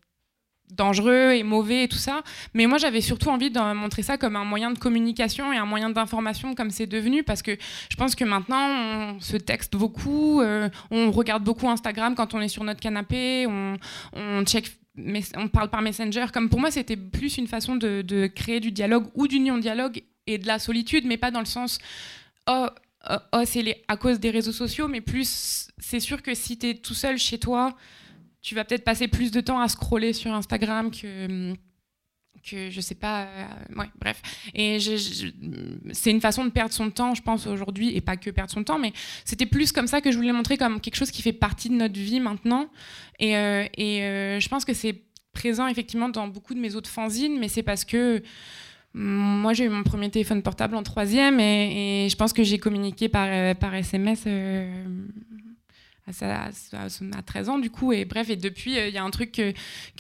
dangereux 0.71 1.31
et 1.33 1.43
mauvais 1.43 1.85
et 1.85 1.87
tout 1.87 1.97
ça. 1.97 2.21
Mais 2.53 2.67
moi, 2.67 2.77
j'avais 2.77 3.01
surtout 3.01 3.29
envie 3.29 3.49
de 3.49 3.59
montrer 3.73 4.03
ça 4.03 4.17
comme 4.17 4.35
un 4.35 4.45
moyen 4.45 4.71
de 4.71 4.77
communication 4.77 5.51
et 5.51 5.57
un 5.57 5.65
moyen 5.65 5.89
d'information 5.89 6.53
comme 6.53 6.69
c'est 6.69 6.85
devenu 6.85 7.23
parce 7.23 7.41
que 7.41 7.57
je 7.89 7.95
pense 7.95 8.15
que 8.15 8.23
maintenant, 8.23 9.15
on 9.15 9.19
se 9.19 9.37
texte 9.37 9.75
beaucoup, 9.75 10.41
euh, 10.41 10.69
on 10.91 11.11
regarde 11.11 11.43
beaucoup 11.43 11.67
Instagram 11.69 12.15
quand 12.15 12.33
on 12.33 12.41
est 12.41 12.47
sur 12.47 12.63
notre 12.63 12.79
canapé, 12.79 13.47
on 13.47 14.45
check 14.45 14.80
on 14.97 15.47
parle 15.47 15.69
par 15.69 15.81
Messenger. 15.81 16.25
Comme 16.33 16.49
pour 16.49 16.59
moi, 16.59 16.71
c'était 16.71 16.97
plus 16.97 17.37
une 17.37 17.47
façon 17.47 17.75
de, 17.75 18.27
créer 18.27 18.59
du 18.59 18.71
dialogue 18.71 19.07
ou 19.15 19.27
d'union 19.27 19.57
dialogue 19.57 20.03
et 20.27 20.37
de 20.37 20.47
la 20.47 20.59
solitude, 20.59 21.05
mais 21.05 21.17
pas 21.17 21.31
dans 21.31 21.39
le 21.39 21.45
sens 21.45 21.79
oh 22.47 22.67
euh, 23.09 23.17
oh, 23.33 23.41
c'est 23.45 23.83
à 23.87 23.97
cause 23.97 24.19
des 24.19 24.29
réseaux 24.29 24.51
sociaux, 24.51 24.87
mais 24.87 25.01
plus, 25.01 25.67
c'est 25.79 25.99
sûr 25.99 26.21
que 26.21 26.35
si 26.35 26.57
tu 26.59 26.69
es 26.69 26.73
tout 26.75 26.93
seul 26.93 27.17
chez 27.17 27.39
toi, 27.39 27.75
tu 28.41 28.53
vas 28.53 28.63
peut-être 28.63 28.83
passer 28.83 29.07
plus 29.07 29.31
de 29.31 29.41
temps 29.41 29.59
à 29.59 29.67
scroller 29.67 30.13
sur 30.13 30.31
Instagram 30.33 30.91
que 30.91 31.55
que 32.41 32.69
je 32.69 32.81
sais 32.81 32.95
pas 32.95 33.23
euh, 33.23 33.45
ouais 33.77 33.89
bref. 33.99 34.21
Et 34.53 34.77
c'est 35.91 36.11
une 36.11 36.21
façon 36.21 36.45
de 36.45 36.49
perdre 36.49 36.73
son 36.73 36.89
temps 36.89 37.13
je 37.15 37.21
pense 37.21 37.47
aujourd'hui 37.47 37.95
et 37.95 38.01
pas 38.01 38.17
que 38.17 38.29
perdre 38.29 38.51
son 38.51 38.63
temps 38.63 38.79
mais 38.79 38.93
c'était 39.25 39.45
plus 39.45 39.71
comme 39.71 39.87
ça 39.87 40.01
que 40.01 40.11
je 40.11 40.17
voulais 40.17 40.33
montrer 40.33 40.57
comme 40.57 40.79
quelque 40.79 40.95
chose 40.95 41.11
qui 41.11 41.21
fait 41.21 41.33
partie 41.33 41.69
de 41.69 41.75
notre 41.75 41.99
vie 41.99 42.19
maintenant. 42.19 42.69
Et, 43.19 43.37
euh, 43.37 43.65
et 43.77 44.39
je 44.39 44.47
pense 44.49 44.65
que 44.65 44.73
c'est 44.73 45.03
présent 45.33 45.67
effectivement 45.67 46.09
dans 46.09 46.27
beaucoup 46.27 46.53
de 46.53 46.59
mes 46.59 46.75
autres 46.75 46.89
fanzines 46.89 47.39
mais 47.39 47.47
c'est 47.47 47.63
parce 47.63 47.85
que 47.85 48.21
moi, 48.93 49.53
j'ai 49.53 49.65
eu 49.65 49.69
mon 49.69 49.83
premier 49.83 50.09
téléphone 50.09 50.41
portable 50.41 50.75
en 50.75 50.83
troisième 50.83 51.39
et, 51.39 52.07
je 52.09 52.15
pense 52.15 52.33
que 52.33 52.43
j'ai 52.43 52.57
communiqué 52.57 53.07
par, 53.07 53.27
euh, 53.29 53.53
par 53.53 53.73
SMS 53.73 54.25
euh, 56.09 56.33
à, 56.33 56.49
à, 56.83 57.21
13 57.21 57.49
ans, 57.49 57.59
du 57.59 57.69
coup. 57.69 57.93
Et 57.93 58.05
bref, 58.05 58.29
et 58.29 58.35
depuis, 58.35 58.77
euh, 58.77 58.87
il 58.87 58.93
y 58.93 58.97
a 58.97 59.03
un 59.03 59.09
truc 59.09 59.31
que, 59.31 59.53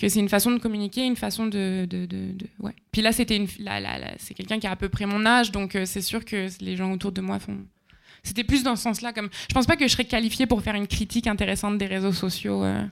c'est 0.07 0.19
une 0.19 0.29
façon 0.29 0.51
de 0.51 0.57
communiquer, 0.57 1.05
une 1.05 1.15
façon 1.15 1.45
de. 1.45 1.85
de, 1.89 2.05
de, 2.05 2.33
ouais. 2.59 2.73
Puis 2.91 3.01
là, 3.01 3.11
c'était 3.11 3.37
une, 3.37 3.47
c'est 4.17 4.33
quelqu'un 4.33 4.59
qui 4.59 4.67
a 4.67 4.71
à 4.71 4.75
peu 4.75 4.89
près 4.89 5.05
mon 5.05 5.25
âge, 5.25 5.51
donc 5.51 5.77
c'est 5.85 6.01
sûr 6.01 6.25
que 6.25 6.47
les 6.61 6.75
gens 6.75 6.91
autour 6.91 7.11
de 7.11 7.21
moi 7.21 7.39
font. 7.39 7.57
C'était 8.23 8.43
plus 8.43 8.63
dans 8.63 8.75
ce 8.75 8.83
sens-là. 8.83 9.13
Comme... 9.13 9.29
Je 9.49 9.53
pense 9.53 9.65
pas 9.65 9.75
que 9.75 9.87
je 9.87 9.91
serais 9.91 10.05
qualifiée 10.05 10.45
pour 10.45 10.61
faire 10.61 10.75
une 10.75 10.87
critique 10.87 11.27
intéressante 11.27 11.77
des 11.77 11.87
réseaux 11.87 12.11
sociaux. 12.11 12.61
Bah, 12.61 12.85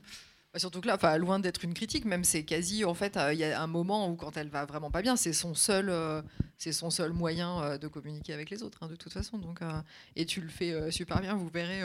surtout 0.57 0.81
que 0.81 0.87
là, 0.87 1.17
loin 1.17 1.39
d'être 1.39 1.63
une 1.63 1.75
critique, 1.75 2.05
même 2.05 2.23
c'est 2.23 2.43
quasi, 2.43 2.83
en 2.83 2.95
fait, 2.95 3.17
euh, 3.17 3.33
il 3.33 3.39
y 3.39 3.43
a 3.43 3.61
un 3.61 3.67
moment 3.67 4.09
où 4.09 4.15
quand 4.15 4.35
elle 4.35 4.49
va 4.49 4.65
vraiment 4.65 4.89
pas 4.89 5.03
bien, 5.03 5.15
c'est 5.15 5.33
son 5.33 5.53
seul, 5.53 5.89
euh, 5.89 6.23
c'est 6.57 6.71
son 6.71 6.89
seul 6.89 7.13
moyen 7.13 7.61
euh, 7.61 7.77
de 7.77 7.87
communiquer 7.87 8.33
avec 8.33 8.49
les 8.49 8.63
autres, 8.63 8.79
hein, 8.81 8.87
de 8.87 8.95
toute 8.95 9.13
façon. 9.13 9.37
Donc, 9.37 9.59
et 10.15 10.25
tu 10.25 10.41
le 10.41 10.49
fais 10.49 10.91
super 10.91 11.21
bien. 11.21 11.35
Vous 11.35 11.49
verrez, 11.49 11.81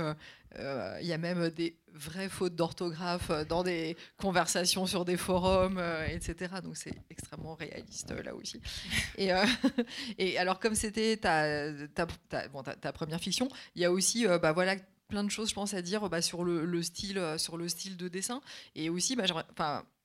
il 1.01 1.07
y 1.07 1.13
a 1.13 1.19
même 1.19 1.51
des 1.51 1.77
vraies 1.93 2.29
fautes 2.29 2.55
d'orthographe 2.55 3.31
dans 3.49 3.63
des 3.63 3.97
conversations 4.17 4.87
sur 4.87 5.05
des 5.05 5.17
forums, 5.17 5.81
etc. 6.09 6.55
Donc 6.63 6.77
c'est 6.77 6.95
extrêmement 7.11 7.55
réaliste 7.55 8.11
là 8.25 8.35
aussi. 8.35 8.61
Et, 9.19 9.31
et 10.19 10.39
alors 10.39 10.59
comme 10.59 10.75
c'était 10.75 11.17
ta 11.17 11.73
ta, 11.95 12.07
ta, 12.29 12.49
bon, 12.49 12.63
ta, 12.63 12.93
première 12.93 13.21
fiction, 13.21 13.49
il 13.75 13.83
y 13.83 13.85
a 13.85 13.93
aussi, 13.93 14.27
bah 14.27 14.53
voilà 14.53 14.77
plein 15.09 15.25
de 15.25 15.31
choses, 15.31 15.51
je 15.51 15.55
pense, 15.55 15.75
à 15.75 15.83
dire 15.83 16.09
bah, 16.09 16.23
sur 16.23 16.45
le, 16.45 16.83
style, 16.83 17.19
euh, 17.19 17.39
sur 17.39 17.57
le 17.57 17.69
style 17.69 17.97
de 17.97 18.09
dessin. 18.09 18.41
Et 18.75 18.89
aussi, 18.89 19.17
bah, 19.17 19.25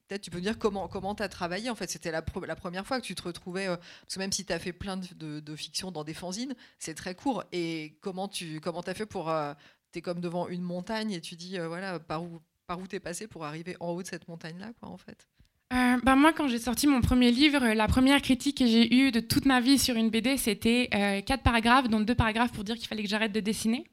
peut-être 0.08 0.22
tu 0.22 0.32
peux 0.32 0.38
me 0.38 0.44
dire 0.44 0.58
comment 0.58 0.88
comment 0.88 1.14
tu 1.14 1.24
as 1.24 1.30
travaillé 1.30 1.70
en 1.70 1.76
fait 1.76 1.88
c'était 1.88 2.10
la, 2.12 2.24
première 2.24 2.88
fois 2.88 3.00
que 3.00 3.06
tu 3.06 3.14
te 3.14 3.22
retrouvais 3.22 3.68
euh, 3.68 3.76
parce 3.78 4.16
que 4.16 4.20
même 4.20 4.32
si 4.32 4.44
tu 4.44 4.52
as 4.52 4.58
fait 4.58 4.74
plein 4.74 4.98
de, 4.98 5.40
de, 5.40 5.56
fiction 5.56 5.92
dans 5.92 6.04
des 6.04 6.16
fanzines 6.16 6.56
c'est 6.80 6.96
très 6.96 7.14
court 7.14 7.44
et 7.52 7.96
comment 8.02 8.28
tu 8.28 8.60
comment 8.60 8.82
as 8.82 8.96
fait 8.96 9.06
pour 9.06 9.30
euh, 9.30 9.54
tu 9.92 10.00
es 10.00 10.02
comme 10.02 10.20
devant 10.20 10.48
une 10.48 10.64
montagne 10.64 11.12
et 11.12 11.22
tu 11.22 11.36
dis 11.36 11.60
voilà 11.60 12.00
par 12.00 12.24
où 12.24 12.42
par 12.66 12.80
où 12.80 12.88
tu 12.88 12.96
es 12.96 13.00
passé 13.00 13.28
pour 13.28 13.46
arriver 13.46 13.78
en 13.80 13.90
haut 13.90 14.02
de 14.02 14.08
cette 14.08 14.28
montagne 14.28 14.58
là 14.58 14.72
quoi 14.80 14.90
en 14.90 14.98
fait? 14.98 15.28
Bah 15.72 16.16
moi, 16.16 16.34
quand 16.34 16.48
j'ai 16.48 16.58
sorti 16.58 16.88
mon 16.88 17.02
premier 17.02 17.30
livre, 17.30 17.60
la 17.74 17.88
première 17.88 18.22
critique 18.24 18.58
que 18.58 18.66
j'ai 18.66 18.92
eue 18.92 19.12
de 19.12 19.20
toute 19.20 19.46
ma 19.46 19.62
vie 19.62 19.78
sur 19.78 19.96
une 19.96 20.10
BD, 20.10 20.38
c'était 20.38 20.88
quatre 21.28 21.44
paragraphes, 21.44 21.90
dont 21.90 22.00
deux 22.00 22.16
paragraphes 22.16 22.52
pour 22.52 22.64
dire 22.64 22.76
qu'il 22.76 22.88
fallait 22.88 23.04
que 23.04 23.10
j'arrête 23.10 23.32
de 23.32 23.40
dessiner. 23.40 23.84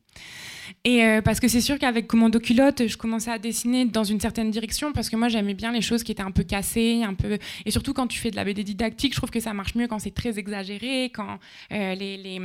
Et 0.85 1.05
euh, 1.05 1.23
parce 1.23 1.41
que 1.41 1.49
c'est 1.49 1.61
sûr 1.61 1.79
qu'avec 1.79 2.07
Commando 2.07 2.39
Culotte, 2.39 2.87
je 2.87 2.97
commençais 2.97 3.31
à 3.31 3.39
dessiner 3.39 3.85
dans 3.85 4.05
une 4.05 4.21
certaine 4.21 4.51
direction 4.51 4.93
parce 4.93 5.11
que 5.11 5.17
moi 5.17 5.29
j'aimais 5.29 5.55
bien 5.55 5.73
les 5.73 5.83
choses 5.83 6.03
qui 6.03 6.13
étaient 6.13 6.23
un 6.23 6.31
peu 6.31 6.45
cassées, 6.45 7.03
un 7.03 7.15
peu 7.15 7.39
et 7.65 7.71
surtout 7.71 7.93
quand 7.93 8.07
tu 8.07 8.19
fais 8.19 8.31
de 8.31 8.37
la 8.37 8.45
BD 8.45 8.65
didactique, 8.65 9.13
je 9.13 9.19
trouve 9.19 9.31
que 9.31 9.41
ça 9.41 9.53
marche 9.53 9.75
mieux 9.75 9.87
quand 9.89 9.99
c'est 9.99 10.15
très 10.15 10.39
exagéré, 10.39 11.11
quand 11.15 11.39
euh, 11.73 11.95
les, 11.95 12.41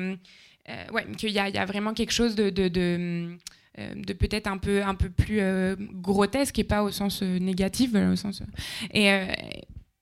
euh, 0.69 0.85
ouais, 0.93 1.05
qu'il 1.17 1.31
y, 1.31 1.39
a 1.39 1.65
vraiment 1.65 1.93
quelque 1.93 2.11
chose 2.13 2.35
de, 2.35 2.49
de, 2.49 2.67
de 2.67 4.13
peut-être 4.13 4.47
un 4.47 4.57
peu 4.57 4.83
un 4.83 4.95
peu 4.95 5.09
plus 5.09 5.39
euh, 5.39 5.75
grotesque 5.93 6.59
et 6.59 6.63
pas 6.63 6.83
au 6.83 6.91
sens 6.91 7.21
euh, 7.23 7.39
négatif 7.39 7.91
au 7.95 8.15
sens 8.15 8.43
euh, 8.95 9.25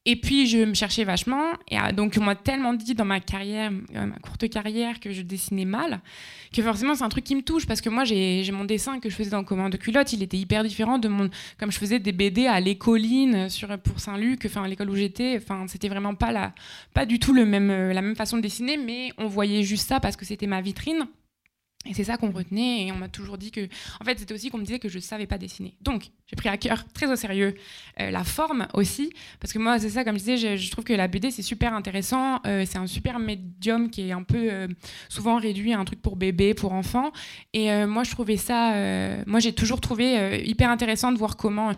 et 0.05 0.15
puis 0.15 0.47
je 0.47 0.59
me 0.59 0.73
cherchais 0.73 1.03
vachement. 1.03 1.51
Et 1.69 1.77
donc 1.93 2.17
on 2.19 2.23
m'a 2.23 2.35
tellement 2.35 2.73
dit 2.73 2.95
dans 2.95 3.05
ma 3.05 3.19
carrière 3.19 3.71
ma 3.71 4.17
courte 4.21 4.49
carrière 4.49 4.99
que 4.99 5.11
je 5.11 5.21
dessinais 5.21 5.65
mal 5.65 6.01
que 6.53 6.61
forcément 6.63 6.95
c'est 6.95 7.03
un 7.03 7.09
truc 7.09 7.23
qui 7.25 7.35
me 7.35 7.41
touche. 7.41 7.67
Parce 7.67 7.81
que 7.81 7.89
moi 7.89 8.05
j'ai 8.05 8.49
mon 8.51 8.65
dessin 8.65 8.99
que 8.99 9.09
je 9.09 9.15
faisais 9.15 9.29
dans 9.29 9.43
Commande 9.43 9.71
de 9.71 9.77
culotte 9.77 10.13
il 10.13 10.23
était 10.23 10.37
hyper 10.37 10.63
différent 10.63 10.97
de 10.97 11.07
mon 11.07 11.29
comme 11.57 11.71
je 11.71 11.77
faisais 11.77 11.99
des 11.99 12.11
BD 12.11 12.47
à 12.47 12.59
l'écoline 12.59 13.49
sur 13.49 13.77
pour 13.79 13.99
Saint-Luc 13.99 14.43
enfin 14.45 14.63
à 14.63 14.67
l'école 14.67 14.89
où 14.89 14.95
j'étais. 14.95 15.37
Enfin 15.37 15.65
c'était 15.67 15.89
vraiment 15.89 16.15
pas 16.15 16.31
la 16.31 16.53
pas 16.93 17.05
du 17.05 17.19
tout 17.19 17.33
le 17.33 17.45
même 17.45 17.69
la 17.69 18.01
même 18.01 18.15
façon 18.15 18.37
de 18.37 18.41
dessiner. 18.41 18.77
Mais 18.77 19.11
on 19.17 19.27
voyait 19.27 19.63
juste 19.63 19.87
ça 19.87 19.99
parce 19.99 20.15
que 20.15 20.25
c'était 20.25 20.47
ma 20.47 20.61
vitrine 20.61 21.07
et 21.85 21.93
c'est 21.93 22.03
ça 22.03 22.17
qu'on 22.17 22.31
retenait 22.31 22.87
et 22.87 22.91
on 22.91 22.97
m'a 22.97 23.07
toujours 23.07 23.37
dit 23.37 23.51
que... 23.51 23.61
En 24.01 24.03
fait, 24.03 24.19
c'était 24.19 24.33
aussi 24.33 24.49
qu'on 24.49 24.57
me 24.57 24.65
disait 24.65 24.79
que 24.79 24.89
je 24.89 24.97
ne 24.97 25.01
savais 25.01 25.27
pas 25.27 25.37
dessiner. 25.37 25.77
Donc, 25.79 26.09
j'ai 26.27 26.35
pris 26.35 26.49
à 26.49 26.57
cœur, 26.57 26.83
très 26.93 27.09
au 27.09 27.15
sérieux, 27.15 27.55
euh, 28.01 28.11
la 28.11 28.25
forme 28.25 28.67
aussi. 28.73 29.13
Parce 29.39 29.53
que 29.53 29.59
moi, 29.59 29.79
c'est 29.79 29.89
ça, 29.89 30.03
comme 30.03 30.15
je 30.15 30.19
disais, 30.19 30.37
je, 30.37 30.57
je 30.57 30.71
trouve 30.71 30.83
que 30.83 30.91
la 30.91 31.07
BD, 31.07 31.31
c'est 31.31 31.41
super 31.41 31.73
intéressant. 31.73 32.41
Euh, 32.45 32.65
c'est 32.67 32.77
un 32.77 32.85
super 32.85 33.17
médium 33.17 33.89
qui 33.89 34.09
est 34.09 34.11
un 34.11 34.23
peu 34.23 34.51
euh, 34.51 34.67
souvent 35.07 35.37
réduit 35.37 35.71
à 35.71 35.79
un 35.79 35.85
truc 35.85 36.01
pour 36.01 36.17
bébé, 36.17 36.53
pour 36.53 36.73
enfants. 36.73 37.13
Et 37.53 37.69
moi, 37.85 38.03
je 38.03 38.11
trouvais 38.11 38.37
ça... 38.37 38.73
moi, 39.25 39.39
j'ai 39.39 39.53
toujours 39.53 39.79
trouvé 39.79 40.43
hyper 40.45 40.69
intéressant 40.69 41.11
de 41.11 41.17
voir 41.17 41.37
comment 41.37 41.73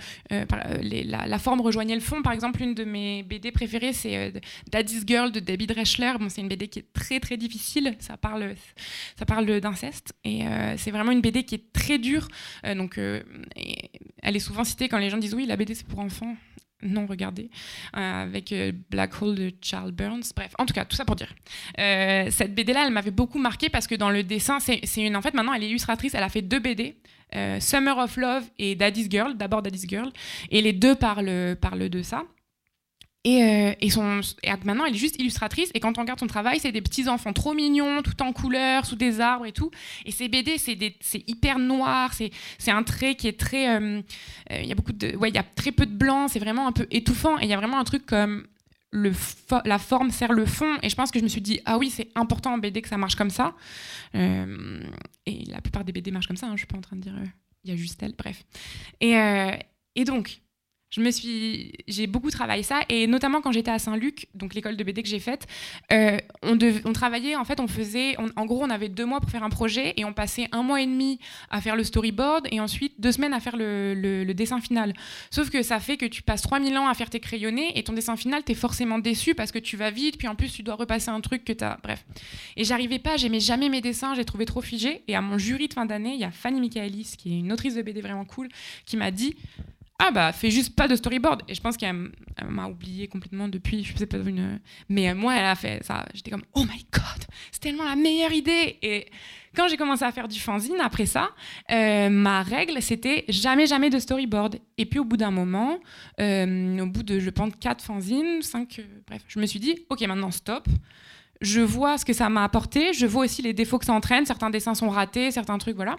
les, 0.81 1.03
la, 1.03 1.27
la, 1.27 1.39
forme 1.39 1.61
rejoignait 1.61 1.95
le 1.95 2.01
fond. 2.01 2.21
Par 2.21 2.33
exemple, 2.33 2.61
une 2.61 2.73
de 2.73 2.83
mes 2.83 3.23
BD 3.23 3.51
préférées, 3.51 3.93
c'est 3.93 4.33
Daddy's 4.71 5.03
Girl 5.05 5.31
de 5.31 5.39
Debbie 5.39 5.67
Dreschler. 5.67 6.13
Bon, 6.19 6.29
c'est 6.29 6.41
une 6.41 6.49
BD 6.49 6.67
qui 6.67 6.79
est 6.79 6.93
très, 6.93 7.19
très 7.19 7.37
difficile. 7.37 7.95
Ça 7.99 8.17
parle, 8.17 8.55
ça 9.17 9.25
parle 9.25 9.59
d'inceste. 9.59 9.90
Et 10.23 10.47
euh, 10.47 10.75
c'est 10.77 10.91
vraiment 10.91 11.12
une 11.12 11.21
BD 11.21 11.43
qui 11.43 11.56
est 11.56 11.73
très 11.73 11.97
dure. 11.97 12.27
Euh, 12.65 12.75
donc, 12.75 12.97
euh, 12.97 13.21
elle 14.21 14.36
est 14.36 14.39
souvent 14.39 14.63
citée 14.63 14.89
quand 14.89 14.97
les 14.97 15.10
gens 15.10 15.17
disent 15.17 15.34
oui, 15.34 15.45
la 15.45 15.56
BD 15.56 15.75
c'est 15.75 15.88
pour 15.88 15.99
enfants. 15.99 16.36
Non, 16.84 17.06
regardez, 17.06 17.51
avec 17.93 18.51
Black 18.89 19.21
Hole 19.21 19.36
de 19.36 19.51
Charles 19.62 19.91
Burns. 19.91 20.23
Bref, 20.36 20.51
en 20.58 20.65
tout 20.65 20.73
cas, 20.73 20.84
tout 20.84 20.95
ça 20.95 21.06
pour 21.06 21.15
dire. 21.15 21.32
cette 21.77 22.56
BD-là, 22.56 22.86
elle 22.88 22.91
m'avait 22.91 23.12
beaucoup 23.12 23.38
marqué 23.38 23.69
parce 23.69 23.86
que 23.86 23.93
dans 23.93 24.10
le 24.10 24.23
dessin, 24.23 24.60
c'est 24.60 24.82
une. 24.97 25.15
En 25.15 25.21
fait, 25.21 25.36
maintenant, 25.36 25.54
elle 25.54 25.63
est 25.63 25.69
illustratrice. 25.69 26.15
Elle 26.15 26.23
a 26.23 26.30
fait 26.30 26.41
deux 26.41 26.58
BD. 26.58 26.97
Summer 27.60 27.95
of 27.99 28.17
Love 28.17 28.45
et 28.58 28.73
Daddy's 28.73 29.08
Girl, 29.12 29.38
d'abord 29.38 29.62
Daddy's 29.62 29.88
Girl, 29.88 30.12
et 30.49 30.63
les 30.63 30.73
deux 30.73 30.95
parlent, 30.95 31.56
parlent 31.62 31.88
de 31.88 32.01
ça. 32.01 32.23
Et, 33.23 33.43
euh, 33.43 33.73
et, 33.79 33.89
son, 33.91 34.21
maintenant, 34.65 34.86
elle 34.86 34.95
est 34.95 34.97
juste 34.97 35.19
illustratrice. 35.19 35.69
Et 35.75 35.79
quand 35.79 35.97
on 35.97 36.01
regarde 36.01 36.19
son 36.19 36.27
travail, 36.27 36.60
c'est 36.60 36.71
des 36.71 36.81
petits 36.81 37.07
enfants 37.07 37.34
trop 37.34 37.53
mignons, 37.53 38.01
tout 38.01 38.19
en 38.23 38.34
couleurs, 38.34 38.86
sous 38.86 38.95
des 38.95 39.19
arbres 39.19 39.45
et 39.45 39.51
tout. 39.51 39.69
Et 40.05 40.12
ces 40.12 40.27
BD, 40.27 40.57
c'est 40.57 41.23
hyper 41.27 41.60
noir. 41.60 42.13
C'est 42.13 42.71
un 42.71 42.84
trait 42.84 43.15
qui 43.15 43.27
est 43.27 43.39
très. 43.39 43.75
Euh, 43.75 44.01
il 44.49 44.55
euh, 44.55 44.62
y 44.63 44.73
a 44.73 45.17
ouais, 45.17 45.29
il 45.29 45.36
y 45.36 45.39
a 45.39 45.43
très 45.43 45.71
peu 45.71 45.86
de 45.86 45.93
blanc. 45.93 46.27
C'est 46.27 46.39
vraiment 46.39 46.67
un 46.67 46.71
peu 46.71 46.88
étouffant. 46.89 47.38
Et 47.39 47.43
il 47.43 47.49
y 47.49 47.53
a 47.53 47.57
vraiment 47.57 47.79
un 47.79 47.84
truc 47.84 48.05
comme 48.07 48.47
le 48.89 49.13
la 49.65 49.77
forme 49.77 50.10
sert 50.10 50.34
le 50.34 50.47
fond. 50.47 50.79
Et 50.81 50.89
je 50.89 50.95
pense 50.95 51.12
que 51.12 51.19
je 51.19 51.23
me 51.23 51.29
suis 51.29 51.41
dit 51.41 51.60
ah 51.65 51.77
oui, 51.77 51.91
c'est 51.91 52.10
important 52.15 52.53
en 52.53 52.57
BD 52.57 52.81
que 52.81 52.89
ça 52.89 52.97
marche 52.97 53.15
comme 53.15 53.29
ça. 53.29 53.53
Et 54.15 55.45
la 55.45 55.62
plupart 55.62 55.86
des 55.86 55.91
BD 55.91 56.10
marchent 56.10 56.27
comme 56.27 56.38
ça. 56.38 56.47
Hein, 56.47 56.53
je 56.53 56.62
suis 56.62 56.67
pas 56.67 56.77
en 56.77 56.81
train 56.81 56.95
de 56.95 57.01
dire 57.01 57.13
il 57.63 57.69
y 57.69 57.73
a 57.73 57.75
juste 57.75 58.01
elle. 58.01 58.15
Bref. 58.17 58.43
Et, 58.99 59.13
et 59.95 60.05
donc 60.05 60.41
je 60.91 61.01
me 61.01 61.10
suis, 61.10 61.71
j'ai 61.88 62.06
beaucoup 62.06 62.30
travaillé 62.30 62.63
ça 62.63 62.82
et 62.89 63.08
notamment 63.08 63.41
quand 63.41 63.51
j'étais 63.51 63.71
à 63.71 63.80
Saint-Luc, 63.80 64.27
donc 64.36 64.54
l'école 64.54 64.75
de 64.75 64.84
BD 64.84 65.01
que 65.01 65.10
j'ai 65.10 65.19
faite, 65.19 65.47
euh, 65.91 66.17
on, 66.43 66.93
travaillait 66.93 67.36
en 67.36 67.45
fait, 67.45 67.60
on 67.60 67.67
faisait, 67.67 68.15
en 68.17 68.45
gros, 68.45 68.63
on 68.63 68.69
avait 68.69 68.89
deux 68.89 69.06
mois 69.06 69.21
pour 69.21 69.30
faire 69.30 69.43
un 69.43 69.49
projet 69.49 69.93
et 69.97 70.06
on 70.06 70.13
passait 70.13 70.47
un 70.51 70.63
mois 70.63 70.82
et 70.82 70.86
demi 70.86 71.19
à 71.49 71.62
faire 71.62 71.75
le 71.75 71.84
storyboard 71.84 72.47
et 72.51 72.60
ensuite 72.60 72.99
deux 72.99 73.13
semaines 73.13 73.34
à 73.34 73.39
faire 73.39 73.56
le, 73.56 73.93
le, 73.93 74.23
le 74.23 74.34
dessin 74.34 74.60
final. 74.60 74.93
Sauf 75.30 75.49
que 75.49 75.63
ça 75.63 75.80
fait 75.80 75.97
que 75.97 76.06
tu 76.06 76.21
passes 76.21 76.41
3000 76.41 76.77
ans 76.77 76.88
à 76.88 76.93
faire 76.93 77.10
tes 77.10 77.19
crayonnés 77.19 77.77
et 77.77 77.84
ton 77.84 77.93
dessin 77.93 78.17
final, 78.17 78.43
t'es 78.43 78.54
forcément 78.54 78.99
déçu 78.99 79.34
parce 79.34 79.51
que 79.51 79.60
tu 79.60 79.77
vas 79.77 79.91
vite, 79.91 80.17
puis 80.17 80.27
en 80.27 80.36
plus 80.36 80.51
tu 80.51 80.62
dois 80.62 80.75
repasser 80.75 81.10
un 81.10 81.21
truc 81.21 81.45
que 81.45 81.54
t'as, 81.54 81.77
bref. 81.84 82.06
Et 82.58 82.65
j'arrivais 82.65 82.99
pas, 82.99 83.15
j'aimais 83.15 83.39
jamais 83.39 83.69
mes 83.69 83.82
dessins, 83.82 84.13
j'ai 84.13 84.25
trouvé 84.25 84.45
trop 84.45 84.62
figé. 84.62 85.04
Et 85.08 85.15
à 85.15 85.21
mon 85.21 85.38
jury 85.38 85.67
de 85.67 85.73
fin 85.73 85.86
d'année, 85.86 86.13
il 86.13 86.19
y 86.19 86.25
a 86.25 86.32
Fanny 86.32 86.60
Michaelis, 86.60 87.15
qui 87.17 87.34
est 87.34 87.39
une 87.39 87.51
autrice 87.51 87.75
de 87.75 87.82
BD 87.82 88.01
vraiment 88.01 88.25
cool, 88.25 88.49
qui 88.86 88.97
m'a 88.97 89.12
dit 89.12 89.36
ah 90.03 90.09
bah 90.09 90.31
fais 90.31 90.49
juste 90.49 90.75
pas 90.75 90.87
de 90.87 90.95
storyboard. 90.95 91.43
Et 91.47 91.53
je 91.53 91.61
pense 91.61 91.77
qu'elle 91.77 92.09
m'a 92.49 92.67
oublié 92.67 93.07
complètement 93.07 93.47
depuis 93.47 93.83
je 93.83 93.95
sais 93.95 94.07
pas 94.07 94.17
une 94.17 94.59
mais 94.89 95.07
euh, 95.07 95.15
moi 95.15 95.35
elle 95.35 95.45
a 95.45 95.53
fait 95.53 95.83
ça. 95.83 96.05
J'étais 96.15 96.31
comme 96.31 96.41
oh 96.53 96.63
my 96.63 96.85
god 96.91 97.23
c'est 97.51 97.61
tellement 97.61 97.83
la 97.83 97.95
meilleure 97.95 98.31
idée. 98.31 98.79
Et 98.81 99.05
quand 99.55 99.67
j'ai 99.67 99.77
commencé 99.77 100.03
à 100.03 100.11
faire 100.11 100.27
du 100.27 100.39
fanzine 100.39 100.79
après 100.81 101.05
ça 101.05 101.29
euh, 101.71 102.09
ma 102.09 102.41
règle 102.41 102.81
c'était 102.81 103.25
jamais 103.29 103.67
jamais 103.67 103.91
de 103.91 103.99
storyboard. 103.99 104.57
Et 104.79 104.87
puis 104.87 104.97
au 104.97 105.05
bout 105.05 105.17
d'un 105.17 105.29
moment 105.29 105.77
euh, 106.19 106.79
au 106.79 106.87
bout 106.87 107.03
de 107.03 107.19
je 107.19 107.29
pense 107.29 107.53
quatre 107.59 107.83
fanzines 107.83 108.41
cinq 108.41 108.79
euh, 108.79 108.83
bref 109.05 109.21
je 109.27 109.39
me 109.39 109.45
suis 109.45 109.59
dit 109.59 109.85
ok 109.91 110.01
maintenant 110.07 110.31
stop. 110.31 110.67
Je 111.41 111.61
vois 111.61 111.99
ce 111.99 112.05
que 112.05 112.13
ça 112.13 112.29
m'a 112.29 112.43
apporté. 112.43 112.93
Je 112.93 113.05
vois 113.05 113.25
aussi 113.25 113.43
les 113.43 113.53
défauts 113.53 113.79
que 113.79 113.85
ça 113.85 113.93
entraîne. 113.93 114.25
Certains 114.25 114.49
dessins 114.49 114.73
sont 114.73 114.89
ratés 114.89 115.29
certains 115.29 115.59
trucs 115.59 115.75
voilà. 115.75 115.97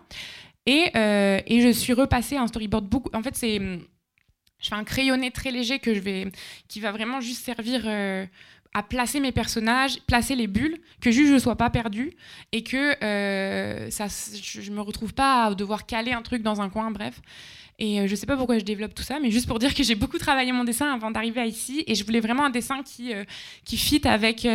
Et, 0.67 0.93
et, 0.95 1.61
je 1.61 1.73
suis 1.73 1.93
repassée 1.93 2.37
un 2.37 2.47
storyboard 2.47 2.87
beaucoup. 2.87 3.11
En 3.13 3.21
fait, 3.25 3.35
c'est 3.35 3.61
je 4.63 4.69
fais 4.69 4.75
un 4.75 4.85
crayonné 4.85 5.31
très 5.31 5.51
léger 5.51 5.79
que 5.79 5.93
je 5.93 6.01
vais, 6.01 6.29
qui 6.69 6.81
va 6.81 6.93
vraiment 6.93 7.21
juste 7.21 7.45
servir 7.45 7.83
euh, 7.85 8.25
à 8.73 8.83
placer 8.83 9.21
mes 9.21 9.33
personnages, 9.33 10.01
placer 10.07 10.35
les 10.35 10.47
bulles, 10.47 10.79
que 11.01 11.11
juste 11.11 11.29
je 11.29 11.35
ne 11.35 11.39
sois 11.39 11.57
pas 11.57 11.69
perdue 11.69 12.13
et 12.53 12.63
que 12.63 13.05
euh, 13.05 13.91
ça, 13.91 14.07
je 14.09 14.71
ne 14.71 14.77
me 14.77 14.81
retrouve 14.81 15.13
pas 15.13 15.47
à 15.47 15.55
devoir 15.55 15.85
caler 15.85 16.13
un 16.13 16.23
truc 16.23 16.43
dans 16.43 16.61
un 16.61 16.71
coin, 16.71 16.91
bref. 16.91 17.21
Et 17.79 18.01
euh, 18.01 18.07
je 18.07 18.15
sais 18.15 18.27
pas 18.27 18.37
pourquoi 18.37 18.59
je 18.59 18.65
développe 18.65 18.95
tout 18.95 19.03
ça, 19.03 19.19
mais 19.19 19.31
juste 19.31 19.49
pour 19.49 19.59
dire 19.59 19.75
que 19.75 19.83
j'ai 19.83 19.97
beaucoup 19.97 20.19
travaillé 20.19 20.53
mon 20.53 20.65
dessin 20.65 20.93
avant 20.93 21.11
d'arriver 21.11 21.45
ici 21.47 21.83
et 21.87 21.95
je 21.95 22.05
voulais 22.05 22.21
vraiment 22.21 22.45
un 22.45 22.51
dessin 22.51 22.83
qui, 22.85 23.13
qui 23.65 23.77
fit 23.77 24.07
avec 24.07 24.47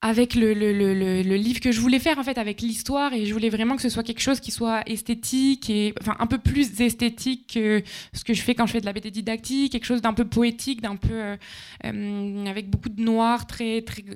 avec 0.00 0.36
le, 0.36 0.54
le, 0.54 0.72
le, 0.72 0.94
le, 0.94 1.34
livre 1.36 1.58
que 1.58 1.72
je 1.72 1.80
voulais 1.80 1.98
faire 1.98 2.18
en 2.18 2.22
fait 2.22 2.38
avec 2.38 2.60
l'histoire. 2.60 3.12
Et 3.14 3.26
je 3.26 3.32
voulais 3.32 3.48
vraiment 3.48 3.74
que 3.74 3.82
ce 3.82 3.88
soit 3.88 4.04
quelque 4.04 4.20
chose 4.20 4.38
qui 4.38 4.52
soit 4.52 4.88
esthétique 4.88 5.68
et 5.70 5.92
enfin 6.00 6.16
un 6.20 6.26
peu 6.26 6.38
plus 6.38 6.80
esthétique 6.80 7.52
que 7.54 7.82
ce 8.12 8.22
que 8.22 8.32
je 8.32 8.42
fais 8.42 8.54
quand 8.54 8.66
je 8.66 8.72
fais 8.72 8.80
de 8.80 8.86
la 8.86 8.92
BD 8.92 9.10
didactique 9.10 9.72
quelque 9.72 9.84
chose 9.84 10.00
d'un 10.00 10.14
peu 10.14 10.24
poétique 10.24 10.80
d'un 10.82 10.94
peu 10.94 11.12
euh, 11.12 11.36
euh, 11.84 12.46
avec 12.46 12.70
beaucoup 12.70 12.90
de 12.90 13.02
noir 13.02 13.46
très 13.48 13.82
très 13.82 14.02
euh, 14.02 14.14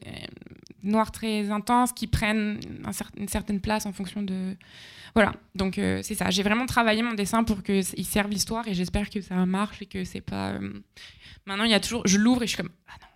noir 0.85 1.11
très 1.11 1.51
intense 1.51 1.92
qui 1.92 2.07
prennent 2.07 2.61
une 3.16 3.29
certaine 3.29 3.61
place 3.61 3.85
en 3.85 3.92
fonction 3.92 4.23
de 4.23 4.57
voilà. 5.14 5.35
Donc 5.55 5.75
c'est 5.75 6.14
ça. 6.14 6.31
J'ai 6.31 6.42
vraiment 6.42 6.64
travaillé 6.64 7.03
mon 7.03 7.12
dessin 7.12 7.45
pour 7.45 7.62
que 7.62 7.83
il 7.99 8.07
serve 8.07 8.31
l'histoire 8.31 8.66
et 8.66 8.73
j'espère 8.73 9.11
que 9.11 9.21
ça 9.21 9.35
marche 9.45 9.83
et 9.83 9.87
que 9.87 10.05
c'est 10.05 10.23
pas 10.23 10.55
maintenant 11.45 11.64
il 11.64 11.71
y 11.71 11.75
a 11.75 11.81
toujours 11.81 12.07
je 12.07 12.16
l'ouvre 12.18 12.45
et 12.45 12.47
je 12.47 12.55
suis 12.55 12.62
comme 12.62 12.73
ah 12.88 12.95
non 13.01 13.12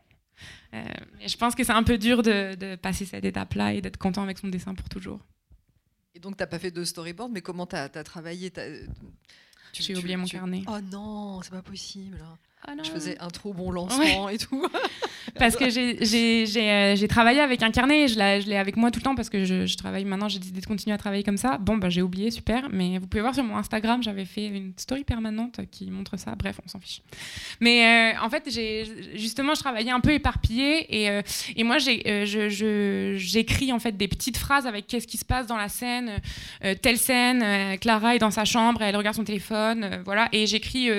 euh, 0.75 0.85
et 1.21 1.29
je 1.29 1.37
pense 1.37 1.55
que 1.55 1.65
c'est 1.65 1.73
un 1.73 1.83
peu 1.83 1.99
dur 1.99 2.23
de, 2.23 2.55
de 2.55 2.77
passer 2.77 3.05
cette 3.05 3.25
étape-là 3.25 3.75
et 3.75 3.81
d'être 3.81 3.97
content 3.97 4.23
avec 4.23 4.39
son 4.39 4.49
dessin 4.49 4.75
pour 4.75 4.89
toujours. 4.89 5.21
Et 6.15 6.19
donc, 6.19 6.37
tu 6.37 6.43
n'as 6.43 6.47
pas 6.47 6.59
fait 6.59 6.71
de 6.71 6.83
storyboard, 6.85 7.31
mais 7.31 7.43
comment 7.43 7.67
tu 7.67 7.77
as, 7.77 7.85
as, 7.85 8.05
travaillé 8.05 8.51
J'ai 9.73 9.97
oublié 9.97 10.17
mon 10.17 10.25
tu... 10.25 10.37
carnet. 10.37 10.63
Oh 10.67 10.81
non, 10.81 11.43
c'est 11.43 11.51
pas 11.51 11.63
possible. 11.63 12.19
Ah 12.67 12.73
je 12.83 12.91
faisais 12.91 13.17
un 13.21 13.29
trop 13.29 13.53
bon 13.53 13.71
lancement 13.71 14.25
ouais. 14.25 14.35
et 14.35 14.39
tout. 14.39 14.67
parce 15.39 15.57
que 15.57 15.71
j'ai 15.71 16.47
euh, 16.57 17.07
travaillé 17.07 17.41
avec 17.41 17.63
un 17.63 17.71
carnet, 17.71 18.09
je 18.09 18.19
l'ai 18.19 18.57
avec 18.57 18.77
moi 18.77 18.91
tout 18.91 18.99
le 18.99 19.05
temps 19.05 19.15
parce 19.15 19.31
que 19.31 19.45
je, 19.45 19.67
je 19.67 19.77
travaille 19.77 20.05
maintenant, 20.05 20.29
j'ai 20.29 20.39
décidé 20.39 20.61
de 20.61 20.67
continuer 20.67 20.95
à 20.95 20.99
travailler 20.99 21.23
comme 21.23 21.37
ça. 21.37 21.59
Bon, 21.59 21.77
bah, 21.77 21.91
j'ai 21.91 22.03
oublié, 22.03 22.31
super, 22.31 22.69
mais 22.71 22.99
vous 22.99 23.07
pouvez 23.07 23.21
voir 23.21 23.35
sur 23.35 23.45
mon 23.45 23.57
Instagram, 23.57 24.03
j'avais 24.03 24.25
fait 24.25 24.47
une 24.47 24.73
story 24.77 25.05
permanente 25.05 25.61
qui 25.71 25.91
montre 25.91 26.17
ça. 26.17 26.35
Bref, 26.35 26.59
on 26.65 26.69
s'en 26.69 26.81
fiche. 26.81 27.03
Mais 27.61 28.15
euh, 28.15 28.21
en 28.25 28.31
fait, 28.31 28.49
justement, 29.15 29.55
je 29.55 29.61
travaillais 29.61 29.93
un 29.93 30.01
peu 30.01 30.13
éparpillé 30.13 31.03
et, 31.03 31.11
euh, 31.11 31.23
et 31.55 31.63
moi, 31.63 31.79
j'écris 31.79 32.07
je, 32.27 33.73
en 33.73 33.79
fait 33.79 33.97
des 33.97 34.09
petites 34.09 34.39
phrases 34.39 34.67
avec 34.67 34.87
qu'est-ce 34.87 35.07
qui 35.07 35.19
se 35.19 35.25
passe 35.25 35.47
dans 35.47 35.57
la 35.57 35.69
scène, 35.69 36.21
telle 36.83 36.99
scène, 36.99 37.79
Clara 37.79 38.17
est 38.17 38.19
dans 38.19 38.31
sa 38.31 38.45
chambre, 38.45 38.83
elle 38.83 38.97
regarde 38.97 39.17
son 39.17 39.25
téléphone, 39.25 40.03
voilà, 40.05 40.29
et 40.33 40.47
j'écris 40.47 40.91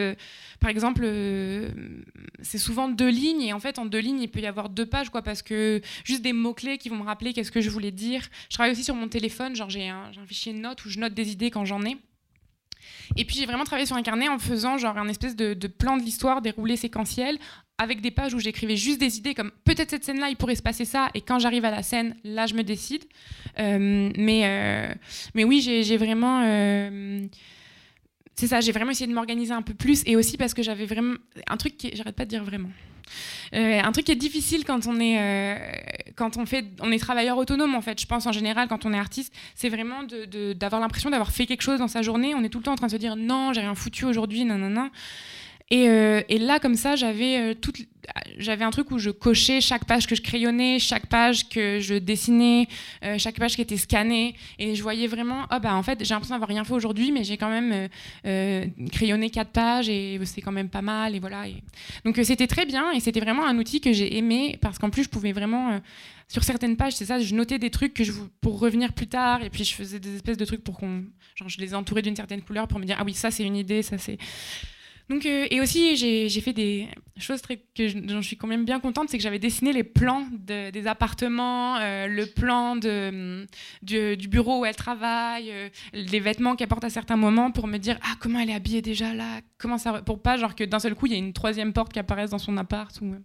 par 0.59 0.69
exemple, 0.69 1.01
euh, 1.03 1.69
c'est 2.41 2.57
souvent 2.57 2.89
deux 2.89 3.09
lignes 3.09 3.41
et 3.41 3.53
en 3.53 3.59
fait 3.59 3.77
en 3.79 3.85
deux 3.85 3.99
lignes 3.99 4.21
il 4.21 4.29
peut 4.29 4.39
y 4.39 4.47
avoir 4.47 4.69
deux 4.69 4.85
pages 4.85 5.09
quoi 5.09 5.21
parce 5.21 5.41
que 5.41 5.81
juste 6.03 6.21
des 6.21 6.33
mots 6.33 6.53
clés 6.53 6.77
qui 6.77 6.89
vont 6.89 6.97
me 6.97 7.03
rappeler 7.03 7.33
qu'est-ce 7.33 7.51
que 7.51 7.61
je 7.61 7.69
voulais 7.69 7.91
dire. 7.91 8.27
Je 8.49 8.55
travaille 8.55 8.71
aussi 8.71 8.83
sur 8.83 8.95
mon 8.95 9.07
téléphone, 9.07 9.55
genre 9.55 9.69
j'ai 9.69 9.87
un, 9.89 10.11
fichier 10.25 10.53
de 10.53 10.59
notes 10.59 10.83
où 10.85 10.89
je 10.89 10.99
note 10.99 11.13
des 11.13 11.31
idées 11.31 11.51
quand 11.51 11.65
j'en 11.65 11.83
ai. 11.83 11.97
Et 13.15 13.25
puis 13.25 13.35
j'ai 13.35 13.45
vraiment 13.45 13.65
travaillé 13.65 13.85
sur 13.85 13.95
un 13.95 14.01
carnet 14.01 14.29
en 14.29 14.39
faisant 14.39 14.77
genre 14.77 14.97
un 14.97 15.07
espèce 15.07 15.35
de, 15.35 15.53
plan 15.67 15.97
de 15.97 16.03
l'histoire 16.03 16.41
déroulé 16.41 16.75
séquentiel 16.75 17.37
avec 17.77 18.01
des 18.01 18.11
pages 18.11 18.33
où 18.33 18.39
j'écrivais 18.39 18.75
juste 18.75 18.99
des 18.99 19.17
idées 19.17 19.35
comme 19.35 19.51
peut-être 19.63 19.91
cette 19.91 20.03
scène-là, 20.03 20.29
il 20.29 20.35
pourrait 20.35 20.55
se 20.55 20.63
passer 20.63 20.85
ça, 20.85 21.09
et 21.13 21.21
quand 21.21 21.37
j'arrive 21.37 21.63
à 21.63 21.69
la 21.69 21.83
scène, 21.83 22.15
là, 22.23 22.47
je 22.47 22.55
me 22.55 22.63
décide. 22.63 23.03
Euh, 23.59 24.11
mais, 24.17 24.41
euh, 24.45 24.93
mais 25.35 25.43
oui, 25.43 25.61
j'ai 25.61 25.97
vraiment... 25.97 26.41
c'est 28.37 28.47
ça, 28.47 28.61
j'ai 28.61 28.71
vraiment 28.71 28.91
essayé 28.91 29.07
de 29.07 29.13
m'organiser 29.13 29.53
un 29.53 29.63
peu 29.63 29.73
plus, 29.73 30.03
et 30.05 30.15
aussi 30.15 30.37
parce 30.37 30.53
que 30.53 30.61
j'avais 30.61 30.85
vraiment... 30.85 31.15
Un 31.47 31.57
truc 31.57 31.75
qui... 31.75 31.91
J'arrête 31.95 32.15
pas 32.15 32.25
de 32.25 32.29
dire 32.29 32.43
vraiment. 32.43 32.69
un 33.51 33.91
truc 33.91 34.05
qui 34.05 34.11
est 34.11 34.15
difficile 34.15 34.63
quand 34.63 34.85
on 34.87 34.99
est 34.99 36.13
quand 36.15 36.37
on 36.37 36.45
fait 36.45 36.65
on 36.81 36.91
est 36.91 36.99
travailleur 36.99 37.37
autonome 37.37 37.73
en 37.75 37.81
fait 37.81 38.01
je 38.01 38.05
pense 38.05 38.25
en 38.25 38.33
général 38.33 38.67
quand 38.67 38.85
on 38.85 38.93
est 38.93 38.99
artiste 38.99 39.33
c'est 39.55 39.69
vraiment 39.69 40.03
d'avoir 40.55 40.81
l'impression 40.81 41.09
d'avoir 41.09 41.31
fait 41.31 41.45
quelque 41.45 41.61
chose 41.61 41.79
dans 41.79 41.87
sa 41.87 42.01
journée 42.01 42.35
on 42.35 42.43
est 42.43 42.49
tout 42.49 42.57
le 42.57 42.65
temps 42.65 42.73
en 42.73 42.75
train 42.75 42.87
de 42.87 42.91
se 42.91 42.97
dire 42.97 43.15
non 43.15 43.53
j'ai 43.53 43.61
rien 43.61 43.75
foutu 43.75 44.03
aujourd'hui 44.03 44.43
non 44.43 44.57
non 44.57 44.69
non 44.69 44.89
et, 45.69 45.89
euh, 45.89 46.21
et, 46.29 46.37
là, 46.37 46.59
comme 46.59 46.75
ça, 46.75 46.95
j'avais 46.95 47.51
euh, 47.51 47.53
j'avais 48.37 48.63
un 48.63 48.69
truc 48.69 48.89
où 48.91 48.99
je 48.99 49.09
cochais 49.09 49.59
chaque 49.59 49.83
page 49.85 50.07
que 50.07 50.15
je 50.15 50.21
crayonnais, 50.21 50.79
chaque 50.79 51.07
page 51.07 51.49
que 51.49 51.79
je 51.81 51.95
dessinais, 51.95 52.67
euh, 53.03 53.17
chaque 53.17 53.37
page 53.37 53.55
qui 53.55 53.61
était 53.61 53.75
scannée, 53.75 54.35
et 54.59 54.75
je 54.75 54.81
voyais 54.81 55.07
vraiment, 55.07 55.45
oh 55.51 55.59
bah 55.61 55.75
en 55.75 55.83
fait, 55.83 56.03
j'ai 56.05 56.13
l'impression 56.13 56.35
d'avoir 56.35 56.47
rien 56.47 56.63
fait 56.63 56.73
aujourd'hui, 56.73 57.11
mais 57.11 57.25
j'ai 57.25 57.35
quand 57.35 57.49
même 57.49 57.89
crayonné 58.93 59.29
quatre 59.29 59.51
pages 59.51 59.89
et 59.89 60.17
c'est 60.23 60.41
quand 60.41 60.53
même 60.53 60.69
pas 60.69 60.81
mal, 60.81 61.15
et 61.15 61.19
voilà. 61.19 61.43
Donc 62.05 62.17
c'était 62.23 62.47
très 62.47 62.65
bien, 62.65 62.91
et 62.93 63.01
c'était 63.01 63.19
vraiment 63.19 63.45
un 63.45 63.57
outil 63.57 63.81
que 63.81 63.91
j'ai 63.91 64.17
aimé 64.17 64.57
parce 64.61 64.79
qu'en 64.79 64.89
plus, 64.89 65.03
je 65.03 65.09
pouvais 65.09 65.33
vraiment 65.33 65.81
sur 66.29 66.43
certaines 66.43 66.77
pages, 66.77 66.93
c'est 66.93 67.05
ça, 67.05 67.19
je 67.19 67.33
notais 67.35 67.59
des 67.59 67.71
trucs 67.71 67.93
que 67.93 68.03
je, 68.03 68.11
pour 68.41 68.59
revenir 68.59 68.93
plus 68.93 69.07
tard, 69.07 69.43
et 69.43 69.49
puis 69.49 69.63
je 69.63 69.73
faisais 69.73 69.99
des 69.99 70.15
espèces 70.15 70.37
de 70.37 70.45
trucs 70.45 70.63
pour 70.63 70.77
qu'on, 70.77 71.03
genre, 71.35 71.49
je 71.49 71.59
les 71.59 71.73
entourais 71.73 72.01
d'une 72.01 72.15
certaine 72.15 72.41
couleur 72.41 72.67
pour 72.67 72.79
me 72.79 72.85
dire, 72.85 72.97
ah 72.99 73.03
oui, 73.05 73.13
ça 73.13 73.31
c'est 73.31 73.43
une 73.43 73.55
idée, 73.55 73.81
ça 73.81 73.97
c'est. 73.97 74.17
Donc, 75.09 75.25
euh, 75.25 75.47
et 75.49 75.61
aussi, 75.61 75.95
j'ai 75.95 76.41
fait 76.41 76.53
des 76.53 76.89
choses 77.17 77.41
que 77.41 77.99
dont 77.99 78.21
je 78.21 78.27
suis 78.27 78.37
quand 78.37 78.47
même 78.47 78.65
bien 78.65 78.79
contente, 78.79 79.09
c'est 79.09 79.17
que 79.17 79.23
j'avais 79.23 79.39
dessiné 79.39 79.71
les 79.71 79.83
plans 79.83 80.27
des 80.31 80.87
appartements, 80.87 81.77
euh, 81.77 82.07
le 82.07 82.25
plan 82.25 82.75
du, 82.75 84.27
bureau 84.27 84.61
où 84.61 84.65
elle 84.65 84.75
travaille, 84.75 85.51
euh, 85.51 85.69
les 85.93 86.19
vêtements 86.19 86.55
qu'elle 86.55 86.67
porte 86.67 86.83
à 86.83 86.89
certains 86.89 87.15
moments 87.15 87.51
pour 87.51 87.67
me 87.67 87.77
dire 87.77 87.97
ah 88.03 88.15
comment 88.19 88.39
elle 88.39 88.49
est 88.49 88.55
habillée 88.55 88.81
déjà 88.81 89.13
là, 89.13 89.39
comment 89.57 89.77
ça 89.77 90.01
pour 90.01 90.21
pas 90.21 90.37
genre 90.37 90.55
que 90.55 90.63
d'un 90.63 90.79
seul 90.79 90.95
coup 90.95 91.07
il 91.07 91.11
y 91.11 91.15
a 91.15 91.17
une 91.17 91.33
troisième 91.33 91.73
porte 91.73 91.91
qui 91.91 91.99
apparaisse 91.99 92.29
dans 92.29 92.39
son 92.39 92.57
appart 92.57 92.99
ou 93.01 93.15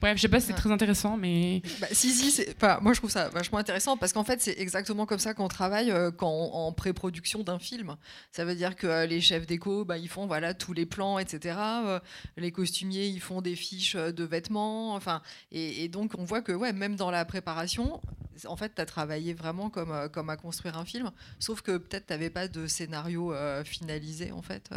bref 0.00 0.16
je 0.16 0.22
sais 0.22 0.28
pas 0.28 0.40
si 0.40 0.48
c'est 0.48 0.54
très 0.54 0.72
intéressant 0.72 1.16
mais 1.16 1.62
bah, 1.80 1.86
si 1.92 2.10
si 2.10 2.44
enfin, 2.56 2.78
moi 2.82 2.92
je 2.92 2.98
trouve 2.98 3.10
ça 3.10 3.28
vachement 3.28 3.58
intéressant 3.58 3.96
parce 3.96 4.12
qu'en 4.12 4.24
fait 4.24 4.40
c'est 4.40 4.58
exactement 4.58 5.06
comme 5.06 5.18
ça 5.18 5.34
qu'on 5.34 5.48
travaille 5.48 5.92
quand 6.16 6.28
en 6.28 6.72
pré-production 6.72 7.42
d'un 7.42 7.58
film 7.58 7.96
ça 8.32 8.44
veut 8.44 8.54
dire 8.54 8.76
que 8.76 9.06
les 9.06 9.20
chefs 9.20 9.46
d'éco 9.46 9.84
bah, 9.84 9.98
ils 9.98 10.08
font 10.08 10.26
voilà 10.26 10.54
tous 10.54 10.72
les 10.72 10.86
plans 10.86 11.18
etc. 11.18 11.56
Euh, 11.58 12.00
les 12.36 12.52
costumiers, 12.52 13.06
ils 13.06 13.20
font 13.20 13.40
des 13.40 13.56
fiches 13.56 13.94
euh, 13.96 14.12
de 14.12 14.24
vêtements. 14.24 14.94
Enfin, 14.94 15.22
et, 15.52 15.88
donc, 15.88 16.12
on 16.18 16.24
voit 16.24 16.42
que 16.42 16.52
ouais, 16.52 16.72
même 16.72 16.96
dans 16.96 17.10
la 17.10 17.24
préparation, 17.24 18.00
en 18.46 18.56
fait, 18.56 18.74
tu 18.74 18.82
as 18.82 18.86
travaillé 18.86 19.34
vraiment 19.34 19.70
comme, 19.70 19.92
euh, 19.92 20.08
comme 20.08 20.30
à 20.30 20.36
construire 20.36 20.76
un 20.78 20.84
film. 20.84 21.10
Sauf 21.38 21.62
que 21.62 21.76
peut-être 21.76 22.06
tu 22.06 22.12
n'avais 22.12 22.30
pas 22.30 22.48
de 22.48 22.66
scénario 22.66 23.34
finalisé, 23.64 24.32
en 24.32 24.42
fait. 24.42 24.70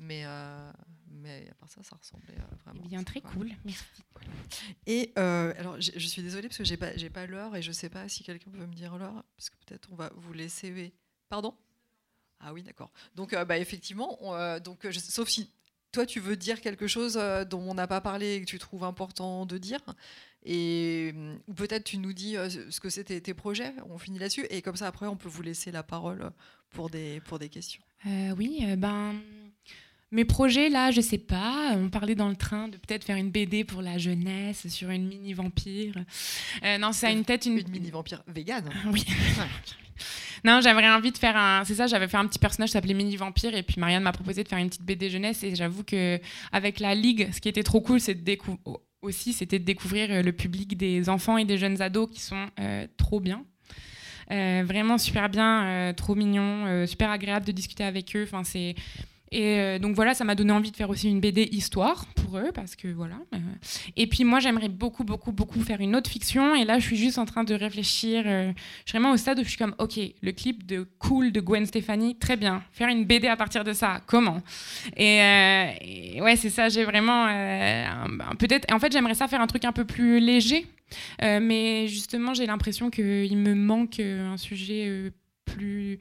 Mais, 0.00 0.24
mais 1.10 1.48
à 1.50 1.54
part 1.54 1.68
ça, 1.68 1.82
ça 1.82 1.96
ressemblait 1.96 2.34
vraiment. 2.64 2.82
Eh 2.84 2.88
bien, 2.88 3.04
très 3.04 3.20
cool. 3.20 3.50
Merci. 3.64 3.84
Et 4.86 5.12
alors, 5.16 5.80
je 5.80 6.06
suis 6.06 6.22
désolée 6.22 6.48
parce 6.48 6.58
que 6.58 6.64
j'ai 6.64 6.76
pas, 6.76 6.96
j'ai 6.96 7.10
pas 7.10 7.26
l'heure 7.26 7.54
et 7.54 7.62
je 7.62 7.70
sais 7.70 7.88
pas 7.88 8.08
si 8.08 8.24
quelqu'un 8.24 8.50
peut 8.50 8.66
me 8.66 8.74
dire 8.74 8.98
l'heure, 8.98 9.24
parce 9.36 9.50
que 9.50 9.56
peut-être 9.66 9.88
on 9.92 9.96
va 9.96 10.10
vous 10.16 10.32
laisser. 10.32 10.92
Pardon? 11.28 11.54
Ah 12.40 12.52
oui, 12.52 12.62
d'accord. 12.62 12.90
Donc, 13.14 13.34
bah, 13.46 13.58
effectivement, 13.58 14.18
donc, 14.60 14.86
sauf 14.90 15.28
si 15.28 15.50
toi, 15.92 16.06
tu 16.06 16.20
veux 16.20 16.36
dire 16.36 16.60
quelque 16.60 16.86
chose 16.86 17.18
euh, 17.20 17.44
dont 17.44 17.62
on 17.68 17.74
n'a 17.74 17.86
pas 17.86 18.00
parlé 18.00 18.34
et 18.34 18.40
que 18.40 18.46
tu 18.46 18.58
trouves 18.58 18.84
important 18.84 19.44
de 19.44 19.58
dire. 19.58 19.80
Et 20.44 21.14
ou 21.48 21.54
peut-être 21.54 21.84
tu 21.84 21.98
nous 21.98 22.12
dis 22.12 22.36
euh, 22.36 22.48
ce 22.48 22.80
que 22.80 22.88
c'est 22.88 23.04
tes, 23.04 23.34
projets. 23.34 23.74
On 23.88 23.98
finit 23.98 24.18
là-dessus. 24.18 24.46
Et 24.50 24.62
comme 24.62 24.76
ça, 24.76 24.86
après, 24.86 25.06
on 25.06 25.16
peut 25.16 25.28
vous 25.28 25.42
laisser 25.42 25.70
la 25.72 25.82
parole 25.82 26.30
pour 26.70 26.90
des, 26.90 27.20
pour 27.20 27.38
des 27.38 27.48
questions. 27.48 27.82
Euh, 28.06 28.30
oui, 28.36 28.64
ben. 28.76 29.20
Mes 30.12 30.24
projets, 30.24 30.68
là, 30.68 30.90
je 30.90 31.00
sais 31.00 31.18
pas. 31.18 31.72
On 31.76 31.88
parlait 31.88 32.14
dans 32.14 32.28
le 32.28 32.36
train 32.36 32.68
de 32.68 32.76
peut-être 32.76 33.04
faire 33.04 33.16
une 33.16 33.30
BD 33.30 33.64
pour 33.64 33.80
la 33.82 33.98
jeunesse 33.98 34.66
sur 34.68 34.90
une 34.90 35.06
mini 35.06 35.32
vampire. 35.32 35.94
non, 36.80 36.92
ça 36.92 37.08
a 37.08 37.10
une 37.10 37.24
tête 37.24 37.46
une, 37.46 37.58
une 37.58 37.70
mini 37.70 37.90
vampire 37.90 38.22
végane. 38.26 38.68
oui. 38.92 39.04
Non, 40.44 40.60
j'avais 40.62 40.88
envie 40.88 41.12
de 41.12 41.18
faire 41.18 41.36
un. 41.36 41.64
C'est 41.64 41.74
ça, 41.74 41.86
j'avais 41.86 42.08
fait 42.08 42.16
un 42.16 42.26
petit 42.26 42.38
personnage 42.38 42.70
qui 42.70 42.72
s'appelait 42.72 42.94
Mini 42.94 43.16
Vampire 43.16 43.54
et 43.54 43.62
puis 43.62 43.78
Marianne 43.78 44.02
m'a 44.02 44.12
proposé 44.12 44.42
de 44.42 44.48
faire 44.48 44.58
une 44.58 44.68
petite 44.68 44.82
BD 44.82 45.10
jeunesse 45.10 45.42
et 45.42 45.54
j'avoue 45.54 45.84
que 45.84 46.18
avec 46.52 46.80
la 46.80 46.94
ligue, 46.94 47.30
ce 47.32 47.40
qui 47.40 47.48
était 47.48 47.62
trop 47.62 47.80
cool, 47.80 48.00
c'est 48.00 48.14
de 48.14 48.38
aussi, 49.02 49.32
c'était 49.32 49.58
de 49.58 49.64
découvrir 49.64 50.10
euh, 50.10 50.22
le 50.22 50.32
public 50.32 50.76
des 50.76 51.08
enfants 51.08 51.38
et 51.38 51.44
des 51.44 51.58
jeunes 51.58 51.80
ados 51.80 52.10
qui 52.10 52.20
sont 52.20 52.46
euh, 52.58 52.86
trop 52.96 53.20
bien. 53.20 53.44
Euh, 54.30 54.62
vraiment 54.64 54.96
super 54.96 55.28
bien, 55.28 55.92
trop 55.96 56.14
mignon, 56.14 56.86
super 56.86 57.10
agréable 57.10 57.44
de 57.44 57.50
discuter 57.50 57.82
avec 57.82 58.14
eux. 58.14 58.22
Enfin, 58.22 58.44
c'est 58.44 58.76
et 59.32 59.60
euh, 59.60 59.78
donc 59.78 59.94
voilà, 59.94 60.14
ça 60.14 60.24
m'a 60.24 60.34
donné 60.34 60.50
envie 60.52 60.72
de 60.72 60.76
faire 60.76 60.90
aussi 60.90 61.08
une 61.08 61.20
BD 61.20 61.48
histoire 61.52 62.06
pour 62.16 62.38
eux, 62.38 62.50
parce 62.52 62.74
que 62.74 62.88
voilà. 62.88 63.14
Euh. 63.32 63.38
Et 63.96 64.08
puis 64.08 64.24
moi, 64.24 64.40
j'aimerais 64.40 64.68
beaucoup, 64.68 65.04
beaucoup, 65.04 65.30
beaucoup 65.30 65.60
faire 65.60 65.80
une 65.80 65.94
autre 65.94 66.10
fiction. 66.10 66.56
Et 66.56 66.64
là, 66.64 66.80
je 66.80 66.86
suis 66.86 66.96
juste 66.96 67.16
en 67.16 67.26
train 67.26 67.44
de 67.44 67.54
réfléchir. 67.54 68.24
Euh, 68.26 68.52
je 68.84 68.90
suis 68.90 68.98
vraiment 68.98 69.12
au 69.14 69.16
stade 69.16 69.38
où 69.38 69.44
je 69.44 69.48
suis 69.48 69.58
comme, 69.58 69.76
ok, 69.78 70.00
le 70.20 70.32
clip 70.32 70.66
de 70.66 70.84
Cool 70.98 71.30
de 71.30 71.40
Gwen 71.40 71.64
Stefani, 71.64 72.16
très 72.18 72.36
bien. 72.36 72.64
Faire 72.72 72.88
une 72.88 73.04
BD 73.04 73.28
à 73.28 73.36
partir 73.36 73.62
de 73.62 73.72
ça, 73.72 74.00
comment? 74.06 74.42
Et, 74.96 76.18
ouais, 76.20 76.34
c'est 76.34 76.50
ça. 76.50 76.68
J'ai 76.68 76.84
vraiment 76.84 77.26
peut-être. 78.38 78.72
En 78.74 78.80
fait, 78.80 78.90
j'aimerais 78.90 79.14
ça 79.14 79.28
faire 79.28 79.40
un 79.40 79.46
truc 79.46 79.64
un 79.64 79.72
peu 79.72 79.84
plus 79.84 80.18
léger. 80.18 80.66
mais 81.22 81.86
justement, 81.86 82.34
j'ai 82.34 82.46
l'impression 82.46 82.90
qu'il 82.90 83.36
me 83.36 83.54
manque 83.54 84.00
un 84.00 84.36
sujet 84.36 85.12
plus 85.44 86.00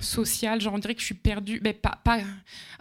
sociale, 0.00 0.60
genre 0.60 0.74
on 0.74 0.78
dirait 0.78 0.94
que 0.94 1.00
je 1.00 1.06
suis 1.06 1.14
perdue, 1.14 1.60
mais 1.62 1.72
pas, 1.72 1.98
pas 2.02 2.18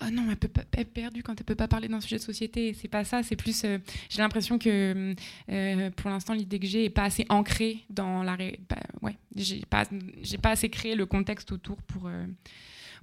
oh 0.01 0.05
non, 0.11 0.25
elle 0.29 0.35
peut 0.35 0.47
pas 0.47 0.63
être 0.77 0.93
perdue 0.93 1.23
quand 1.23 1.39
elle 1.39 1.45
peut 1.45 1.55
pas 1.55 1.67
parler 1.67 1.87
d'un 1.87 2.01
sujet 2.01 2.17
de 2.17 2.21
société, 2.21 2.73
c'est 2.73 2.87
pas 2.87 3.03
ça, 3.03 3.23
c'est 3.23 3.35
plus, 3.35 3.63
euh, 3.63 3.77
j'ai 4.09 4.21
l'impression 4.21 4.57
que 4.57 5.15
euh, 5.49 5.89
pour 5.91 6.09
l'instant 6.09 6.33
l'idée 6.33 6.59
que 6.59 6.67
j'ai 6.67 6.85
est 6.85 6.89
pas 6.89 7.03
assez 7.03 7.25
ancrée 7.29 7.79
dans 7.89 8.23
la, 8.23 8.37
bah, 8.37 8.77
ouais, 9.01 9.15
j'ai 9.35 9.61
pas, 9.69 9.83
j'ai 10.21 10.37
pas 10.37 10.51
assez 10.51 10.69
créé 10.69 10.95
le 10.95 11.05
contexte 11.05 11.51
autour 11.51 11.81
pour, 11.83 12.07
euh, 12.07 12.25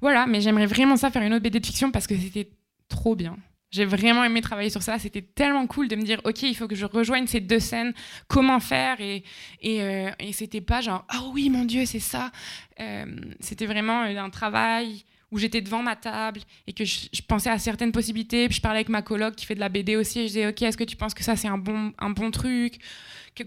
voilà, 0.00 0.26
mais 0.26 0.40
j'aimerais 0.40 0.66
vraiment 0.66 0.96
ça 0.96 1.10
faire 1.10 1.22
une 1.22 1.34
autre 1.34 1.42
BD 1.42 1.60
de 1.60 1.66
fiction 1.66 1.90
parce 1.90 2.06
que 2.06 2.16
c'était 2.16 2.50
trop 2.88 3.14
bien. 3.14 3.36
J'ai 3.70 3.84
vraiment 3.84 4.24
aimé 4.24 4.40
travailler 4.40 4.70
sur 4.70 4.82
ça. 4.82 4.98
C'était 4.98 5.22
tellement 5.22 5.66
cool 5.66 5.86
de 5.86 5.94
me 5.94 6.02
dire, 6.02 6.20
OK, 6.24 6.42
il 6.42 6.56
faut 6.56 6.66
que 6.66 6.74
je 6.74 6.86
rejoigne 6.86 7.26
ces 7.26 7.40
deux 7.40 7.60
scènes. 7.60 7.92
Comment 8.26 8.58
faire? 8.58 9.00
Et, 9.00 9.22
et, 9.60 9.82
euh, 9.82 10.10
et 10.18 10.32
c'était 10.32 10.60
pas 10.60 10.80
genre, 10.80 11.06
oh 11.14 11.30
oui, 11.32 11.50
mon 11.50 11.64
Dieu, 11.64 11.86
c'est 11.86 12.00
ça. 12.00 12.32
Euh, 12.80 13.04
c'était 13.38 13.66
vraiment 13.66 14.02
un 14.02 14.30
travail 14.30 15.04
où 15.30 15.38
j'étais 15.38 15.60
devant 15.60 15.82
ma 15.82 15.94
table 15.94 16.40
et 16.66 16.72
que 16.72 16.84
je, 16.84 17.08
pensais 17.28 17.50
à 17.50 17.58
certaines 17.58 17.92
possibilités. 17.92 18.48
Puis 18.48 18.56
je 18.56 18.60
parlais 18.60 18.78
avec 18.78 18.88
ma 18.88 19.02
coloc 19.02 19.36
qui 19.36 19.46
fait 19.46 19.54
de 19.54 19.60
la 19.60 19.68
BD 19.68 19.94
aussi. 19.94 20.18
Et 20.18 20.22
je 20.22 20.26
disais, 20.28 20.46
OK, 20.48 20.62
est-ce 20.62 20.76
que 20.76 20.84
tu 20.84 20.96
penses 20.96 21.14
que 21.14 21.22
ça, 21.22 21.36
c'est 21.36 21.48
un 21.48 21.58
bon, 21.58 21.92
un 21.98 22.10
bon 22.10 22.32
truc? 22.32 22.80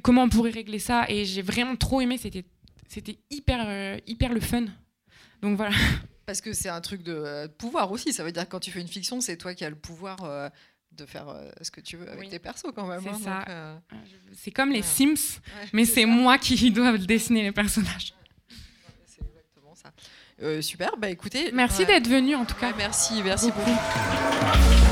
Comment 0.01 0.24
on 0.24 0.30
pourrait 0.30 0.51
régler 0.51 0.80
ça? 0.80 1.05
Et 1.09 1.26
j'ai 1.26 1.41
vraiment 1.41 1.76
trop 1.76 1.99
aimé. 1.99 2.17
C'était, 2.17 2.45
c'était 2.88 3.17
hyper, 3.30 3.65
euh, 3.67 3.97
hyper 4.07 4.32
le 4.32 4.39
fun. 4.39 4.65
Donc 5.41 5.57
voilà. 5.57 5.76
Parce 6.26 6.41
que 6.41 6.53
c'est 6.53 6.69
un 6.69 6.82
truc 6.82 7.03
de 7.03 7.13
euh, 7.13 7.47
pouvoir 7.47 7.91
aussi. 7.91 8.13
Ça 8.13 8.24
veut 8.24 8.32
dire 8.32 8.45
que 8.45 8.49
quand 8.49 8.59
tu 8.59 8.71
fais 8.71 8.82
une 8.82 8.88
fiction, 8.88 9.19
c'est 9.21 9.38
toi 9.38 9.53
qui 9.53 9.65
as 9.65 9.69
le 9.69 9.76
pouvoir 9.76 10.24
euh, 10.24 10.49
de 10.93 11.05
faire 11.05 11.28
euh, 11.30 11.49
ce 11.61 11.71
que 11.71 11.82
tu 11.82 11.97
veux 11.97 12.09
avec 12.09 12.30
tes 12.30 12.39
persos 12.39 12.71
quand 12.74 12.88
même. 12.88 13.01
C'est 13.01 13.28
hein, 13.28 13.43
ça. 13.45 13.82
c'est 14.34 14.51
comme 14.51 14.71
les 14.71 14.84
Sims, 14.84 15.41
mais 15.74 15.86
c'est 15.86 16.05
moi 16.05 16.38
qui 16.38 16.71
dois 16.71 16.97
dessiner 16.97 17.43
les 17.43 17.51
personnages. 17.51 18.13
C'est 19.05 19.21
exactement 19.21 19.76
ça. 19.76 20.61
super. 20.61 20.95
Bah 20.97 21.09
écoutez. 21.09 21.51
Merci 21.51 21.86
d'être 21.86 22.07
venu 22.07 22.36
en 22.36 22.45
tout 22.45 22.55
cas. 22.55 22.74
merci, 22.78 23.21
merci 23.24 23.51
beaucoup. 23.51 24.82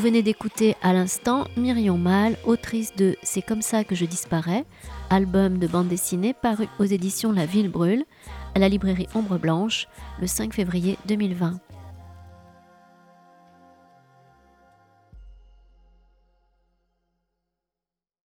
Vous 0.00 0.06
venez 0.06 0.22
d'écouter 0.22 0.76
à 0.80 0.94
l'instant 0.94 1.46
Myrion 1.58 1.98
Mal, 1.98 2.38
autrice 2.46 2.96
de 2.96 3.16
C'est 3.22 3.42
comme 3.42 3.60
ça 3.60 3.84
que 3.84 3.94
je 3.94 4.06
disparais, 4.06 4.64
album 5.10 5.58
de 5.58 5.66
bande 5.66 5.88
dessinée 5.88 6.32
paru 6.32 6.68
aux 6.78 6.84
éditions 6.84 7.32
La 7.32 7.44
Ville 7.44 7.68
Brûle, 7.68 8.06
à 8.54 8.60
la 8.60 8.70
librairie 8.70 9.08
Ombre 9.14 9.36
Blanche, 9.36 9.88
le 10.18 10.26
5 10.26 10.54
février 10.54 10.96
2020. 11.04 11.60